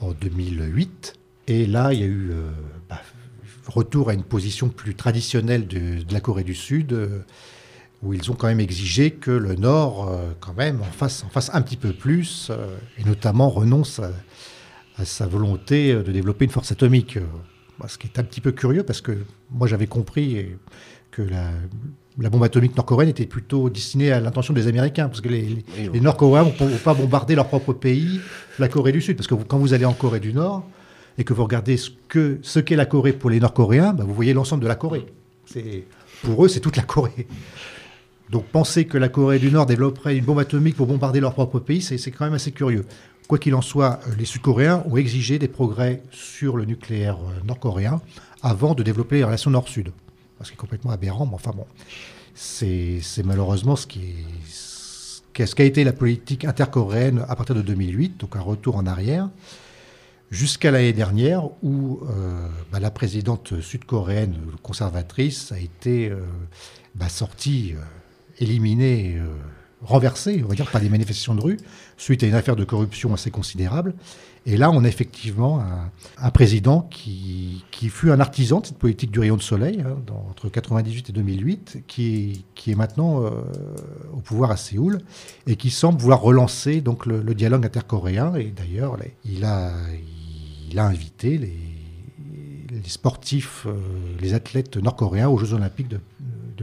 en 0.00 0.12
2008. 0.12 1.14
Et 1.48 1.66
là, 1.66 1.92
il 1.92 2.00
y 2.00 2.04
a 2.04 2.06
eu 2.06 2.30
euh, 2.30 2.50
retour 3.68 4.10
à 4.10 4.14
une 4.14 4.22
position 4.22 4.68
plus 4.68 4.94
traditionnelle 4.94 5.66
de, 5.66 5.98
la 6.10 6.20
Corée 6.20 6.44
du 6.44 6.54
Sud, 6.54 6.92
euh, 6.92 7.20
où 8.02 8.14
ils 8.14 8.30
ont 8.30 8.34
quand 8.34 8.46
même 8.46 8.60
exigé 8.60 9.10
que 9.12 9.30
le 9.30 9.54
Nord, 9.54 10.08
euh, 10.08 10.32
quand 10.40 10.54
même, 10.54 10.80
en 10.80 10.92
fasse, 10.92 11.24
en 11.24 11.28
fasse 11.28 11.50
un 11.52 11.62
petit 11.62 11.76
peu 11.76 11.92
plus, 11.92 12.50
et 12.98 13.04
notamment 13.04 13.48
renonce 13.48 14.00
à, 14.00 15.04
sa 15.04 15.28
volonté 15.28 15.94
de 15.94 16.10
développer 16.10 16.44
une 16.44 16.50
force 16.50 16.72
atomique. 16.72 17.18
Bah, 17.78 17.86
ce 17.86 17.98
qui 17.98 18.08
est 18.08 18.18
un 18.18 18.24
petit 18.24 18.40
peu 18.40 18.50
curieux, 18.50 18.82
parce 18.82 19.00
que 19.00 19.16
moi 19.50 19.68
j'avais 19.68 19.86
compris 19.86 20.46
que 21.12 21.22
la, 21.22 22.30
bombe 22.30 22.42
atomique 22.42 22.76
nord-coréenne 22.76 23.10
était 23.10 23.26
plutôt 23.26 23.70
destinée 23.70 24.10
à 24.10 24.18
l'intention 24.18 24.52
des 24.52 24.66
Américains, 24.66 25.08
parce 25.08 25.20
que 25.20 25.28
les, 25.28 25.64
les 25.92 26.00
Nord-Coréens 26.00 26.46
ne 26.46 26.50
vont 26.50 26.76
pas 26.78 26.94
bombarder 26.94 27.36
leur 27.36 27.46
propre 27.46 27.72
pays, 27.72 28.20
la 28.58 28.66
Corée 28.66 28.90
du 28.90 29.00
Sud, 29.00 29.16
parce 29.16 29.28
que 29.28 29.34
quand 29.34 29.58
vous 29.58 29.72
allez 29.72 29.84
en 29.84 29.94
Corée 29.94 30.18
du 30.18 30.32
Nord, 30.32 30.68
et 31.18 31.24
que 31.24 31.34
vous 31.34 31.42
regardez 31.42 31.76
ce 31.76 31.90
qu'est 32.08 32.38
ce 32.42 32.60
qu'est 32.60 32.76
la 32.76 32.86
Corée 32.86 33.12
pour 33.12 33.28
les 33.28 33.40
Nord-Coréens, 33.40 33.92
bah, 33.92 34.04
vous 34.04 34.14
voyez 34.14 34.32
l'ensemble 34.32 34.62
de 34.62 34.68
la 34.68 34.76
Corée. 34.76 35.06
Pour 36.22 36.44
eux, 36.44 36.48
c'est 36.48 36.60
toute 36.60 36.76
la 36.76 36.84
Corée. 36.84 37.26
Donc 38.30 38.44
penser 38.44 38.86
que 38.86 38.98
la 38.98 39.08
Corée 39.08 39.38
du 39.38 39.50
Nord 39.50 39.66
développerait 39.66 40.16
une 40.16 40.24
bombe 40.24 40.38
atomique 40.38 40.76
pour 40.76 40.86
bombarder 40.86 41.20
leur 41.20 41.34
propre 41.34 41.58
pays, 41.58 41.82
c'est 41.82 42.10
quand 42.10 42.24
même 42.24 42.34
assez 42.34 42.52
curieux. 42.52 42.84
Quoi 43.26 43.38
qu'il 43.38 43.54
en 43.54 43.60
soit, 43.60 44.00
les 44.18 44.24
Sud-Coréens 44.24 44.84
ont 44.86 44.96
exigé 44.96 45.38
des 45.38 45.48
progrès 45.48 46.02
sur 46.10 46.56
le 46.56 46.64
nucléaire 46.64 47.16
euh, 47.16 47.44
nord-coréen 47.46 48.00
avant 48.42 48.74
de 48.74 48.82
développer 48.82 49.16
les 49.16 49.24
relations 49.24 49.50
nord-sud. 49.50 49.90
Ce 50.40 50.48
qui 50.48 50.54
est 50.54 50.56
complètement 50.56 50.92
aberrant, 50.92 51.26
mais 51.26 51.34
enfin 51.34 51.50
bon, 51.54 51.66
c'est 52.32 53.02
malheureusement 53.24 53.76
ce 53.76 53.86
qui, 53.86 54.00
est, 55.36 55.46
ce 55.46 55.54
qu'a 55.54 55.64
été 55.64 55.84
la 55.84 55.92
politique 55.92 56.44
intercoréenne 56.44 57.24
à 57.28 57.34
partir 57.36 57.54
de 57.54 57.60
2008, 57.60 58.20
donc 58.20 58.36
un 58.36 58.40
retour 58.40 58.76
en 58.76 58.86
arrière 58.86 59.28
jusqu'à 60.30 60.70
l'année 60.70 60.92
dernière 60.92 61.44
où 61.62 62.00
euh, 62.02 62.46
bah, 62.72 62.80
la 62.80 62.90
présidente 62.90 63.60
sud-coréenne 63.60 64.36
conservatrice 64.62 65.52
a 65.52 65.58
été 65.58 66.10
euh, 66.10 66.20
bah, 66.94 67.08
sortie, 67.08 67.74
euh, 67.74 67.80
éliminée, 68.40 69.18
renversée, 69.82 70.42
on 70.44 70.48
va 70.48 70.54
dire, 70.54 70.70
par 70.70 70.80
des 70.80 70.88
manifestations 70.88 71.34
de 71.34 71.40
rue, 71.40 71.56
suite 71.96 72.22
à 72.22 72.26
une 72.26 72.34
affaire 72.34 72.54
de 72.54 72.64
corruption 72.64 73.12
assez 73.14 73.32
considérable. 73.32 73.94
Et 74.46 74.56
là, 74.56 74.70
on 74.70 74.84
a 74.84 74.88
effectivement 74.88 75.60
un, 76.18 76.30
président 76.30 76.82
qui, 76.82 77.64
fut 77.72 78.12
un 78.12 78.20
artisan 78.20 78.60
de 78.60 78.66
cette 78.66 78.78
politique 78.78 79.10
du 79.10 79.18
rayon 79.18 79.36
de 79.36 79.42
soleil, 79.42 79.80
hein, 79.80 79.96
entre 80.30 80.46
1998 80.46 81.10
et 81.10 81.12
2008, 81.12 81.84
qui, 81.88 82.44
est 82.68 82.74
maintenant 82.76 83.24
au 84.12 84.20
pouvoir 84.20 84.52
à 84.52 84.56
Séoul 84.56 85.00
et 85.48 85.56
qui 85.56 85.70
semble 85.70 86.00
vouloir 86.00 86.22
relancer 86.22 86.80
donc, 86.80 87.04
le, 87.04 87.20
le 87.20 87.34
dialogue 87.34 87.66
intercoréen. 87.66 88.36
Et 88.36 88.52
d'ailleurs, 88.56 88.96
il 89.24 89.44
a, 89.44 89.72
a 90.76 90.84
invité 90.84 91.38
les, 91.38 91.52
sportifs, 92.84 93.66
euh, 93.66 93.72
les 94.20 94.34
athlètes 94.34 94.76
nord-coréens 94.76 95.28
aux 95.28 95.38
Jeux 95.38 95.54
Olympiques 95.54 95.88
de, 95.88 96.00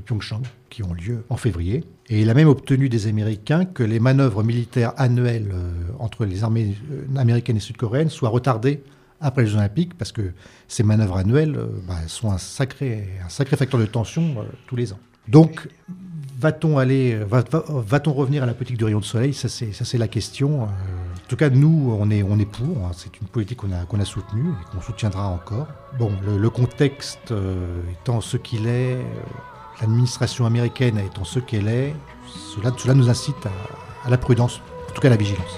Pyeongchang, 0.01 0.41
qui 0.69 0.83
ont 0.83 0.93
lieu 0.93 1.23
en 1.29 1.37
février. 1.37 1.83
Et 2.09 2.21
il 2.21 2.29
a 2.29 2.33
même 2.33 2.49
obtenu 2.49 2.89
des 2.89 3.07
Américains 3.07 3.63
que 3.63 3.81
les 3.81 3.99
manœuvres 3.99 4.43
militaires 4.43 4.93
annuelles 4.97 5.51
euh, 5.53 5.71
entre 5.99 6.25
les 6.25 6.43
armées 6.43 6.75
euh, 6.91 7.05
américaines 7.17 7.57
et 7.57 7.61
sud-coréennes 7.61 8.09
soient 8.09 8.29
retardées 8.29 8.83
après 9.21 9.43
les 9.43 9.47
Jeux 9.47 9.57
Olympiques, 9.57 9.97
parce 9.97 10.11
que 10.11 10.33
ces 10.67 10.83
manœuvres 10.83 11.17
annuelles 11.17 11.57
bah, 11.87 11.95
sont 12.07 12.31
un 12.31 12.37
sacré, 12.37 13.07
facteur 13.29 13.79
de 13.79 13.85
tension 13.85 14.35
tous 14.67 14.75
les 14.75 14.91
ans. 14.91 14.99
Va-t-on 16.37 16.77
aller, 16.77 17.17
va-t-on 17.29 18.13
revenir 18.13 18.43
à 18.43 18.45
la 18.45 18.53
politique 18.53 18.77
du 18.77 18.85
rayon 18.85 18.99
de 18.99 19.05
soleil? 19.05 19.33
Ça, 19.33 19.47
c'est 19.49 19.97
la 19.97 20.07
question. 20.07 20.63
En 20.63 21.27
tout 21.27 21.35
cas, 21.35 21.49
nous, 21.49 21.97
on 21.99 22.09
est, 22.11 22.45
pour. 22.45 22.85
Hein. 22.85 22.91
C'est 22.93 23.19
une 23.19 23.27
politique 23.27 23.57
qu'on 23.57 23.99
a, 23.99 24.05
soutenue 24.05 24.49
et 24.49 24.71
qu'on 24.71 24.81
soutiendra 24.81 25.27
encore. 25.27 25.67
Bon, 25.97 26.11
le, 26.25 26.49
contexte 26.49 27.31
euh, 27.31 27.81
étant 27.91 28.21
ce 28.21 28.37
qu'il 28.37 28.67
est, 28.67 28.95
euh, 28.95 29.03
l'administration 29.81 30.45
américaine 30.45 30.99
étant 30.99 31.23
ce 31.23 31.39
qu'elle 31.39 31.67
est, 31.67 31.95
cela 32.77 32.93
nous 32.93 33.09
incite 33.09 33.47
à, 34.05 34.09
la 34.09 34.17
prudence, 34.17 34.61
en 34.89 34.93
tout 34.93 35.01
cas 35.01 35.07
à 35.07 35.11
la 35.11 35.17
vigilance. 35.17 35.57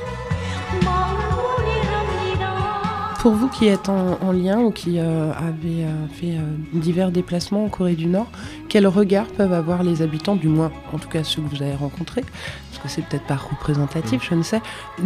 Pour 3.20 3.34
vous 3.34 3.48
qui 3.50 3.68
êtes 3.68 3.90
en, 3.90 4.32
lien 4.32 4.60
ou 4.60 4.72
qui 4.72 5.00
euh, 5.00 5.32
avez 5.34 5.86
fait 6.14 6.38
divers 6.72 7.12
déplacements 7.12 7.66
en 7.66 7.70
Corée 7.70 7.96
du 7.96 8.06
Nord, 8.06 8.28
quel 8.70 8.88
regard 8.88 9.26
peuvent 9.28 9.54
avoir 9.54 9.84
les 9.84 10.02
habitants, 10.02 10.36
du 10.36 10.48
moins 10.48 10.72
en 10.94 11.00
tout 11.00 11.10
cas 11.10 11.24
ceux 11.24 11.42
que 11.42 11.56
vous 11.56 11.62
avez 11.62 11.76
rencontrés, 11.76 12.24
parce 12.70 12.84
que 12.84 12.90
c'est 12.90 13.02
peut-être 13.04 13.26
pas 13.26 13.36
représentatif, 13.36 14.22
je 14.30 14.36
ne 14.36 14.44
sais, 14.44 14.62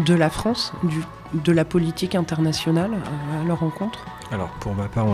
de 0.05 0.13
la 0.13 0.29
France, 0.29 0.73
du, 0.83 1.01
de 1.33 1.51
la 1.51 1.65
politique 1.65 2.15
internationale 2.15 2.91
euh, 2.93 3.41
à 3.41 3.47
leur 3.47 3.59
rencontre? 3.59 4.05
Alors 4.31 4.49
pour 4.59 4.73
ma 4.73 4.87
part, 4.87 5.07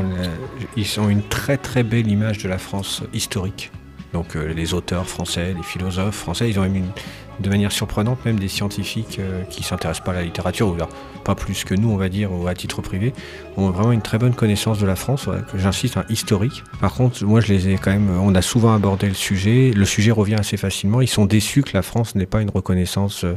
ils 0.75 0.99
ont 0.99 1.09
une 1.09 1.23
très 1.23 1.57
très 1.57 1.83
belle 1.83 2.07
image 2.07 2.39
de 2.39 2.49
la 2.49 2.57
France 2.57 3.03
historique. 3.13 3.71
Donc 4.13 4.35
euh, 4.35 4.53
les 4.53 4.73
auteurs 4.73 5.07
français, 5.07 5.53
les 5.55 5.63
philosophes 5.63 6.15
français, 6.15 6.49
ils 6.49 6.59
ont 6.59 6.63
même 6.63 6.75
une, 6.75 6.91
de 7.39 7.49
manière 7.49 7.71
surprenante, 7.71 8.23
même 8.25 8.39
des 8.39 8.47
scientifiques 8.47 9.19
euh, 9.19 9.43
qui 9.43 9.61
ne 9.61 9.65
s'intéressent 9.65 10.03
pas 10.03 10.11
à 10.11 10.15
la 10.15 10.23
littérature, 10.23 10.69
ou 10.69 10.77
pas 11.23 11.35
plus 11.35 11.63
que 11.63 11.75
nous, 11.75 11.89
on 11.89 11.97
va 11.97 12.09
dire, 12.09 12.31
ou 12.31 12.47
à 12.47 12.55
titre 12.55 12.81
privé, 12.81 13.13
ont 13.57 13.69
vraiment 13.69 13.91
une 13.91 14.01
très 14.01 14.17
bonne 14.17 14.33
connaissance 14.33 14.79
de 14.79 14.85
la 14.85 14.95
France, 14.95 15.29
que 15.51 15.57
j'insiste, 15.57 15.97
historique. 16.09 16.63
Par 16.79 16.93
contre, 16.93 17.23
moi, 17.25 17.41
je 17.41 17.53
les 17.53 17.69
ai 17.69 17.75
quand 17.75 17.91
même, 17.91 18.09
on 18.09 18.33
a 18.35 18.41
souvent 18.41 18.73
abordé 18.73 19.07
le 19.07 19.13
sujet, 19.13 19.71
le 19.75 19.85
sujet 19.85 20.11
revient 20.11 20.35
assez 20.35 20.57
facilement. 20.57 21.01
Ils 21.01 21.07
sont 21.07 21.25
déçus 21.25 21.63
que 21.63 21.71
la 21.73 21.81
France 21.81 22.15
n'ait 22.15 22.25
pas 22.25 22.41
une 22.41 22.49
reconnaissance. 22.49 23.23
Euh, 23.23 23.35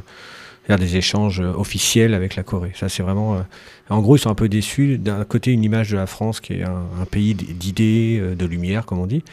des 0.79 0.95
échanges 0.95 1.41
euh, 1.41 1.53
officiels 1.57 2.15
avec 2.15 2.37
la 2.37 2.45
Corée. 2.45 2.71
Ça, 2.77 2.89
c'est 2.89 3.03
vraiment. 3.03 3.45
en 3.89 4.01
gros, 4.01 4.15
ils 4.15 4.21
sont 4.21 4.31
un 4.31 4.37
peu 4.37 4.49
déçus. 4.49 4.99
D'un 4.99 5.25
côté, 5.25 5.51
une 5.51 5.65
image 5.65 5.91
de 5.91 5.97
la 5.97 6.07
France 6.07 6.39
qui 6.39 6.53
est 6.53 6.63
un 6.63 7.05
pays 7.11 7.35
d'idées, 7.35 8.23
de 8.39 8.47
lumière, 8.47 8.87
comme 8.87 9.01
on 9.01 9.07
dit, 9.07 9.25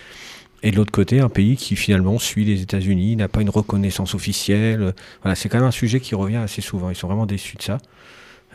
et 0.63 0.71
de 0.71 0.75
l'autre 0.75 0.91
côté, 0.91 1.19
un 1.19 1.29
pays 1.29 1.55
qui 1.55 1.75
finalement 1.75 2.17
suit 2.17 2.45
les 2.45 2.61
États-Unis, 2.61 3.15
n'a 3.15 3.27
pas 3.27 3.41
une 3.41 3.49
reconnaissance 3.49 4.15
officielle. 4.15 4.93
Voilà, 5.21 5.35
c'est 5.35 5.49
quand 5.49 5.59
même 5.59 5.67
un 5.67 5.71
sujet 5.71 5.99
qui 5.99 6.15
revient 6.15 6.37
assez 6.37 6.61
souvent. 6.61 6.89
Ils 6.89 6.95
sont 6.95 7.07
vraiment 7.07 7.25
déçus 7.25 7.57
de 7.57 7.61
ça. 7.61 7.77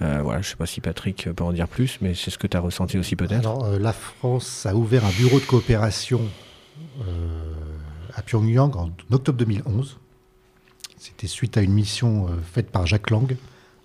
Euh, 0.01 0.21
voilà, 0.23 0.41
je 0.41 0.49
ne 0.49 0.51
sais 0.51 0.57
pas 0.57 0.67
si 0.67 0.81
Patrick 0.81 1.29
peut 1.33 1.45
en 1.45 1.53
dire 1.53 1.69
plus, 1.69 1.99
mais 2.01 2.15
c'est 2.15 2.31
ce 2.31 2.39
que 2.39 2.47
tu 2.47 2.57
as 2.57 2.61
ressenti 2.61 2.99
aussi 2.99 3.15
peut-être. 3.15 3.65
Euh, 3.65 3.79
la 3.79 3.93
France 3.93 4.67
a 4.67 4.75
ouvert 4.75 5.05
un 5.05 5.11
bureau 5.11 5.39
de 5.39 5.45
coopération 5.45 6.23
euh, 7.07 7.55
à 8.15 8.23
Pyongyang 8.23 8.75
en 8.77 8.91
octobre 9.13 9.39
2011. 9.39 9.99
C'était 10.99 11.27
suite 11.29 11.57
à 11.57 11.63
une 11.63 11.73
mission 11.73 12.29
faite 12.53 12.71
par 12.71 12.87
Jacques 12.87 13.11
Lang 13.11 13.37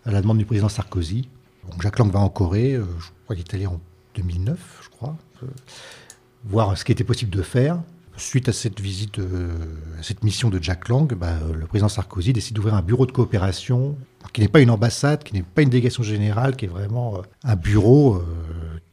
à 0.06 0.12
la 0.12 0.22
demande 0.22 0.38
du 0.38 0.46
président 0.46 0.70
Sarkozy. 0.70 1.30
Jacques 1.82 2.00
Lang 2.00 2.12
va 2.12 2.20
en 2.20 2.30
Corée, 2.30 2.74
je 2.74 3.08
crois 3.24 3.36
qu'il 3.36 3.44
est 3.46 3.54
allé 3.56 3.66
en 3.66 3.80
2009, 4.16 4.58
je 4.84 4.90
crois, 4.90 5.16
voir 6.46 6.78
ce 6.78 6.86
qui 6.86 6.92
était 6.92 7.04
possible 7.04 7.32
de 7.36 7.42
faire. 7.42 7.80
Suite 8.18 8.50
à 8.50 8.54
cette 8.54 8.80
visite, 8.80 9.20
à 9.20 10.04
cette 10.04 10.24
mission 10.24 10.50
de 10.50 10.62
Jack 10.62 10.90
Lang, 10.90 11.14
bah, 11.14 11.36
le 11.54 11.66
président 11.68 11.88
Sarkozy 11.88 12.34
décide 12.34 12.56
d'ouvrir 12.56 12.74
un 12.74 12.82
bureau 12.82 13.06
de 13.06 13.12
coopération 13.12 13.96
qui 14.34 14.42
n'est 14.42 14.48
pas 14.48 14.62
une 14.62 14.70
ambassade, 14.70 15.24
qui 15.24 15.34
n'est 15.34 15.44
pas 15.44 15.62
une 15.62 15.70
délégation 15.70 16.04
générale, 16.04 16.56
qui 16.56 16.66
est 16.66 16.70
vraiment 16.70 17.16
euh, 17.16 17.22
un 17.44 17.56
bureau 17.56 18.16
euh, 18.16 18.22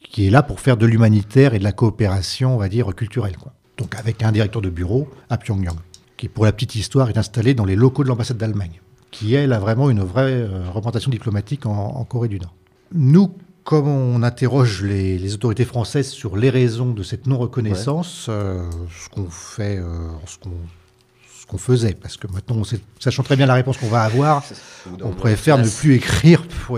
qui 0.01 0.27
est 0.27 0.29
là 0.29 0.43
pour 0.43 0.59
faire 0.59 0.77
de 0.77 0.85
l'humanitaire 0.85 1.53
et 1.53 1.59
de 1.59 1.63
la 1.63 1.71
coopération, 1.71 2.55
on 2.55 2.57
va 2.57 2.69
dire, 2.69 2.93
culturelle. 2.95 3.35
Donc 3.77 3.95
avec 3.95 4.23
un 4.23 4.31
directeur 4.31 4.61
de 4.61 4.69
bureau 4.69 5.09
à 5.29 5.37
Pyongyang, 5.37 5.77
qui 6.17 6.29
pour 6.29 6.45
la 6.45 6.51
petite 6.51 6.75
histoire 6.75 7.09
est 7.09 7.17
installé 7.17 7.53
dans 7.53 7.65
les 7.65 7.75
locaux 7.75 8.03
de 8.03 8.09
l'ambassade 8.09 8.37
d'Allemagne, 8.37 8.81
qui 9.11 9.35
elle 9.35 9.53
a 9.53 9.59
vraiment 9.59 9.89
une 9.89 10.01
vraie 10.01 10.41
euh, 10.41 10.69
représentation 10.69 11.11
diplomatique 11.11 11.65
en, 11.65 11.73
en 11.73 12.03
Corée 12.05 12.27
du 12.27 12.39
Nord. 12.39 12.53
Nous, 12.93 13.31
comme 13.65 13.87
on 13.87 14.21
interroge 14.21 14.83
les, 14.83 15.17
les, 15.17 15.33
autorités 15.33 15.65
françaises 15.65 16.09
sur 16.09 16.37
les 16.37 16.51
raisons 16.51 16.91
de 16.91 17.01
cette 17.01 17.25
non-reconnaissance, 17.25 18.27
ouais. 18.27 18.33
euh, 18.35 18.69
ce 18.95 19.09
qu'on 19.09 19.27
fait, 19.27 19.79
euh, 19.79 20.07
ce 20.27 21.45
qu'on 21.47 21.57
faisait, 21.57 21.95
parce 21.95 22.15
que 22.15 22.27
maintenant, 22.27 22.63
sait, 22.63 22.79
sachant 22.99 23.23
très 23.23 23.35
bien 23.35 23.47
la 23.47 23.55
réponse 23.55 23.77
qu'on 23.77 23.87
va 23.87 24.03
avoir, 24.03 24.43
on 25.01 25.09
préfère 25.13 25.57
ne 25.57 25.67
plus 25.67 25.95
écrire 25.95 26.47
pour 26.47 26.77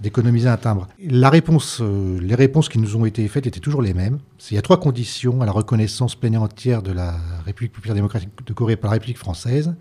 d'économiser 0.00 0.48
un 0.48 0.56
timbre. 0.56 0.88
La 0.98 1.28
réponse, 1.28 1.80
euh, 1.82 2.18
les 2.22 2.34
réponses 2.34 2.70
qui 2.70 2.78
nous 2.78 2.96
ont 2.96 3.04
été 3.04 3.28
faites 3.28 3.46
étaient 3.46 3.60
toujours 3.60 3.82
les 3.82 3.92
mêmes. 3.92 4.18
Il 4.50 4.54
y 4.54 4.58
a 4.58 4.62
trois 4.62 4.80
conditions 4.80 5.42
à 5.42 5.46
la 5.46 5.52
reconnaissance 5.52 6.14
pleine 6.14 6.34
et 6.34 6.38
entière 6.38 6.80
de 6.80 6.92
la 6.92 7.20
République 7.44 7.74
populaire 7.74 7.96
démocratique 7.96 8.30
de 8.46 8.52
Corée 8.54 8.76
par 8.76 8.88
la 8.88 8.94
République 8.94 9.18
française. 9.18 9.74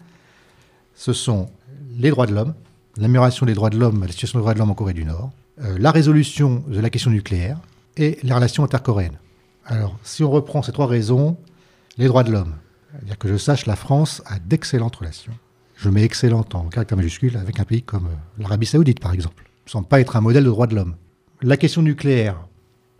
Ce 0.93 1.13
sont 1.13 1.49
les 1.97 2.09
droits 2.09 2.27
de 2.27 2.35
l'homme, 2.35 2.53
l'amélioration 2.97 3.45
des 3.45 3.53
droits 3.53 3.69
de 3.69 3.77
l'homme, 3.77 4.01
la 4.01 4.11
situation 4.11 4.39
des 4.39 4.41
droits 4.41 4.53
de 4.53 4.59
l'homme 4.59 4.71
en 4.71 4.75
Corée 4.75 4.93
du 4.93 5.05
Nord, 5.05 5.31
euh, 5.61 5.77
la 5.79 5.91
résolution 5.91 6.63
de 6.67 6.79
la 6.79 6.89
question 6.89 7.11
nucléaire 7.11 7.59
et 7.97 8.17
les 8.23 8.33
relations 8.33 8.63
intercoréennes. 8.63 9.17
Alors, 9.65 9.97
si 10.03 10.23
on 10.23 10.31
reprend 10.31 10.61
ces 10.61 10.71
trois 10.71 10.87
raisons, 10.87 11.37
les 11.97 12.07
droits 12.07 12.23
de 12.23 12.31
l'homme, 12.31 12.55
c'est-à-dire 12.91 13.17
que 13.17 13.27
je 13.27 13.37
sache, 13.37 13.65
la 13.65 13.75
France 13.75 14.21
a 14.25 14.39
d'excellentes 14.39 14.95
relations. 14.95 15.33
Je 15.75 15.89
mets 15.89 16.03
excellente 16.03 16.55
en 16.55 16.65
caractère 16.65 16.97
majuscule 16.97 17.35
avec 17.37 17.59
un 17.59 17.65
pays 17.65 17.81
comme 17.81 18.07
l'Arabie 18.37 18.65
Saoudite, 18.65 18.99
par 18.99 19.13
exemple. 19.13 19.43
Ne 19.65 19.71
semble 19.71 19.87
pas 19.87 19.99
être 19.99 20.15
un 20.15 20.21
modèle 20.21 20.43
de 20.43 20.49
droits 20.49 20.67
de 20.67 20.75
l'homme. 20.75 20.95
La 21.41 21.57
question 21.57 21.81
nucléaire. 21.81 22.37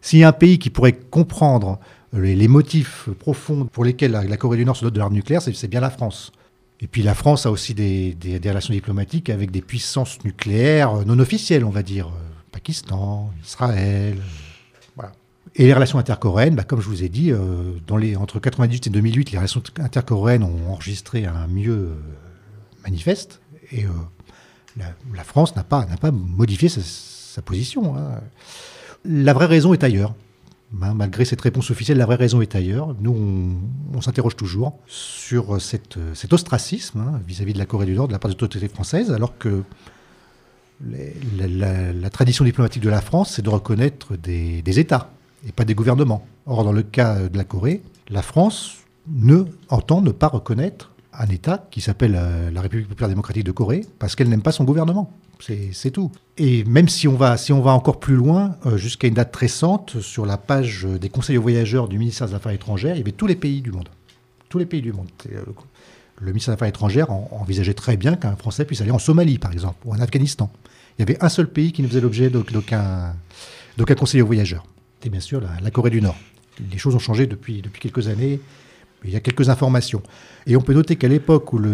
S'il 0.02 0.20
y 0.20 0.24
a 0.24 0.28
un 0.28 0.34
pays 0.34 0.60
qui 0.60 0.70
pourrait 0.70 0.94
comprendre 0.94 1.80
les, 2.14 2.36
les 2.36 2.48
motifs 2.48 3.10
profonds 3.20 3.66
pour 3.66 3.86
lesquels 3.86 4.12
la, 4.12 4.24
la, 4.24 4.38
Corée 4.38 4.58
du 4.58 4.66
Nord 4.66 4.76
se 4.76 4.84
dote 4.84 4.94
de 4.94 5.00
l'arme 5.00 5.14
nucléaire, 5.14 5.42
c'est 5.42 5.68
bien 5.68 5.80
la 5.80 5.90
France. 5.90 6.32
Et 6.82 6.88
puis 6.88 7.04
la 7.04 7.16
France 7.16 7.46
a 7.46 7.52
aussi 7.52 7.74
des, 7.74 8.16
relations 8.44 8.74
diplomatiques 8.74 9.30
avec 9.30 9.52
des 9.52 9.62
puissances 9.62 10.24
nucléaires 10.24 11.06
non 11.06 11.20
officielles, 11.20 11.64
on 11.64 11.70
va 11.70 11.84
dire. 11.84 12.10
Pakistan, 12.56 13.34
Israël, 13.44 14.18
et 15.58 15.66
les 15.66 15.74
relations 15.74 16.00
intercoréennes, 16.00 16.56
bah, 16.56 16.64
comme 16.64 16.82
je 16.82 16.88
vous 16.88 17.04
ai 17.04 17.10
dit, 17.10 17.32
euh, 17.32 17.38
dans 17.86 17.98
les, 17.98 18.16
entre 18.16 18.36
1998 18.36 18.88
et 18.88 18.90
2008, 18.90 19.32
les 19.32 19.38
relations 19.38 19.62
intercoréennes 19.80 20.44
ont 20.44 20.72
enregistré 20.72 21.26
un 21.26 21.48
mieux 21.48 21.74
euh, 21.74 21.96
manifeste. 22.84 23.42
Et 23.72 23.86
euh, 23.86 23.90
la, 24.78 25.24
France 25.24 25.56
n'a 25.56 25.64
pas, 25.64 25.86
pas 26.00 26.12
modifié 26.12 26.70
sa, 26.70 27.42
position. 27.42 27.98
Hein. 27.98 28.22
La 29.06 29.34
vraie 29.34 29.46
raison 29.46 29.74
est 29.74 29.84
ailleurs. 29.84 30.14
Hein, 30.82 30.94
malgré 30.94 31.24
cette 31.24 31.42
réponse 31.42 31.72
officielle, 31.72 31.98
la 31.98 32.06
vraie 32.06 32.16
raison 32.16 32.42
est 32.42 32.56
ailleurs. 32.56 32.96
Nous, 33.00 33.60
on, 33.94 34.02
s'interroge 34.02 34.36
toujours 34.36 34.80
sur 34.88 35.62
cette, 35.62 35.98
cet 36.14 36.34
ostracisme 36.34 37.00
hein, 37.00 37.22
vis-à-vis 37.26 37.52
-vis 37.52 37.56
de 37.56 37.60
la 37.60 37.66
Corée 37.66 37.86
du 37.86 37.94
Nord 37.94 38.08
de 38.08 38.14
la 38.14 38.20
part 38.20 38.30
des 38.30 38.36
autorités 38.36 38.68
françaises, 38.68 39.12
alors 39.12 39.38
que 39.38 39.64
la, 40.84 42.10
tradition 42.10 42.46
diplomatique 42.46 42.84
de 42.84 42.90
la 42.90 43.02
France, 43.02 43.34
c'est 43.36 43.42
de 43.42 43.50
reconnaître 43.50 44.16
des, 44.16 44.80
États 44.80 45.12
et 45.48 45.52
pas 45.52 45.66
des 45.66 45.76
gouvernements. 45.76 46.26
Or, 46.46 46.64
dans 46.64 46.72
le 46.72 46.84
cas 46.84 47.28
de 47.28 47.38
la 47.38 47.44
Corée, 47.44 47.82
la 48.10 48.22
France 48.22 48.78
ne 49.08 49.46
entend 49.70 50.02
ne 50.02 50.12
pas 50.12 50.28
reconnaître 50.28 50.92
un 51.14 51.28
État 51.28 51.68
qui 51.72 51.82
s'appelle 51.82 52.16
euh, 52.18 52.52
la 52.52 52.62
République 52.62 52.90
populaire 52.90 53.10
démocratique 53.10 53.46
de 53.46 53.52
Corée 53.52 53.86
parce 54.00 54.16
qu'elle 54.16 54.28
n'aime 54.28 54.42
pas 54.42 54.52
son 54.52 54.64
gouvernement. 54.66 55.12
C'est 55.40 55.92
tout. 55.92 56.12
Et 56.38 56.64
même 56.64 56.88
si 56.88 57.08
on 57.08 57.16
va, 57.16 57.38
si 57.38 57.52
on 57.54 57.62
va 57.62 57.72
encore 57.72 58.00
plus 58.00 58.16
loin, 58.16 58.56
euh, 58.66 58.78
jusqu'à 58.78 59.08
une 59.08 59.14
date 59.14 59.36
récente, 59.36 60.02
sur 60.02 60.26
la 60.26 60.38
page 60.38 60.86
des 60.86 61.10
conseils 61.10 61.38
aux 61.38 61.42
voyageurs 61.42 61.88
du 61.88 62.00
ministère 62.00 62.28
des 62.28 62.34
Affaires 62.34 62.54
étrangères, 62.54 62.96
il 62.96 63.00
y 63.00 63.02
avait 63.02 63.12
tous 63.12 63.28
les 63.28 63.36
pays 63.36 63.62
du 63.62 63.72
monde. 63.72 63.90
Tous 64.50 64.58
les 64.58 64.66
pays 64.66 64.82
du 64.82 64.94
monde. 64.94 65.08
Le 66.20 66.28
ministère 66.28 66.54
des 66.54 66.58
Affaires 66.58 66.68
étrangères 66.68 67.12
en, 67.12 67.30
envisageait 67.32 67.74
très 67.74 67.98
bien 67.98 68.16
qu'un 68.16 68.36
Français 68.36 68.66
puisse 68.66 68.82
aller 68.82 68.92
en 68.92 69.00
Somalie, 69.00 69.38
par 69.38 69.52
exemple, 69.52 69.78
ou 69.86 69.94
en 69.94 70.00
Afghanistan. 70.00 70.52
Il 70.98 71.02
y 71.02 71.04
avait 71.04 71.22
un 71.24 71.30
seul 71.30 71.48
pays 71.48 71.72
qui 71.72 71.84
ne 71.84 71.88
faisait 71.88 72.02
l'objet 72.02 72.30
d'aucun 72.30 73.14
conseiller 73.96 74.22
aux 74.22 74.28
voyageurs 74.28 74.66
c'était 75.06 75.12
bien 75.12 75.22
sûr 75.22 75.40
la, 75.40 75.72
Corée 75.72 75.92
du 75.92 76.02
Nord. 76.02 76.16
Les 76.72 76.80
choses 76.80 76.96
ont 76.96 77.00
changé 77.00 77.28
depuis 77.28 77.62
quelques 77.80 78.08
années. 78.08 78.40
Il 79.06 79.14
y 79.14 79.16
a 79.16 79.20
quelques 79.20 79.50
informations. 79.50 80.02
Et 80.48 80.56
on 80.56 80.62
peut 80.62 80.74
noter 80.74 80.96
qu'à 80.96 81.08
l'époque 81.08 81.54
où 81.54 81.58
le, 81.58 81.72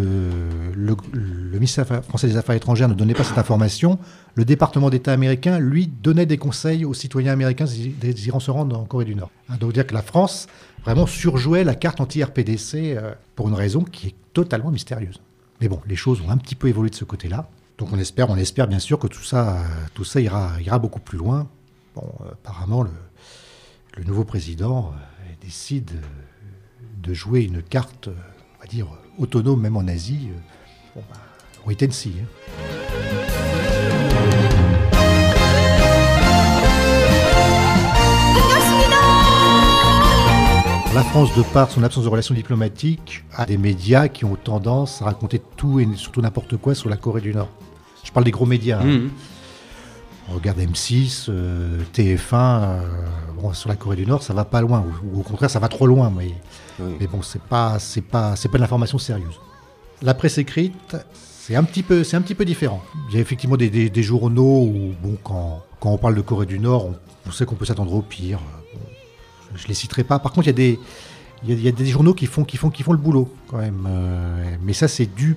ministère 1.53 1.85
français 2.03 2.27
des 2.27 2.37
Affaires 2.37 2.55
étrangères 2.55 2.89
ne 2.89 2.93
donnait 2.93 3.13
pas 3.13 3.23
cette 3.23 3.37
information, 3.37 3.99
le 4.35 4.45
département 4.45 4.89
d'État 4.89 5.13
américain, 5.13 5.59
lui, 5.59 5.87
donnait 5.87 6.25
des 6.25 6.37
conseils 6.37 6.85
aux 6.85 6.93
citoyens 6.93 7.33
américains 7.33 7.65
désirant 7.99 8.39
se 8.39 8.51
rendre 8.51 8.77
en 8.77 8.85
Corée 8.85 9.05
du 9.05 9.15
Nord. 9.15 9.31
Hein, 9.49 9.55
donc 9.59 9.73
dire 9.73 9.87
que 9.87 9.93
la 9.93 10.01
France 10.01 10.47
vraiment 10.83 11.07
surjouait 11.07 11.63
la 11.63 11.75
carte 11.75 12.01
anti-RPDC 12.01 12.75
euh, 12.75 13.13
pour 13.35 13.47
une 13.47 13.55
raison 13.55 13.83
qui 13.83 14.07
est 14.07 14.15
totalement 14.33 14.71
mystérieuse. 14.71 15.21
Mais 15.61 15.67
bon, 15.67 15.79
les 15.87 15.95
choses 15.95 16.21
ont 16.21 16.29
un 16.29 16.37
petit 16.37 16.55
peu 16.55 16.67
évolué 16.67 16.89
de 16.89 16.95
ce 16.95 17.05
côté-là. 17.05 17.49
Donc 17.77 17.89
on 17.93 17.99
espère, 17.99 18.29
on 18.29 18.37
espère 18.37 18.67
bien 18.67 18.79
sûr 18.79 18.99
que 18.99 19.07
tout 19.07 19.23
ça, 19.23 19.57
tout 19.93 20.03
ça 20.03 20.19
ira, 20.21 20.51
ira 20.61 20.79
beaucoup 20.79 20.99
plus 20.99 21.17
loin. 21.17 21.47
Bon, 21.95 22.09
euh, 22.21 22.31
apparemment, 22.31 22.83
le, 22.83 22.91
le 23.97 24.03
nouveau 24.03 24.23
président 24.23 24.93
euh, 24.93 25.33
décide 25.41 25.91
de 27.01 27.13
jouer 27.13 27.41
une 27.41 27.61
carte, 27.61 28.09
on 28.09 28.61
va 28.61 28.67
dire, 28.67 28.87
autonome 29.17 29.61
même 29.61 29.77
en 29.77 29.87
Asie, 29.87 30.29
bon, 30.95 31.03
bah, 31.09 31.17
wait 31.65 31.83
and 31.83 31.91
see. 31.91 32.13
Hein. 32.21 32.25
La 40.93 41.03
France, 41.03 41.33
de 41.35 41.41
par 41.41 41.71
son 41.71 41.83
absence 41.83 42.03
de 42.03 42.09
relations 42.09 42.35
diplomatiques, 42.35 43.23
a 43.33 43.45
des 43.45 43.57
médias 43.57 44.09
qui 44.09 44.25
ont 44.25 44.35
tendance 44.35 45.01
à 45.01 45.05
raconter 45.05 45.41
tout 45.55 45.79
et 45.79 45.87
surtout 45.95 46.21
n'importe 46.21 46.57
quoi 46.57 46.75
sur 46.75 46.89
la 46.89 46.97
Corée 46.97 47.21
du 47.21 47.33
Nord. 47.33 47.49
Je 48.03 48.11
parle 48.11 48.25
des 48.25 48.31
gros 48.31 48.45
médias. 48.45 48.81
Hein. 48.81 48.85
Mmh. 48.85 49.09
On 50.29 50.35
regarde 50.35 50.59
M6, 50.59 51.27
euh, 51.29 51.79
TF1, 51.93 52.19
euh, 52.33 52.79
bon, 53.41 53.53
sur 53.53 53.69
la 53.69 53.75
Corée 53.75 53.95
du 53.95 54.05
Nord, 54.05 54.21
ça 54.21 54.33
va 54.33 54.43
pas 54.43 54.61
loin, 54.61 54.83
ou, 54.85 55.17
ou 55.17 55.19
au 55.21 55.23
contraire, 55.23 55.49
ça 55.49 55.59
va 55.59 55.69
trop 55.69 55.87
loin. 55.87 56.11
Mais, 56.15 56.33
mais 56.79 57.07
bon, 57.07 57.21
c'est 57.21 57.41
pas, 57.41 57.79
c'est 57.79 58.01
pas, 58.01 58.35
c'est 58.35 58.49
pas 58.49 58.57
de 58.57 58.61
l'information 58.61 58.97
sérieuse. 58.97 59.39
La 60.01 60.13
presse 60.13 60.37
écrite, 60.37 60.95
c'est 61.15 61.55
un 61.55 61.63
petit 61.63 61.83
peu, 61.83 62.03
c'est 62.03 62.17
un 62.17 62.21
petit 62.21 62.35
peu 62.35 62.45
différent. 62.45 62.81
Il 63.09 63.15
y 63.15 63.17
a 63.17 63.21
effectivement 63.21 63.57
des, 63.57 64.03
journaux 64.03 64.63
où, 64.63 64.93
bon, 65.01 65.17
quand, 65.23 65.63
quand, 65.79 65.91
on 65.91 65.97
parle 65.97 66.15
de 66.15 66.21
Corée 66.21 66.45
du 66.45 66.59
Nord, 66.59 66.89
on, 67.27 67.31
sait 67.31 67.45
qu'on 67.45 67.55
peut 67.55 67.65
s'attendre 67.65 67.93
au 67.93 68.01
pire. 68.01 68.39
je 69.55 69.67
les 69.67 69.73
citerai 69.73 70.03
pas. 70.03 70.19
Par 70.19 70.31
contre, 70.31 70.47
il 70.47 70.49
y 70.49 70.53
a 70.53 70.53
des, 70.53 70.79
il 71.47 71.61
y 71.61 71.67
a, 71.67 71.71
des 71.71 71.85
journaux 71.85 72.13
qui 72.13 72.25
font, 72.25 72.43
qui 72.43 72.57
font, 72.57 72.69
qui 72.69 72.83
font 72.83 72.93
le 72.93 72.97
boulot 72.97 73.33
quand 73.47 73.57
même. 73.57 73.87
Euh, 73.87 74.55
mais 74.63 74.73
ça, 74.73 74.87
c'est 74.87 75.07
dû, 75.07 75.35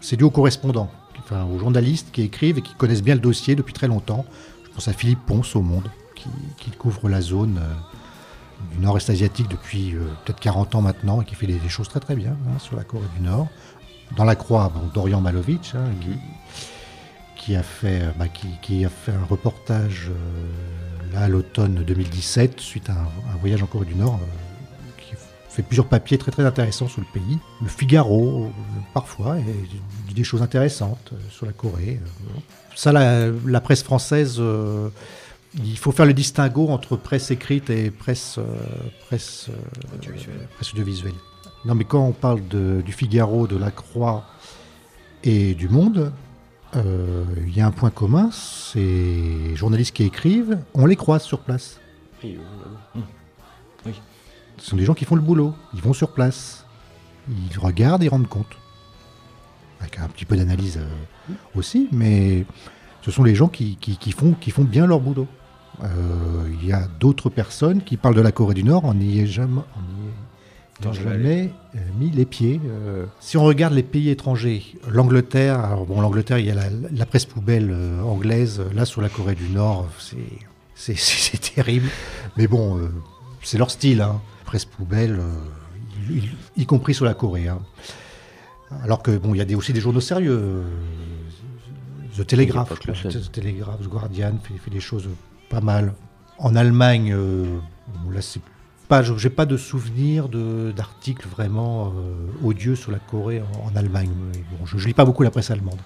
c'est 0.00 0.16
dû 0.16 0.24
aux 0.24 0.30
correspondants 0.30 0.90
enfin, 1.20 1.44
aux 1.44 1.58
journalistes 1.58 2.08
qui 2.12 2.22
écrivent 2.22 2.58
et 2.58 2.62
qui 2.62 2.74
connaissent 2.74 3.02
bien 3.02 3.14
le 3.14 3.20
dossier 3.20 3.54
depuis 3.54 3.74
très 3.74 3.88
longtemps. 3.88 4.24
Je 4.64 4.70
pense 4.70 4.88
à 4.88 4.92
Philippe 4.92 5.20
Ponce 5.26 5.54
au 5.56 5.62
Monde, 5.62 5.88
qui, 6.14 6.28
qui 6.58 6.70
couvre 6.70 7.08
la 7.08 7.20
zone 7.20 7.58
euh, 7.60 7.74
du 8.72 8.78
nord-est 8.78 9.10
asiatique 9.10 9.48
depuis 9.48 9.94
euh, 9.94 10.00
peut-être 10.24 10.40
40 10.40 10.74
ans 10.74 10.82
maintenant 10.82 11.22
et 11.22 11.24
qui 11.24 11.34
fait 11.34 11.46
des, 11.46 11.68
choses 11.68 11.88
très 11.88 12.00
très 12.00 12.16
bien 12.16 12.36
hein, 12.48 12.58
sur 12.58 12.76
la 12.76 12.84
Corée 12.84 13.06
du 13.16 13.24
Nord. 13.24 13.48
Dans 14.16 14.24
la 14.24 14.36
Croix, 14.36 14.72
bon, 14.74 14.82
Dorian 14.94 15.20
Malovic, 15.20 15.72
hein, 15.74 15.84
qui, 16.00 16.10
qui, 17.36 17.56
a 17.56 17.62
fait, 17.62 18.02
bah, 18.18 18.28
qui, 18.28 18.48
qui, 18.62 18.84
a 18.84 18.88
fait 18.88 19.12
un 19.12 19.24
reportage 19.24 20.10
euh, 20.10 21.12
là 21.12 21.22
à 21.22 21.28
l'automne 21.28 21.84
2017 21.84 22.60
suite 22.60 22.88
à 22.90 22.94
un, 22.94 23.36
voyage 23.40 23.62
en 23.62 23.66
Corée 23.66 23.86
du 23.86 23.94
Nord 23.94 24.18
fait 25.58 25.62
plusieurs 25.64 25.86
papiers 25.86 26.18
très 26.18 26.30
très 26.30 26.44
intéressants 26.44 26.86
sur 26.86 27.00
le 27.00 27.06
pays. 27.12 27.38
Le 27.60 27.68
Figaro, 27.68 28.44
euh, 28.44 28.80
parfois, 28.94 29.36
dit 30.06 30.14
des 30.14 30.22
choses 30.22 30.40
intéressantes 30.40 31.10
euh, 31.12 31.16
sur 31.30 31.46
la 31.46 31.52
Corée. 31.52 32.00
Euh, 32.00 32.40
Ça, 32.76 32.92
la, 32.92 33.60
presse 33.60 33.82
française, 33.82 34.36
euh, 34.38 34.88
il 35.54 35.78
faut 35.78 35.92
faire 35.92 36.06
le 36.06 36.14
distinguo 36.14 36.68
entre 36.68 36.96
presse 36.96 37.30
écrite 37.30 37.70
et 37.70 37.90
presse, 37.90 38.38
euh, 38.38 38.44
presse, 39.06 39.50
audiovisuelle. 39.94 40.48
presse 40.56 40.72
audiovisuelle. 40.72 41.14
Non, 41.64 41.74
mais 41.74 41.84
quand 41.84 42.04
on 42.04 42.12
parle 42.12 42.46
de, 42.48 42.82
du 42.84 42.92
Figaro, 42.92 43.46
de 43.46 43.56
la 43.56 43.70
Croix 43.70 44.24
et 45.24 45.54
du 45.54 45.68
Monde, 45.68 46.12
il 46.74 46.80
euh, 46.84 47.24
y 47.48 47.60
a 47.60 47.66
un 47.66 47.70
point 47.70 47.90
commun, 47.90 48.30
c'est 48.30 48.78
les 48.78 49.56
journalistes 49.56 49.94
qui 49.94 50.04
écrivent, 50.04 50.58
on 50.74 50.86
les 50.86 50.96
croise 50.96 51.22
sur 51.22 51.40
place. 51.40 51.80
Oui, 52.22 52.38
oui. 52.94 53.02
oui 53.86 53.94
ce 54.58 54.70
sont 54.70 54.76
des 54.76 54.84
gens 54.84 54.94
qui 54.94 55.04
font 55.04 55.14
le 55.14 55.22
boulot. 55.22 55.54
Ils 55.74 55.80
vont 55.80 55.92
sur 55.92 56.10
place. 56.10 56.64
Ils 57.28 57.58
regardent 57.58 58.02
et 58.02 58.08
rendent 58.08 58.28
compte. 58.28 58.56
Avec 59.80 59.98
un 59.98 60.08
petit 60.08 60.24
peu 60.24 60.36
d'analyse 60.36 60.78
euh, 60.78 61.32
aussi, 61.54 61.88
mais 61.92 62.44
ce 63.02 63.10
sont 63.10 63.22
les 63.22 63.34
gens 63.34 63.48
qui, 63.48 63.76
qui, 63.76 63.96
qui, 63.96 64.12
font, 64.12 64.32
qui 64.32 64.50
font 64.50 64.64
bien 64.64 64.86
leur 64.86 65.00
boulot. 65.00 65.28
Il 65.80 65.86
euh, 65.86 66.66
y 66.66 66.72
a 66.72 66.88
d'autres 66.98 67.30
personnes 67.30 67.82
qui 67.82 67.96
parlent 67.96 68.14
de 68.14 68.20
la 68.20 68.32
Corée 68.32 68.54
du 68.54 68.64
Nord, 68.64 68.84
on 68.84 68.94
n'y 68.94 69.20
est 69.20 69.26
jamais, 69.26 69.60
on 69.76 70.84
y 70.84 70.88
est 70.88 70.92
jamais 70.92 71.50
euh, 71.74 71.78
mis 71.98 72.10
les 72.10 72.24
pieds. 72.24 72.60
Euh, 72.66 73.06
si 73.20 73.36
on 73.36 73.44
regarde 73.44 73.74
les 73.74 73.84
pays 73.84 74.10
étrangers, 74.10 74.64
l'Angleterre, 74.88 75.78
bon, 75.86 76.00
l'Angleterre, 76.00 76.38
il 76.38 76.46
y 76.46 76.50
a 76.50 76.54
la, 76.54 76.64
la 76.92 77.06
presse 77.06 77.26
poubelle 77.26 77.74
anglaise, 78.04 78.60
là 78.74 78.84
sur 78.84 79.00
la 79.00 79.08
Corée 79.08 79.36
du 79.36 79.48
Nord, 79.50 79.88
c'est 80.74 80.96
terrible. 81.54 81.88
Mais 82.36 82.48
bon, 82.48 82.80
c'est 83.42 83.58
leur 83.58 83.70
style. 83.70 84.02
Hein 84.02 84.20
presse 84.44 84.64
poubelle, 84.64 85.20
y, 86.08 86.22
y, 86.56 86.64
compris 86.64 86.94
sur 86.94 87.04
la 87.04 87.12
Corée. 87.12 87.48
Hein. 87.48 87.58
Alors 88.82 89.02
que 89.02 89.18
bon, 89.18 89.34
il 89.34 89.36
y 89.36 89.40
a 89.42 89.44
des, 89.44 89.54
aussi 89.54 89.74
des 89.74 89.80
journaux 89.82 90.00
sérieux. 90.00 90.62
The 92.16 92.26
Telegraph, 92.26 92.72
The 92.80 93.30
Telegraph, 93.30 93.80
The 93.82 93.88
Guardian 93.88 94.38
fait, 94.42 94.54
fait, 94.56 94.70
des 94.70 94.80
choses 94.80 95.06
pas 95.48 95.60
mal. 95.60 95.92
En 96.38 96.54
Allemagne, 96.54 97.12
euh, 97.12 97.58
là 98.12 98.20
c'est 98.20 98.40
pas, 98.86 99.02
j'ai 99.02 99.30
pas 99.30 99.44
de 99.44 99.56
souvenir 99.56 100.28
d'articles 100.28 101.28
vraiment 101.28 101.88
euh, 101.88 102.46
odieux 102.46 102.76
sur 102.76 102.90
la 102.90 102.98
Corée 102.98 103.42
en, 103.62 103.76
Allemagne. 103.76 104.10
Bon, 104.52 104.64
je, 104.64 104.76
ne 104.76 104.82
lis 104.82 104.94
pas 104.94 105.04
beaucoup 105.04 105.22
la 105.22 105.30
presse 105.30 105.50
allemande. 105.50 105.78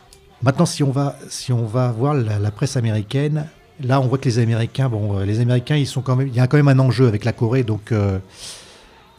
Maintenant, 0.43 0.67
si 0.67 0.83
on 0.83 0.91
va, 0.91 1.17
si 1.29 1.53
on 1.53 1.67
va 1.67 1.91
voir 1.91 2.15
la, 2.15 2.51
presse 2.51 2.77
américaine, 2.77 3.47
là, 3.81 4.01
on 4.01 4.07
voit 4.07 4.19
que 4.19 4.27
les 4.27 4.39
Américains, 4.39 4.89
bon, 4.89 5.21
les 5.21 5.41
Américains, 5.41 5.77
ils 5.77 5.87
sont 5.87 6.03
quand 6.03 6.17
même, 6.17 6.29
il 6.29 6.35
y 6.35 6.41
a 6.41 6.47
quand 6.47 6.57
même 6.57 6.69
un 6.69 6.79
enjeu 6.79 7.07
avec 7.07 7.25
la 7.25 7.33
Corée, 7.33 7.63
donc 7.63 7.93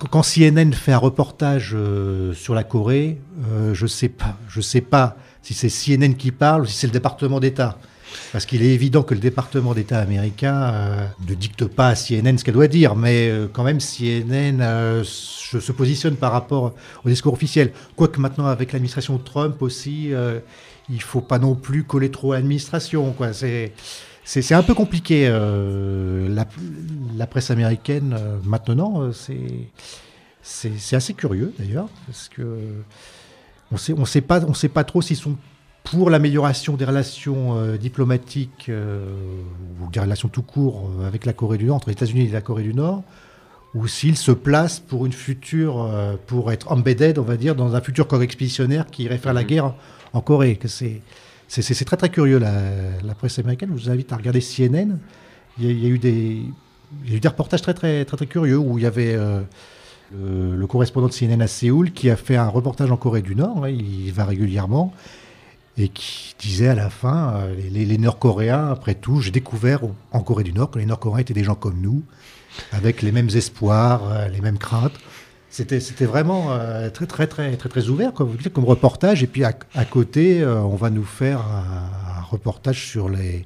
quand 0.10 0.24
CNN 0.24 0.72
fait 0.74 0.92
un 0.92 0.98
reportage 0.98 1.72
euh, 1.74 2.34
sur 2.34 2.54
la 2.54 2.64
Corée, 2.64 3.20
euh, 3.52 3.74
je 3.74 3.88
sais 3.88 4.10
pas, 4.10 4.38
je 4.48 4.62
sais 4.62 4.82
pas 4.82 5.18
si 5.42 5.54
c'est 5.54 5.70
CNN 5.70 6.14
qui 6.14 6.32
parle 6.32 6.64
ou 6.64 6.66
si 6.66 6.76
c'est 6.76 6.88
le 6.88 6.94
département 6.94 7.40
d'État. 7.40 7.78
Parce 8.32 8.46
qu'il 8.46 8.64
est 8.64 8.74
évident 8.74 9.04
que 9.04 9.14
le 9.14 9.20
département 9.20 9.74
d'État 9.74 10.00
américain 10.00 10.56
euh, 10.56 11.06
ne 11.28 11.34
dicte 11.34 11.66
pas 11.66 11.90
à 11.90 11.96
CNN 11.96 12.38
ce 12.38 12.44
qu'elle 12.44 12.54
doit 12.54 12.68
dire, 12.68 12.96
mais 12.96 13.32
quand 13.54 13.64
même 13.64 13.80
CNN 13.80 15.04
se 15.04 15.72
positionne 15.72 16.16
par 16.16 16.32
rapport 16.32 16.74
au 17.06 17.10
discours 17.10 17.34
officiel. 17.34 17.72
Quoique 17.96 18.20
maintenant 18.20 18.48
avec 18.48 18.72
l'administration 18.74 19.18
Trump 19.18 19.62
aussi, 19.62 20.12
il 20.90 21.02
faut 21.02 21.22
pas 21.22 21.40
non 21.40 21.56
plus 21.56 21.84
coller 21.84 22.12
trop 22.12 22.34
à 22.34 22.36
l'administration. 22.36 23.14
C'est 24.26 24.54
un 24.54 24.64
peu 24.64 24.74
compliqué. 24.74 25.28
Euh, 25.28 26.28
la, 27.18 27.28
presse 27.28 27.52
américaine, 27.52 28.16
euh, 28.18 28.38
maintenant, 28.44 29.02
euh, 29.02 29.12
c'est 30.42 30.96
assez 30.96 31.14
curieux 31.14 31.54
d'ailleurs, 31.58 31.88
parce 32.06 32.30
que 32.30 32.58
on 33.72 33.78
sait, 33.78 33.94
on 33.94 34.06
sait 34.06 34.22
pas, 34.22 34.44
on 34.46 34.54
sait 34.54 34.70
pas 34.70 34.84
trop 34.84 35.02
s'ils 35.02 35.18
sont 35.18 35.36
pour 35.84 36.10
l'amélioration 36.10 36.76
des 36.76 36.86
relations 36.86 37.76
diplomatiques 37.76 38.72
ou 38.72 39.92
des 39.92 40.00
relations 40.00 40.30
tout 40.30 40.42
court 40.42 40.90
avec 41.06 41.26
la 41.26 41.34
Corée 41.34 41.58
du 41.58 41.66
Nord, 41.66 41.78
entre 41.78 41.90
les 41.90 41.94
États-Unis 41.94 42.28
et 42.28 42.32
la 42.32 42.42
Corée 42.42 42.64
du 42.64 42.74
Nord, 42.74 43.04
ou 43.76 43.88
s'ils 43.88 44.18
se 44.18 44.32
placent 44.32 44.80
pour 44.80 45.06
une 45.06 45.12
future, 45.12 45.90
pour 46.26 46.52
être 46.52 46.72
embedded, 46.72 47.20
on 47.20 47.24
va 47.24 47.36
dire, 47.36 47.56
dans 47.56 47.76
un 47.76 47.82
futur 47.82 48.08
corps 48.08 48.24
expéditionnaire 48.24 48.86
qui 48.86 49.04
irait 49.04 49.18
faire 49.18 49.34
la 49.34 49.44
mm-hmm. 49.44 49.48
guerre 49.48 49.74
en 50.14 50.22
Corée. 50.22 50.56
Que 50.56 50.68
c'est 50.70 51.02
c'est 51.62 51.86
très 51.86 51.98
très 51.98 52.10
curieux 52.10 52.40
la, 52.40 53.14
presse 53.16 53.38
américaine. 53.40 53.70
Je 53.76 53.84
vous 53.84 53.90
invite 53.90 54.12
à 54.12 54.18
regarder 54.18 54.40
CNN. 54.40 54.98
Il 55.60 55.66
y 55.66 55.86
a, 55.86 55.90
eu, 55.90 56.00
des, 56.00 56.42
des 57.08 57.28
reportages 57.28 57.62
très 57.62 57.76
très 57.76 58.06
très 58.06 58.18
très 58.18 58.26
curieux 58.26 58.58
où 58.58 58.80
il 58.80 58.84
y 58.84 58.88
avait 58.88 59.14
euh, 59.14 59.42
le, 60.12 60.66
correspondant 60.66 61.08
de 61.08 61.14
CNN 61.14 61.42
à 61.42 61.48
Séoul 61.48 61.92
qui 61.92 62.10
a 62.10 62.16
fait 62.16 62.38
un 62.38 62.48
reportage 62.48 62.92
en 62.92 62.98
Corée 62.98 63.22
du 63.22 63.36
Nord. 63.36 63.66
Hein, 63.66 63.70
il 63.70 64.12
va 64.12 64.26
régulièrement 64.26 64.94
et 65.78 65.90
qui 65.90 66.36
disait 66.40 66.68
à 66.68 66.76
la 66.76 66.90
fin 66.90 67.34
euh, 67.36 67.56
les, 67.72 67.98
Nord-Coréens, 67.98 68.70
après 68.70 68.96
tout, 68.96 69.22
j'ai 69.22 69.32
découvert 69.32 69.82
en 70.12 70.22
Corée 70.22 70.44
du 70.44 70.54
Nord 70.54 70.72
que 70.72 70.80
les 70.80 70.86
Nord-Coréens 70.86 71.22
étaient 71.22 71.34
des 71.34 71.44
gens 71.44 71.56
comme 71.56 71.80
nous, 71.82 72.04
avec 72.72 73.02
les 73.02 73.12
mêmes 73.12 73.30
espoirs, 73.34 74.02
euh, 74.12 74.28
les 74.28 74.42
mêmes 74.42 74.60
craintes. 74.60 75.00
C'était, 75.54 76.06
vraiment 76.06 76.48
euh, 76.50 76.90
très, 76.90 77.06
très, 77.06 77.28
très, 77.28 77.56
très, 77.56 77.70
très 77.70 77.88
ouvert 77.88 78.12
comme, 78.12 78.36
reportage. 78.66 79.22
Et 79.22 79.28
puis 79.28 79.44
à, 79.44 79.54
côté, 79.86 80.42
euh, 80.42 80.60
on 80.62 80.76
va 80.76 80.90
nous 80.90 81.04
faire 81.04 81.42
un, 81.42 82.24
reportage 82.24 82.88
sur 82.88 83.08
les, 83.08 83.46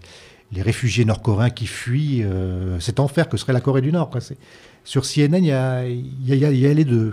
réfugiés 0.55 1.03
nord-coréens 1.03 1.49
qui 1.49 1.67
fuient 1.67 2.23
euh, 2.23 2.79
cet 2.79 3.01
enfer 3.01 3.27
que 3.27 3.35
serait 3.35 3.51
la 3.51 3.59
Corée 3.59 3.81
du 3.81 3.91
Nord. 3.91 4.09
Sur 4.87 5.03
CNN, 5.03 5.43
il 5.43 5.47
y 5.47 5.51
a, 5.51 5.85
y, 5.85 6.45
a, 6.45 6.51
y 6.51 6.65
a, 6.65 6.73
les 6.73 6.85
deux. 6.85 7.11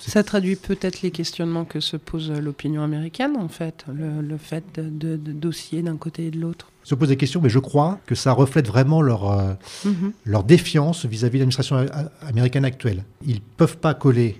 Ça 0.00 0.24
traduit 0.24 0.56
peut-être 0.56 1.00
les 1.02 1.12
questionnements 1.12 1.64
que 1.64 1.78
se 1.78 1.96
pose 1.96 2.32
l'opinion 2.32 2.82
américaine, 2.82 3.36
en 3.36 3.46
fait, 3.46 3.84
le, 3.86 4.20
le 4.20 4.36
fait 4.36 4.64
de, 4.74 5.16
de, 5.16 5.32
dossiers 5.32 5.82
d'un 5.82 5.96
côté 5.96 6.26
et 6.26 6.30
de 6.32 6.40
l'autre 6.40 6.72
se 6.82 6.94
pose 6.94 7.08
des 7.08 7.16
questions, 7.16 7.40
mais 7.40 7.48
je 7.48 7.60
crois 7.60 7.98
que 8.04 8.14
ça 8.14 8.32
reflète 8.32 8.66
vraiment 8.66 9.00
leur, 9.00 9.30
euh, 9.30 9.54
mhm. 9.86 10.12
leur 10.26 10.44
défiance 10.44 11.06
vis-à-vis 11.06 11.38
de 11.38 11.44
l'administration 11.44 11.86
américaine 12.20 12.66
actuelle. 12.66 13.04
Ils 13.24 13.36
ne 13.36 13.40
peuvent 13.56 13.78
pas 13.78 13.94
coller 13.94 14.36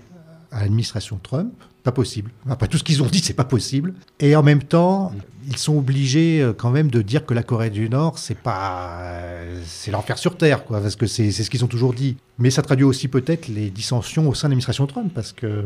à 0.51 0.59
l'administration 0.59 1.19
Trump, 1.23 1.53
pas 1.85 1.93
possible. 1.93 2.31
Après 2.49 2.67
tout 2.67 2.77
ce 2.77 2.83
qu'ils 2.83 3.01
ont 3.01 3.07
dit, 3.07 3.19
c'est 3.19 3.33
pas 3.33 3.45
possible. 3.45 3.93
Et 4.19 4.35
en 4.35 4.43
même 4.43 4.63
temps, 4.63 5.13
ils 5.47 5.57
sont 5.57 5.77
obligés 5.77 6.41
euh, 6.41 6.51
quand 6.51 6.71
même 6.71 6.91
de 6.91 7.01
dire 7.01 7.25
que 7.25 7.33
la 7.33 7.43
Corée 7.43 7.69
du 7.69 7.89
Nord, 7.89 8.17
c'est 8.17 8.37
pas, 8.37 8.97
euh, 9.01 9.61
c'est 9.65 9.91
l'enfer 9.91 10.17
sur 10.17 10.37
terre, 10.37 10.65
quoi, 10.65 10.81
parce 10.81 10.95
que 10.95 11.05
c'est 11.07 11.31
ce 11.31 11.49
qu'ils 11.49 11.63
ont 11.63 11.69
toujours 11.69 11.93
dit. 11.93 12.17
Mais 12.39 12.49
ça 12.49 12.61
traduit 12.61 12.85
aussi 12.85 13.07
peut-être 13.07 13.47
les 13.47 13.69
dissensions 13.69 14.27
au 14.27 14.33
sein 14.33 14.47
de 14.47 14.51
l'administration 14.51 14.87
Trump, 14.87 15.11
parce 15.13 15.31
que 15.31 15.63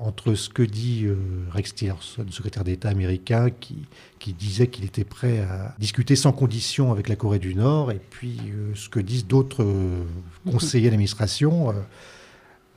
entre 0.00 0.34
ce 0.34 0.48
que 0.48 0.62
dit 0.62 1.04
euh, 1.04 1.16
Rex 1.50 1.74
Tillerson, 1.74 2.26
secrétaire 2.30 2.64
d'État 2.64 2.88
américain, 2.88 3.48
qui, 3.50 3.86
qui 4.18 4.32
disait 4.32 4.68
qu'il 4.68 4.84
était 4.84 5.04
prêt 5.04 5.40
à 5.40 5.74
discuter 5.78 6.16
sans 6.16 6.32
condition 6.32 6.92
avec 6.92 7.08
la 7.08 7.16
Corée 7.16 7.38
du 7.38 7.54
Nord, 7.54 7.90
et 7.90 8.00
puis 8.10 8.38
euh, 8.48 8.72
ce 8.74 8.88
que 8.88 9.00
disent 9.00 9.26
d'autres 9.26 9.64
euh, 9.64 10.04
conseillers 10.50 10.90
d'administration, 10.90 11.74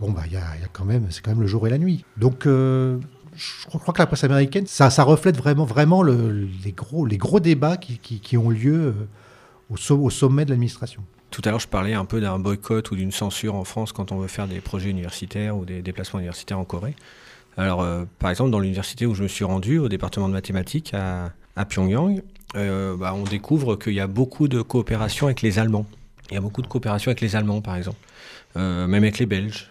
bon, 0.02 0.12
bah, 0.12 0.24
il 0.26 0.34
y, 0.34 0.36
a, 0.36 0.44
quand 0.74 0.84
même, 0.84 1.08
c'est 1.10 1.22
quand 1.24 1.32
même 1.32 1.42
le 1.42 1.48
jour 1.48 1.66
et 1.68 1.70
la 1.70 1.78
nuit. 1.78 2.04
Donc, 2.18 2.44
je 2.46 3.66
crois 3.68 3.94
que 3.94 4.00
la 4.00 4.08
presse 4.08 4.26
américaine, 4.26 4.68
ça, 4.68 4.90
ça 4.90 5.04
reflète 5.04 5.38
vraiment, 5.38 5.64
vraiment 5.64 6.04
le, 6.04 6.48
les, 6.66 6.74
gros, 6.74 7.06
les 7.06 7.18
gros 7.18 7.40
débats 7.40 7.78
qui, 7.78 7.98
qui, 7.98 8.38
ont 8.38 8.50
lieu 8.50 8.94
au, 9.70 9.76
au 9.94 10.10
sommet 10.10 10.44
de 10.44 10.50
l'administration. 10.50 11.04
Tout 11.32 11.42
à 11.46 11.50
l'heure, 11.50 11.62
je 11.62 11.68
parlais 11.68 11.94
un 11.94 12.04
peu 12.04 12.20
d'un 12.20 12.40
boycott 12.40 12.92
ou 12.92 12.96
d'une 12.98 13.14
censure 13.14 13.56
en 13.56 13.64
France 13.64 13.94
quand 13.94 14.12
on 14.12 14.18
veut 14.18 14.28
faire 14.28 14.48
des 14.48 14.60
projets 14.60 14.90
universitaires 14.90 15.56
ou 15.56 15.64
des 15.64 15.82
déplacements 15.82 16.20
universitaires 16.20 16.60
en 16.60 16.66
Corée. 16.66 16.94
Alors, 17.58 17.82
euh, 17.82 18.04
par 18.20 18.30
exemple, 18.30 18.52
dans 18.52 18.60
l'université 18.60 19.06
où 19.06 19.14
je 19.14 19.24
me 19.24 19.28
suis 19.30 19.46
rendu, 19.46 19.80
au 19.80 19.88
département 19.88 20.28
de 20.28 20.34
mathématiques 20.34 20.94
à, 20.94 21.32
Pyongyang, 21.66 22.22
euh, 22.56 22.98
bah, 22.98 23.14
on 23.16 23.24
découvre 23.24 23.78
qu'il 23.78 23.94
y 23.94 24.00
a 24.02 24.08
beaucoup 24.08 24.50
de 24.50 24.62
coopération 24.62 25.28
avec 25.28 25.42
les 25.42 25.58
Allemands. 25.58 25.86
Il 26.30 26.36
y 26.36 26.38
a 26.38 26.42
beaucoup 26.42 26.62
de 26.62 26.68
coopération 26.68 27.10
avec 27.10 27.22
les 27.22 27.36
Allemands, 27.36 27.62
par 27.62 27.76
exemple. 27.76 27.98
Euh, 28.58 28.86
même 28.88 29.04
avec 29.04 29.18
les 29.18 29.26
Belges. 29.26 29.70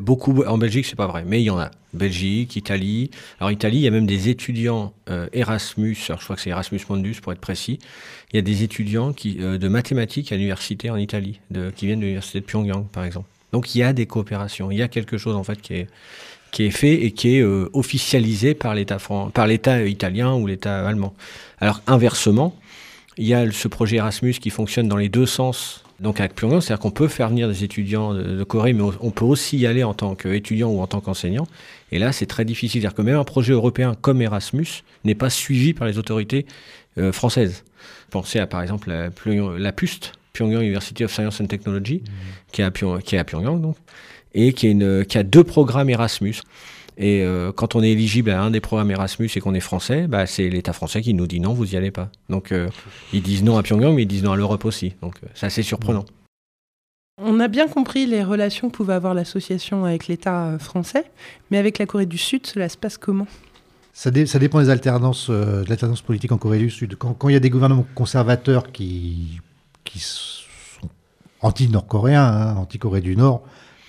Beaucoup 0.00 0.44
en 0.44 0.56
Belgique, 0.56 0.86
c'est 0.86 0.96
pas 0.96 1.06
vrai, 1.06 1.24
mais 1.26 1.40
il 1.40 1.44
y 1.44 1.50
en 1.50 1.58
a. 1.58 1.70
Belgique, 1.92 2.56
Italie. 2.56 3.10
Alors 3.40 3.50
Italie, 3.50 3.78
il 3.78 3.82
y 3.82 3.88
a 3.88 3.90
même 3.90 4.06
des 4.06 4.28
étudiants 4.28 4.94
Erasmus. 5.32 5.96
Alors, 6.08 6.20
je 6.20 6.24
crois 6.24 6.36
que 6.36 6.42
c'est 6.42 6.50
Erasmus 6.50 6.80
Mundus 6.88 7.16
pour 7.20 7.32
être 7.32 7.40
précis. 7.40 7.78
Il 8.32 8.36
y 8.36 8.38
a 8.38 8.42
des 8.42 8.62
étudiants 8.62 9.12
qui, 9.12 9.34
de 9.34 9.68
mathématiques 9.68 10.32
à 10.32 10.36
l'université 10.36 10.88
en 10.88 10.96
Italie, 10.96 11.40
qui 11.76 11.86
viennent 11.86 11.98
de 11.98 12.04
l'université 12.04 12.40
de 12.40 12.46
Pyongyang, 12.46 12.86
par 12.86 13.04
exemple. 13.04 13.28
Donc 13.52 13.74
il 13.74 13.78
y 13.78 13.82
a 13.82 13.92
des 13.92 14.06
coopérations. 14.06 14.70
Il 14.70 14.78
y 14.78 14.82
a 14.82 14.88
quelque 14.88 15.18
chose 15.18 15.36
en 15.36 15.44
fait 15.44 15.60
qui 15.60 15.74
est 15.74 15.88
qui 16.50 16.64
est 16.64 16.70
fait 16.70 17.04
et 17.04 17.12
qui 17.12 17.36
est 17.36 17.40
euh, 17.40 17.70
officialisé 17.72 18.54
par 18.54 18.74
l'État 18.74 18.98
par 19.32 19.46
l'État 19.46 19.84
italien 19.84 20.34
ou 20.34 20.46
l'État 20.46 20.86
allemand. 20.86 21.14
Alors 21.58 21.80
inversement, 21.86 22.54
il 23.18 23.26
y 23.26 23.34
a 23.34 23.50
ce 23.50 23.68
projet 23.68 23.96
Erasmus 23.96 24.34
qui 24.34 24.50
fonctionne 24.50 24.88
dans 24.88 24.96
les 24.96 25.08
deux 25.08 25.26
sens. 25.26 25.84
Donc 26.00 26.18
avec 26.18 26.34
Pyongyang, 26.34 26.60
c'est-à-dire 26.60 26.80
qu'on 26.80 26.90
peut 26.90 27.06
faire 27.06 27.28
venir 27.28 27.48
des 27.48 27.62
étudiants 27.62 28.12
de, 28.12 28.42
Corée, 28.42 28.72
mais 28.72 28.82
on 29.00 29.10
peut 29.10 29.24
aussi 29.24 29.56
y 29.56 29.66
aller 29.66 29.84
en 29.84 29.94
tant 29.94 30.16
qu'étudiant 30.16 30.68
ou 30.68 30.80
en 30.80 30.88
tant 30.88 31.00
qu'enseignant. 31.00 31.46
Et 31.92 31.98
là, 32.00 32.10
c'est 32.10 32.26
très 32.26 32.44
difficile. 32.44 32.80
C'est-à-dire 32.80 32.96
que 32.96 33.02
même 33.02 33.18
un 33.18 33.24
projet 33.24 33.52
européen 33.52 33.94
comme 34.00 34.20
Erasmus 34.20 34.66
n'est 35.04 35.14
pas 35.14 35.30
suivi 35.30 35.74
par 35.74 35.86
les 35.86 35.98
autorités 35.98 36.46
euh, 36.98 37.12
françaises. 37.12 37.62
Pensez 38.10 38.40
à 38.40 38.46
par 38.46 38.62
exemple 38.62 38.88
la, 38.88 39.10
la 39.58 39.72
PUST, 39.72 40.12
Pyongyang 40.32 40.62
University 40.62 41.04
of 41.04 41.12
Science 41.12 41.40
and 41.40 41.46
Technology, 41.46 42.02
mmh. 42.02 42.52
qui, 42.52 42.62
est 42.62 42.64
à 42.64 42.70
qui 42.70 43.14
est 43.14 43.18
à 43.18 43.24
Pyongyang 43.24 43.60
donc 43.60 43.76
et 44.34 44.52
qui, 44.52 44.68
une, 44.68 45.04
qui 45.04 45.18
a 45.18 45.22
deux 45.22 45.44
programmes 45.44 45.90
Erasmus. 45.90 46.36
Et 46.96 47.22
euh, 47.22 47.52
quand 47.52 47.74
on 47.74 47.82
est 47.82 47.90
éligible 47.90 48.30
à 48.30 48.42
un 48.42 48.50
des 48.50 48.60
programmes 48.60 48.90
Erasmus 48.90 49.30
et 49.34 49.40
qu'on 49.40 49.54
est 49.54 49.60
français, 49.60 50.06
bah, 50.06 50.26
c'est 50.26 50.48
l'État 50.48 50.72
français 50.72 51.00
qui 51.00 51.14
nous 51.14 51.26
dit 51.26 51.40
non, 51.40 51.54
vous 51.54 51.74
y 51.74 51.76
allez 51.76 51.90
pas. 51.90 52.10
Donc 52.28 52.52
euh, 52.52 52.68
ils 53.12 53.22
disent 53.22 53.42
non 53.42 53.56
à 53.56 53.62
Pyongyang, 53.62 53.94
mais 53.94 54.02
ils 54.02 54.06
disent 54.06 54.22
non 54.22 54.32
à 54.32 54.36
l'Europe 54.36 54.64
aussi. 54.64 54.94
Donc 55.00 55.14
euh, 55.22 55.28
c'est 55.34 55.46
assez 55.46 55.62
surprenant. 55.62 56.04
On 57.20 57.40
a 57.40 57.48
bien 57.48 57.68
compris 57.68 58.06
les 58.06 58.24
relations 58.24 58.68
que 58.68 58.76
pouvait 58.76 58.94
avoir 58.94 59.14
l'association 59.14 59.84
avec 59.84 60.08
l'État 60.08 60.58
français, 60.58 61.04
mais 61.50 61.58
avec 61.58 61.78
la 61.78 61.86
Corée 61.86 62.06
du 62.06 62.18
Sud, 62.18 62.46
cela 62.46 62.68
se 62.68 62.76
passe 62.76 62.98
comment? 62.98 63.26
Ça, 63.92 64.10
ça, 64.26 64.38
dépend 64.38 64.60
des 64.60 64.70
alternances, 64.70 65.28
de 65.28 65.64
l'alternance 65.68 66.00
politique 66.00 66.32
en 66.32 66.38
Corée 66.38 66.58
du 66.58 66.70
Sud. 66.70 66.96
Quand, 66.96 67.12
quand, 67.12 67.28
il 67.28 67.34
y 67.34 67.36
a 67.36 67.40
des 67.40 67.50
gouvernements 67.50 67.86
conservateurs 67.94 68.72
qui, 68.72 69.40
qui 69.84 69.98
sont 69.98 70.88
anti-nord-coréens, 71.42 72.24
hein, 72.24 72.56
anti-Corée 72.56 73.02
du 73.02 73.14
Nord, 73.14 73.42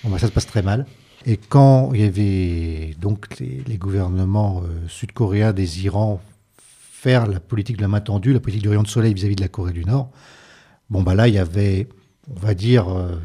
bah, 0.03 0.19
ça 0.19 0.27
se 0.27 0.31
passe 0.31 0.45
très 0.45 0.61
mal. 0.61 0.85
Et 1.25 1.37
quand 1.37 1.91
il 1.93 2.01
y 2.01 2.03
avait 2.03 2.95
donc 2.99 3.39
les, 3.39 3.77
gouvernements 3.77 4.61
euh, 4.65 4.87
sud-coréens 4.87 5.53
désirant 5.53 6.21
faire 6.57 7.27
la 7.27 7.39
politique 7.39 7.77
de 7.77 7.81
la 7.81 7.87
main 7.87 8.01
tendue, 8.01 8.33
la 8.33 8.39
politique 8.39 8.63
du 8.63 8.69
rayon 8.69 8.83
de 8.83 8.87
soleil 8.87 9.13
vis-à-vis 9.13 9.35
de 9.35 9.41
la 9.41 9.47
Corée 9.47 9.73
du 9.73 9.85
Nord, 9.85 10.09
bon 10.89 11.01
bah 11.01 11.15
là 11.15 11.27
il 11.27 11.33
y 11.33 11.37
avait, 11.37 11.87
on 12.29 12.39
va 12.39 12.53
dire, 12.53 12.89
euh, 12.89 13.15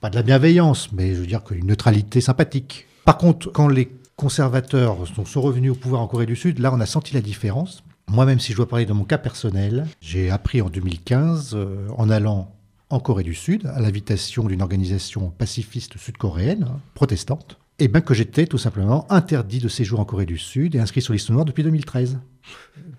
pas 0.00 0.10
de 0.10 0.16
la 0.16 0.22
bienveillance, 0.22 0.92
mais 0.92 1.14
je 1.14 1.20
veux 1.20 1.26
dire 1.26 1.44
qu'une 1.44 1.66
neutralité 1.66 2.20
sympathique. 2.20 2.86
Par 3.04 3.18
contre, 3.18 3.50
quand 3.52 3.68
les 3.68 3.90
conservateurs 4.16 4.98
sont, 5.06 5.40
revenus 5.40 5.72
au 5.72 5.74
pouvoir 5.74 6.02
en 6.02 6.08
Corée 6.08 6.26
du 6.26 6.36
Sud, 6.36 6.58
là 6.58 6.72
on 6.72 6.80
a 6.80 6.86
senti 6.86 7.14
la 7.14 7.20
différence. 7.20 7.84
Moi, 8.08 8.24
même 8.24 8.38
si 8.38 8.52
je 8.52 8.56
dois 8.56 8.68
parler 8.68 8.86
de 8.86 8.92
mon 8.92 9.04
cas 9.04 9.18
personnel, 9.18 9.86
j'ai 10.00 10.30
appris 10.30 10.62
en 10.62 10.68
2015, 10.68 11.52
euh, 11.54 11.88
en 11.96 12.08
allant 12.10 12.55
en 12.90 13.00
Corée 13.00 13.24
du 13.24 13.34
Sud, 13.34 13.66
à 13.66 13.80
l'invitation 13.80 14.44
d'une 14.44 14.62
organisation 14.62 15.30
pacifiste 15.30 15.98
sud-coréenne, 15.98 16.68
protestante, 16.94 17.58
Eh 17.78 17.88
bien 17.88 18.00
que 18.00 18.14
j'étais 18.14 18.46
tout 18.46 18.58
simplement 18.58 19.10
interdit 19.10 19.58
de 19.58 19.68
séjour 19.68 20.00
en 20.00 20.04
Corée 20.04 20.26
du 20.26 20.38
Sud 20.38 20.74
et 20.74 20.78
inscrit 20.78 21.02
sur 21.02 21.12
liste 21.12 21.30
noire 21.30 21.44
depuis 21.44 21.62
2013. 21.62 22.18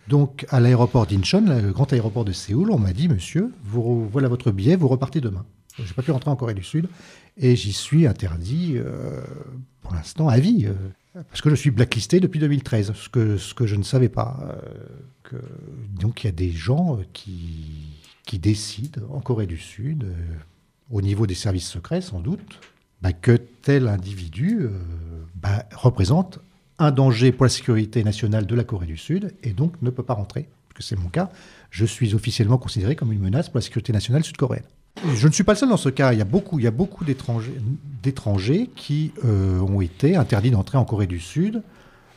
Donc 0.08 0.46
à 0.50 0.60
l'aéroport 0.60 1.08
d'Incheon, 1.08 1.46
le 1.48 1.72
grand 1.72 1.92
aéroport 1.94 2.26
de 2.26 2.32
Séoul, 2.32 2.72
on 2.72 2.78
m'a 2.78 2.94
dit, 2.94 3.08
monsieur, 3.08 3.52
voilà 3.64 4.28
votre 4.28 4.52
billet, 4.52 4.76
vous 4.76 4.88
repartez 4.88 5.22
demain. 5.22 5.46
Je 5.78 5.84
n'ai 5.84 5.94
pas 5.94 6.02
pu 6.02 6.12
rentrer 6.12 6.32
en 6.32 6.36
Corée 6.36 6.54
du 6.54 6.64
Sud 6.64 6.90
et 7.38 7.56
j'y 7.56 7.74
suis 7.74 8.08
interdit 8.08 8.74
euh, 8.76 9.22
pour 9.82 9.94
l'instant 9.94 10.28
à 10.28 10.40
vie. 10.40 10.66
Euh, 10.66 11.22
parce 11.30 11.42
que 11.42 11.50
je 11.50 11.56
suis 11.56 11.72
blacklisté 11.72 12.20
depuis 12.20 12.40
2013, 12.40 12.94
ce 12.94 13.10
que, 13.10 13.38
ce 13.38 13.54
que 13.54 13.66
je 13.66 13.76
ne 13.76 13.84
savais 13.84 14.10
pas. 14.10 14.38
Euh, 15.34 15.40
donc 16.00 16.24
il 16.24 16.28
y 16.28 16.30
a 16.30 16.34
des 16.34 16.52
gens 16.52 17.00
qui, 17.14 17.97
qui 18.28 18.38
décident 18.38 19.02
en 19.10 19.20
Corée 19.20 19.48
du 19.48 19.58
Sud, 19.58 20.06
au 20.92 21.02
niveau 21.02 21.26
des 21.26 21.34
services 21.34 21.68
secrets 21.68 22.02
sans 22.02 22.20
doute, 22.20 22.60
bah, 23.02 23.14
que 23.14 23.32
tel 23.32 23.88
individu 23.88 24.70
bah, 25.36 25.66
représente 25.74 26.40
un 26.80 26.92
danger 26.92 27.32
pour 27.32 27.46
la 27.46 27.50
sécurité 27.50 28.04
nationale 28.04 28.46
de 28.46 28.56
la 28.56 28.64
Corée 28.64 28.86
du 28.86 28.98
Sud 28.98 29.34
et 29.44 29.52
donc 29.52 29.74
ne 29.82 29.90
peut 29.90 30.04
pas 30.04 30.14
rentrer, 30.14 30.48
que 30.74 30.84
c'est 30.84 30.96
mon 30.96 31.10
cas. 31.10 31.30
Je 31.72 31.86
suis 31.86 32.14
officiellement 32.14 32.58
considéré 32.58 32.96
comme 32.96 33.12
une 33.12 33.22
menace 33.22 33.50
pour 33.50 33.58
la 33.58 33.62
sécurité 33.62 33.94
nationale 33.94 34.24
sud-coréenne. 34.24 34.66
Je 35.14 35.28
ne 35.28 35.32
suis 35.32 35.44
pas 35.44 35.54
le 35.54 35.58
seul 35.58 35.70
dans 35.70 35.78
ce 35.78 35.90
cas. 35.90 36.14
Il 36.14 36.20
y 36.20 36.22
a 36.22 36.26
beaucoup, 36.26 36.60
il 36.60 36.64
y 36.64 36.68
a 36.68 36.72
beaucoup 36.72 37.04
d'étrangers 37.06 38.70
qui 38.76 39.12
euh, 39.26 39.60
ont 39.60 39.82
été 39.82 40.16
interdits 40.16 40.52
d'entrer 40.52 40.78
en 40.78 40.86
Corée 40.86 41.08
du 41.08 41.20
Sud 41.20 41.62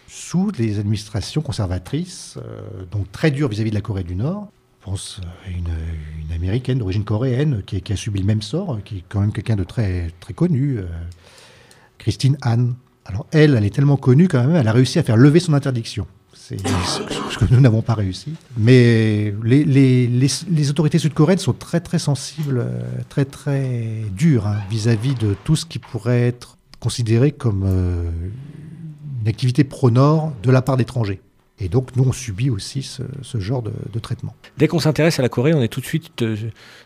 sous 0.08 0.50
les 0.58 0.78
administrations 0.78 1.40
conservatrices, 1.40 2.36
euh, 2.38 2.84
donc 2.90 3.12
très 3.12 3.30
dures 3.30 3.48
vis-à-vis 3.48 3.70
de 3.70 3.76
la 3.76 3.80
Corée 3.80 4.02
du 4.02 4.16
Nord. 4.16 4.50
Je 4.80 4.84
pense 4.86 5.20
à 5.46 5.50
une, 5.50 6.34
américaine 6.34 6.78
d'origine 6.78 7.04
coréenne 7.04 7.62
qui, 7.66 7.82
qui, 7.82 7.92
a 7.92 7.96
subi 7.96 8.20
le 8.20 8.24
même 8.24 8.40
sort, 8.40 8.78
qui 8.82 8.98
est 8.98 9.04
quand 9.08 9.20
même 9.20 9.32
quelqu'un 9.32 9.56
de 9.56 9.64
très, 9.64 10.10
très 10.20 10.32
connu, 10.32 10.78
euh, 10.78 10.84
Christine 11.98 12.38
Han. 12.44 12.70
Alors 13.04 13.26
elle, 13.30 13.56
elle 13.56 13.64
est 13.64 13.74
tellement 13.74 13.98
connue 13.98 14.26
quand 14.26 14.40
même, 14.40 14.56
elle 14.56 14.68
a 14.68 14.72
réussi 14.72 14.98
à 14.98 15.02
faire 15.02 15.18
lever 15.18 15.38
son 15.40 15.52
interdiction. 15.52 16.06
C'est 16.32 16.56
ce 16.66 17.38
que 17.38 17.44
nous 17.52 17.60
n'avons 17.60 17.82
pas 17.82 17.94
réussi. 17.94 18.32
Mais 18.56 19.34
les, 19.44 19.64
les, 19.64 20.08
les, 20.08 20.70
autorités 20.70 20.98
sud-coréennes 20.98 21.38
sont 21.38 21.52
très 21.52 21.80
très 21.80 21.98
sensibles, 21.98 22.58
euh, 22.58 22.82
très 23.08 23.24
très 23.24 24.04
dures 24.16 24.46
hein, 24.46 24.56
vis-à-vis 24.70 25.14
de 25.14 25.36
tout 25.44 25.56
ce 25.56 25.66
qui 25.66 25.78
pourrait 25.78 26.22
être 26.22 26.56
considéré 26.80 27.32
comme 27.32 27.64
euh, 27.66 28.10
une 29.20 29.28
activité 29.28 29.62
pro-nord 29.62 30.32
de 30.42 30.50
la 30.50 30.62
part 30.62 30.76
d'étrangers. 30.76 31.20
Et 31.62 31.68
donc, 31.68 31.94
nous, 31.94 32.04
on 32.04 32.12
subit 32.12 32.48
aussi 32.48 32.82
ce, 32.82 33.02
genre 33.38 33.62
de, 33.62 33.98
traitement. 33.98 34.34
Dès 34.56 34.66
qu'on 34.66 34.78
s'intéresse 34.78 35.18
à 35.18 35.22
la 35.22 35.28
Corée, 35.28 35.52
on 35.52 35.60
est 35.60 35.68
tout 35.68 35.80
de 35.80 35.86
suite 35.86 36.22
euh, 36.22 36.36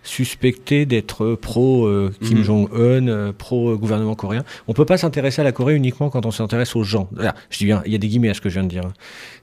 suspecté 0.02 0.84
d'être 0.84 1.36
pro 1.36 1.86
euh, 1.86 2.12
Kim 2.20 2.38
mhm. 2.38 2.44
Jong-un, 2.44 3.08
euh, 3.08 3.32
pro 3.32 3.76
gouvernement 3.78 4.16
coréen. 4.16 4.44
On 4.66 4.72
ne 4.72 4.74
peut 4.74 4.84
pas 4.84 4.98
s'intéresser 4.98 5.42
à 5.42 5.44
la 5.44 5.52
Corée 5.52 5.76
uniquement 5.76 6.10
quand 6.10 6.26
on 6.26 6.32
s'intéresse 6.32 6.74
aux 6.74 6.82
gens. 6.82 7.08
je 7.50 7.58
dis 7.58 7.66
bien, 7.66 7.82
il 7.86 7.92
y 7.92 7.94
a 7.94 7.98
des 7.98 8.08
guillemets 8.08 8.30
à 8.30 8.34
ce 8.34 8.40
que 8.40 8.48
je 8.48 8.54
viens 8.54 8.64
de 8.64 8.68
dire. 8.68 8.84
Hein. 8.84 8.92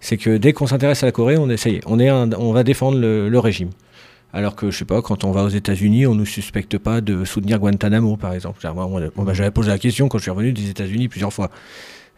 C'est 0.01 0.17
que 0.17 0.35
dès 0.35 0.51
qu'on 0.51 0.67
s'intéresse 0.67 1.01
à 1.03 1.05
la 1.05 1.13
Corée, 1.13 1.37
on 1.37 1.49
essaye, 1.49 1.79
on, 1.85 1.97
est 1.99 2.11
on 2.11 2.51
va 2.51 2.63
défendre 2.63 2.99
le, 2.99 3.39
régime. 3.39 3.69
Alors 4.33 4.55
que, 4.55 4.69
je 4.69 4.77
sais 4.77 4.85
pas, 4.85 5.01
quand 5.01 5.23
on 5.23 5.31
va 5.31 5.43
aux 5.43 5.49
États-Unis, 5.49 6.05
on 6.07 6.13
ne 6.13 6.19
nous 6.19 6.25
suspecte 6.25 6.77
pas 6.77 7.01
de 7.01 7.25
soutenir 7.25 7.59
Guantanamo, 7.59 8.17
par 8.17 8.33
exemple. 8.33 8.59
J'avais 9.33 9.51
posé 9.51 9.69
la 9.69 9.79
question 9.79 10.09
quand 10.09 10.17
je 10.17 10.23
suis 10.23 10.31
revenu 10.31 10.53
des 10.53 10.69
États-Unis 10.69 11.07
plusieurs 11.07 11.33
fois. 11.33 11.49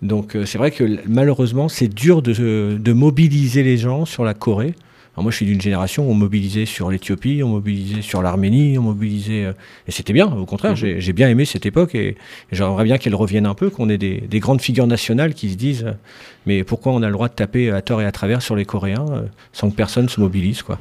Donc 0.04 0.36
euh, 0.36 0.46
c'est 0.46 0.58
vrai 0.58 0.70
que 0.70 1.00
malheureusement, 1.08 1.70
c'est 1.70 1.88
dur 1.88 2.22
de, 2.22 2.94
mobiliser 2.94 3.64
les 3.64 3.78
gens 3.78 4.06
sur 4.06 4.26
la 4.26 4.34
Corée. 4.34 4.76
moi, 5.16 5.32
je 5.32 5.38
suis 5.38 5.46
d'une 5.46 5.62
génération 5.62 6.06
où 6.06 6.12
on 6.12 6.14
mobilisait 6.14 6.66
sur 6.66 6.92
l'Éthiopie, 6.92 7.42
on 7.42 7.50
mobilisait 7.50 8.02
sur 8.02 8.22
l'Arménie, 8.22 8.78
on 8.78 8.84
mobilisait... 8.84 9.46
Euh, 9.46 9.54
et 9.88 9.92
c'était 9.92 10.12
bien, 10.12 10.28
au 10.28 10.46
contraire, 10.46 10.76
j'ai 10.76 11.14
bien 11.14 11.30
aimé 11.30 11.46
cette 11.46 11.66
époque 11.66 11.96
et, 11.96 12.18
j'aimerais 12.52 12.84
bien 12.84 12.98
qu'elle 12.98 13.16
revienne 13.16 13.46
un 13.46 13.54
peu, 13.54 13.70
qu'on 13.70 13.90
ait 13.90 13.98
des, 13.98 14.40
grandes 14.40 14.62
figures 14.62 14.88
nationales 14.88 15.34
qui 15.34 15.50
se 15.50 15.56
disent 15.56 15.86
mais 16.46 16.66
pourquoi 16.66 16.92
on 16.92 17.02
a 17.02 17.08
le 17.08 17.14
droit 17.14 17.30
de 17.30 17.34
taper 17.34 17.72
à 17.72 17.82
tort 17.82 18.02
et 18.02 18.06
à 18.06 18.12
travers 18.12 18.42
sur 18.42 18.58
les 18.58 18.66
Coréens 18.66 19.06
euh, 19.10 19.22
sans 19.54 19.70
que 19.72 19.76
personne 19.76 20.10
se 20.10 20.20
mobilise, 20.20 20.62
quoi. 20.62 20.78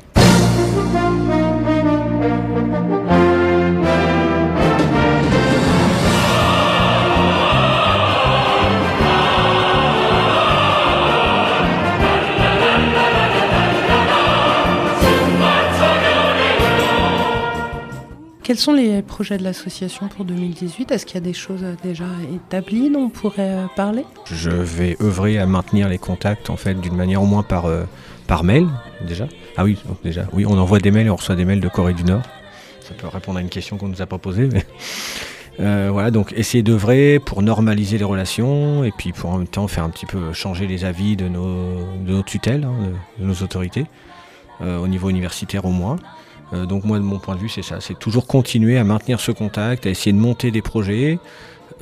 Quels 18.52 18.60
sont 18.60 18.74
les 18.74 19.00
projets 19.00 19.38
de 19.38 19.44
l'association 19.44 20.08
pour 20.08 20.26
2018 20.26 20.90
Est-ce 20.90 21.06
qu'il 21.06 21.14
y 21.14 21.16
a 21.16 21.24
des 21.24 21.32
choses 21.32 21.64
déjà 21.82 22.04
établies 22.34 22.90
dont 22.90 23.04
on 23.04 23.08
pourrait 23.08 23.48
euh, 23.48 23.66
parler? 23.76 24.04
Je 24.26 24.50
vais 24.50 24.98
œuvrer 25.00 25.38
à 25.38 25.46
maintenir 25.46 25.88
les 25.88 25.96
contacts 25.96 26.50
en 26.50 26.58
fait 26.58 26.74
d'une 26.74 26.94
manière 26.94 27.22
au 27.22 27.24
moins 27.24 27.42
par, 27.42 27.64
euh, 27.64 27.84
par 28.26 28.44
mail 28.44 28.68
déjà. 29.08 29.26
Ah 29.56 29.64
oui, 29.64 29.78
donc 29.88 30.02
déjà, 30.04 30.26
oui, 30.34 30.44
on 30.44 30.58
envoie 30.58 30.80
des 30.80 30.90
mails 30.90 31.06
et 31.06 31.08
on 31.08 31.16
reçoit 31.16 31.34
des 31.34 31.46
mails 31.46 31.62
de 31.62 31.68
Corée 31.68 31.94
du 31.94 32.04
Nord. 32.04 32.20
Ça 32.82 32.92
peut 32.92 33.06
répondre 33.06 33.38
à 33.38 33.40
une 33.40 33.48
question 33.48 33.78
qu'on 33.78 33.88
nous 33.88 34.02
a 34.02 34.06
pas 34.06 34.18
posée, 34.18 34.50
euh, 35.60 35.88
voilà, 35.90 36.10
donc 36.10 36.34
essayer 36.36 36.62
d'œuvrer 36.62 37.20
pour 37.24 37.40
normaliser 37.40 37.96
les 37.96 38.04
relations 38.04 38.84
et 38.84 38.90
puis 38.90 39.12
pour 39.12 39.30
en 39.30 39.38
même 39.38 39.48
temps 39.48 39.66
faire 39.66 39.84
un 39.84 39.90
petit 39.90 40.04
peu 40.04 40.34
changer 40.34 40.66
les 40.66 40.84
avis 40.84 41.16
de 41.16 41.26
nos, 41.26 41.78
de 42.04 42.12
nos 42.12 42.22
tutelles, 42.22 42.64
hein, 42.64 42.92
de, 43.18 43.24
nos 43.24 43.36
autorités, 43.36 43.86
au 44.60 44.88
niveau 44.88 45.08
universitaire 45.08 45.64
au 45.64 45.70
moins. 45.70 45.96
Euh, 46.52 46.66
donc 46.66 46.84
moi 46.84 46.98
de 46.98 47.04
mon 47.04 47.18
point 47.18 47.34
de 47.34 47.40
vue 47.40 47.48
c'est 47.48 47.62
ça, 47.62 47.80
c'est 47.80 47.98
toujours 47.98 48.26
continuer 48.26 48.78
à 48.78 48.84
maintenir 48.84 49.20
ce 49.20 49.32
contact, 49.32 49.86
à 49.86 49.90
essayer 49.90 50.12
de 50.12 50.18
monter 50.18 50.50
des 50.50 50.62
projets 50.62 51.18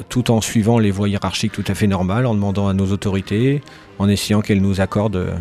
tout 0.09 0.31
en 0.31 0.41
suivant 0.41 0.79
les 0.79 0.91
voies 0.91 1.09
hiérarchiques 1.09 1.53
tout 1.53 1.65
à 1.67 1.75
fait 1.75 1.87
normales, 1.87 2.27
en 2.27 2.35
demandant 2.35 2.69
à 2.69 2.73
nos 2.73 2.91
autorités, 2.91 3.63
en 3.99 4.09
essayant 4.09 4.41
qu'elles 4.41 4.63
nous 4.63 4.81
accordent 4.81 5.17
euh, 5.17 5.35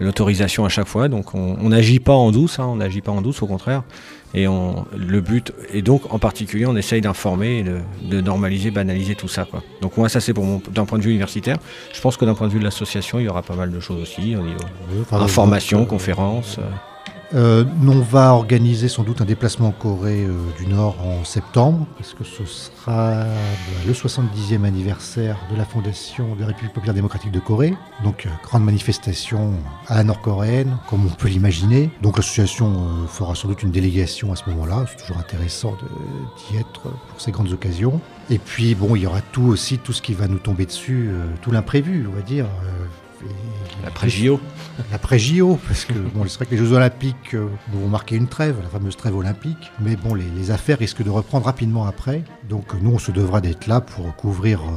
l'autorisation 0.00 0.64
à 0.64 0.68
chaque 0.68 0.88
fois. 0.88 1.08
Donc 1.08 1.34
on 1.34 1.68
n'agit 1.68 2.00
pas 2.00 2.14
en 2.14 2.32
douce, 2.32 2.58
hein, 2.58 2.66
on 2.68 2.76
n'agit 2.76 3.00
pas 3.00 3.12
en 3.12 3.22
douce, 3.22 3.42
au 3.42 3.46
contraire. 3.46 3.82
Et 4.34 4.44
le 4.44 5.20
but, 5.20 5.54
et 5.72 5.80
donc 5.80 6.12
en 6.12 6.18
particulier, 6.18 6.66
on 6.66 6.76
essaye 6.76 7.00
d'informer, 7.00 7.64
de, 8.02 8.20
normaliser, 8.20 8.70
banaliser 8.70 9.14
tout 9.14 9.28
ça. 9.28 9.46
Quoi. 9.46 9.62
Donc 9.80 9.96
moi, 9.96 10.10
ça 10.10 10.20
c'est 10.20 10.34
pour 10.34 10.44
d'un 10.70 10.84
point 10.84 10.98
de 10.98 11.04
vue 11.04 11.10
universitaire. 11.10 11.56
Je 11.94 12.00
pense 12.02 12.18
que 12.18 12.26
d'un 12.26 12.34
point 12.34 12.46
de 12.48 12.52
vue 12.52 12.58
de 12.58 12.64
l'association, 12.64 13.18
il 13.18 13.24
y 13.24 13.28
aura 13.28 13.42
pas 13.42 13.54
mal 13.54 13.70
de 13.70 13.80
choses 13.80 14.02
aussi, 14.02 14.36
information, 15.10 15.86
conférences. 15.86 16.58
Euh, 16.58 16.62
euh, 17.34 17.64
on 17.82 18.00
va 18.00 18.34
organiser 18.34 18.88
sans 18.88 19.02
doute 19.02 19.20
un 19.20 19.24
déplacement 19.24 19.68
en 19.68 19.72
Corée 19.72 20.24
euh, 20.24 20.32
du 20.58 20.66
Nord 20.66 20.96
en 21.04 21.24
septembre, 21.24 21.86
parce 21.98 22.14
que 22.14 22.22
ce 22.22 22.44
sera 22.44 23.24
bah, 23.24 23.26
le 23.84 23.92
70e 23.92 24.64
anniversaire 24.64 25.36
de 25.50 25.56
la 25.56 25.64
fondation 25.64 26.36
de 26.36 26.42
la 26.42 26.46
République 26.48 26.72
populaire 26.72 26.94
démocratique 26.94 27.32
de 27.32 27.40
Corée. 27.40 27.74
Donc, 28.04 28.26
euh, 28.26 28.30
grande 28.44 28.64
manifestation 28.64 29.54
à 29.88 29.96
la 29.96 30.04
nord-coréenne, 30.04 30.76
comme 30.88 31.04
on 31.04 31.10
peut 31.10 31.28
l'imaginer. 31.28 31.90
Donc, 32.00 32.16
l'association 32.16 33.06
fera 33.08 33.34
sans 33.34 33.48
doute 33.48 33.64
une 33.64 33.72
délégation 33.72 34.32
à 34.32 34.36
ce 34.36 34.48
moment-là. 34.50 34.84
C'est 34.88 35.04
toujours 35.04 35.18
intéressant 35.18 35.76
d'y 36.36 36.58
être 36.58 36.82
pour 36.82 37.20
ces 37.20 37.32
grandes 37.32 37.50
occasions. 37.50 38.00
Et 38.30 38.38
puis, 38.38 38.76
bon, 38.76 38.94
il 38.94 39.02
y 39.02 39.06
aura 39.06 39.20
tout 39.20 39.46
aussi, 39.46 39.78
tout 39.78 39.92
ce 39.92 40.02
qui 40.02 40.14
va 40.14 40.28
nous 40.28 40.38
tomber 40.38 40.66
dessus, 40.66 41.10
tout 41.42 41.50
l'imprévu, 41.50 42.06
on 42.08 42.14
va 42.14 42.22
dire. 42.22 42.46
L'après-JO. 43.84 44.40
L'après-JO, 44.90 45.58
parce 45.66 45.84
que 45.84 45.92
bon, 45.92 46.24
il 46.24 46.30
serait 46.30 46.46
que 46.46 46.52
les 46.52 46.58
Jeux 46.58 46.72
Olympiques 46.72 47.34
euh, 47.34 47.48
vont 47.72 47.88
marquer 47.88 48.16
une 48.16 48.28
trêve, 48.28 48.56
la 48.62 48.68
fameuse 48.68 48.96
trêve 48.96 49.16
olympique, 49.16 49.70
mais 49.80 49.96
bon, 49.96 50.14
les, 50.14 50.50
affaires 50.50 50.78
risquent 50.78 51.02
de 51.02 51.10
reprendre 51.10 51.46
rapidement 51.46 51.86
après. 51.86 52.22
Donc 52.48 52.74
nous, 52.80 52.92
on 52.92 52.98
se 52.98 53.10
devra 53.10 53.40
d'être 53.40 53.66
là 53.66 53.80
pour 53.80 54.14
couvrir 54.16 54.60
euh, 54.60 54.72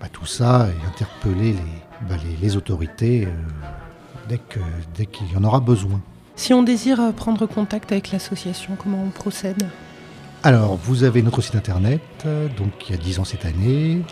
bah, 0.00 0.08
tout 0.12 0.26
ça 0.26 0.68
et 0.68 0.86
interpeller 0.86 1.52
les, 1.52 2.08
bah, 2.08 2.16
les, 2.40 2.56
autorités 2.56 3.26
euh, 3.26 4.36
dès 4.96 5.06
qu'il 5.06 5.32
y 5.32 5.36
en 5.36 5.44
aura 5.44 5.60
besoin. 5.60 6.00
Si 6.36 6.52
on 6.52 6.62
désire 6.62 7.12
prendre 7.14 7.46
contact 7.46 7.92
avec 7.92 8.10
l'association, 8.10 8.76
comment 8.76 9.02
on 9.04 9.10
procède? 9.10 9.68
Alors, 10.42 10.76
vous 10.76 11.04
avez 11.04 11.22
notre 11.22 11.40
site 11.40 11.54
internet, 11.54 12.00
donc 12.56 12.88
il 12.88 12.96
y 12.96 12.98
a 12.98 13.00
10 13.00 13.20
ans 13.20 13.24
cette 13.24 13.44
année. 13.44 14.02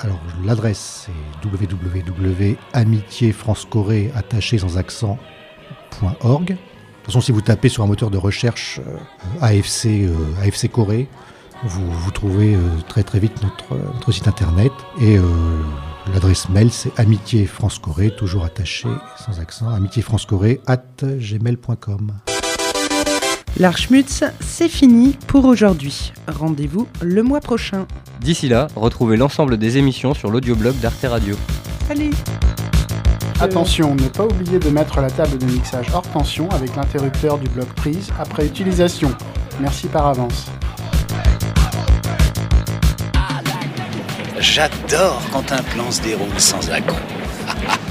Alors 0.00 0.18
l'adresse 0.44 1.06
c'est 1.06 1.12
www.amitié-france-corée 1.48 4.10
attaché 4.14 4.58
sans 4.58 4.76
accent.org. 4.78 6.46
De 6.46 6.54
toute 6.54 7.06
façon, 7.06 7.20
si 7.20 7.32
vous 7.32 7.42
tapez 7.42 7.68
sur 7.68 7.82
un 7.82 7.86
moteur 7.86 8.10
de 8.10 8.16
recherche 8.16 8.80
euh, 8.86 8.96
AFC, 9.42 9.86
euh, 9.86 10.14
AFC 10.42 10.70
Corée, 10.70 11.06
vous, 11.62 12.10
trouvez 12.10 12.54
euh, 12.54 12.60
très 12.88 13.02
très 13.02 13.18
vite 13.18 13.42
notre, 13.42 13.66
site 14.10 14.26
internet. 14.26 14.72
Et 15.00 15.18
l'adresse 16.12 16.48
mail 16.48 16.70
c'est 16.70 16.98
amitié 16.98 17.46
toujours 18.16 18.44
attaché 18.44 18.88
sans 19.16 19.38
accent, 19.40 19.68
amitié 19.68 20.02
at 20.66 20.82
gmail.com. 21.02 22.12
L'Archmutz, 23.56 24.24
c'est 24.40 24.68
fini 24.68 25.16
pour 25.28 25.44
aujourd'hui. 25.44 26.12
Rendez-vous 26.26 26.88
le 27.00 27.22
mois 27.22 27.38
prochain. 27.38 27.86
D'ici 28.20 28.48
là, 28.48 28.66
retrouvez 28.74 29.16
l'ensemble 29.16 29.58
des 29.58 29.78
émissions 29.78 30.12
sur 30.12 30.32
l'audioblog 30.32 30.74
d'Arte 30.80 31.04
Radio. 31.04 31.36
Allez 31.88 32.10
Attention, 33.40 33.94
ne 33.94 34.08
pas 34.08 34.24
oublier 34.24 34.58
de 34.58 34.70
mettre 34.70 35.00
la 35.00 35.08
table 35.08 35.38
de 35.38 35.46
mixage 35.46 35.86
hors 35.94 36.02
tension 36.02 36.48
avec 36.50 36.74
l'interrupteur 36.74 37.38
du 37.38 37.48
bloc 37.48 37.68
prise 37.74 38.10
après 38.18 38.44
utilisation. 38.44 39.10
Merci 39.60 39.86
par 39.86 40.06
avance. 40.06 40.46
J'adore 44.40 45.22
quand 45.32 45.52
un 45.52 45.62
plan 45.62 45.92
se 45.92 46.02
déroule 46.02 46.38
sans 46.38 46.68
accroc. 46.70 46.98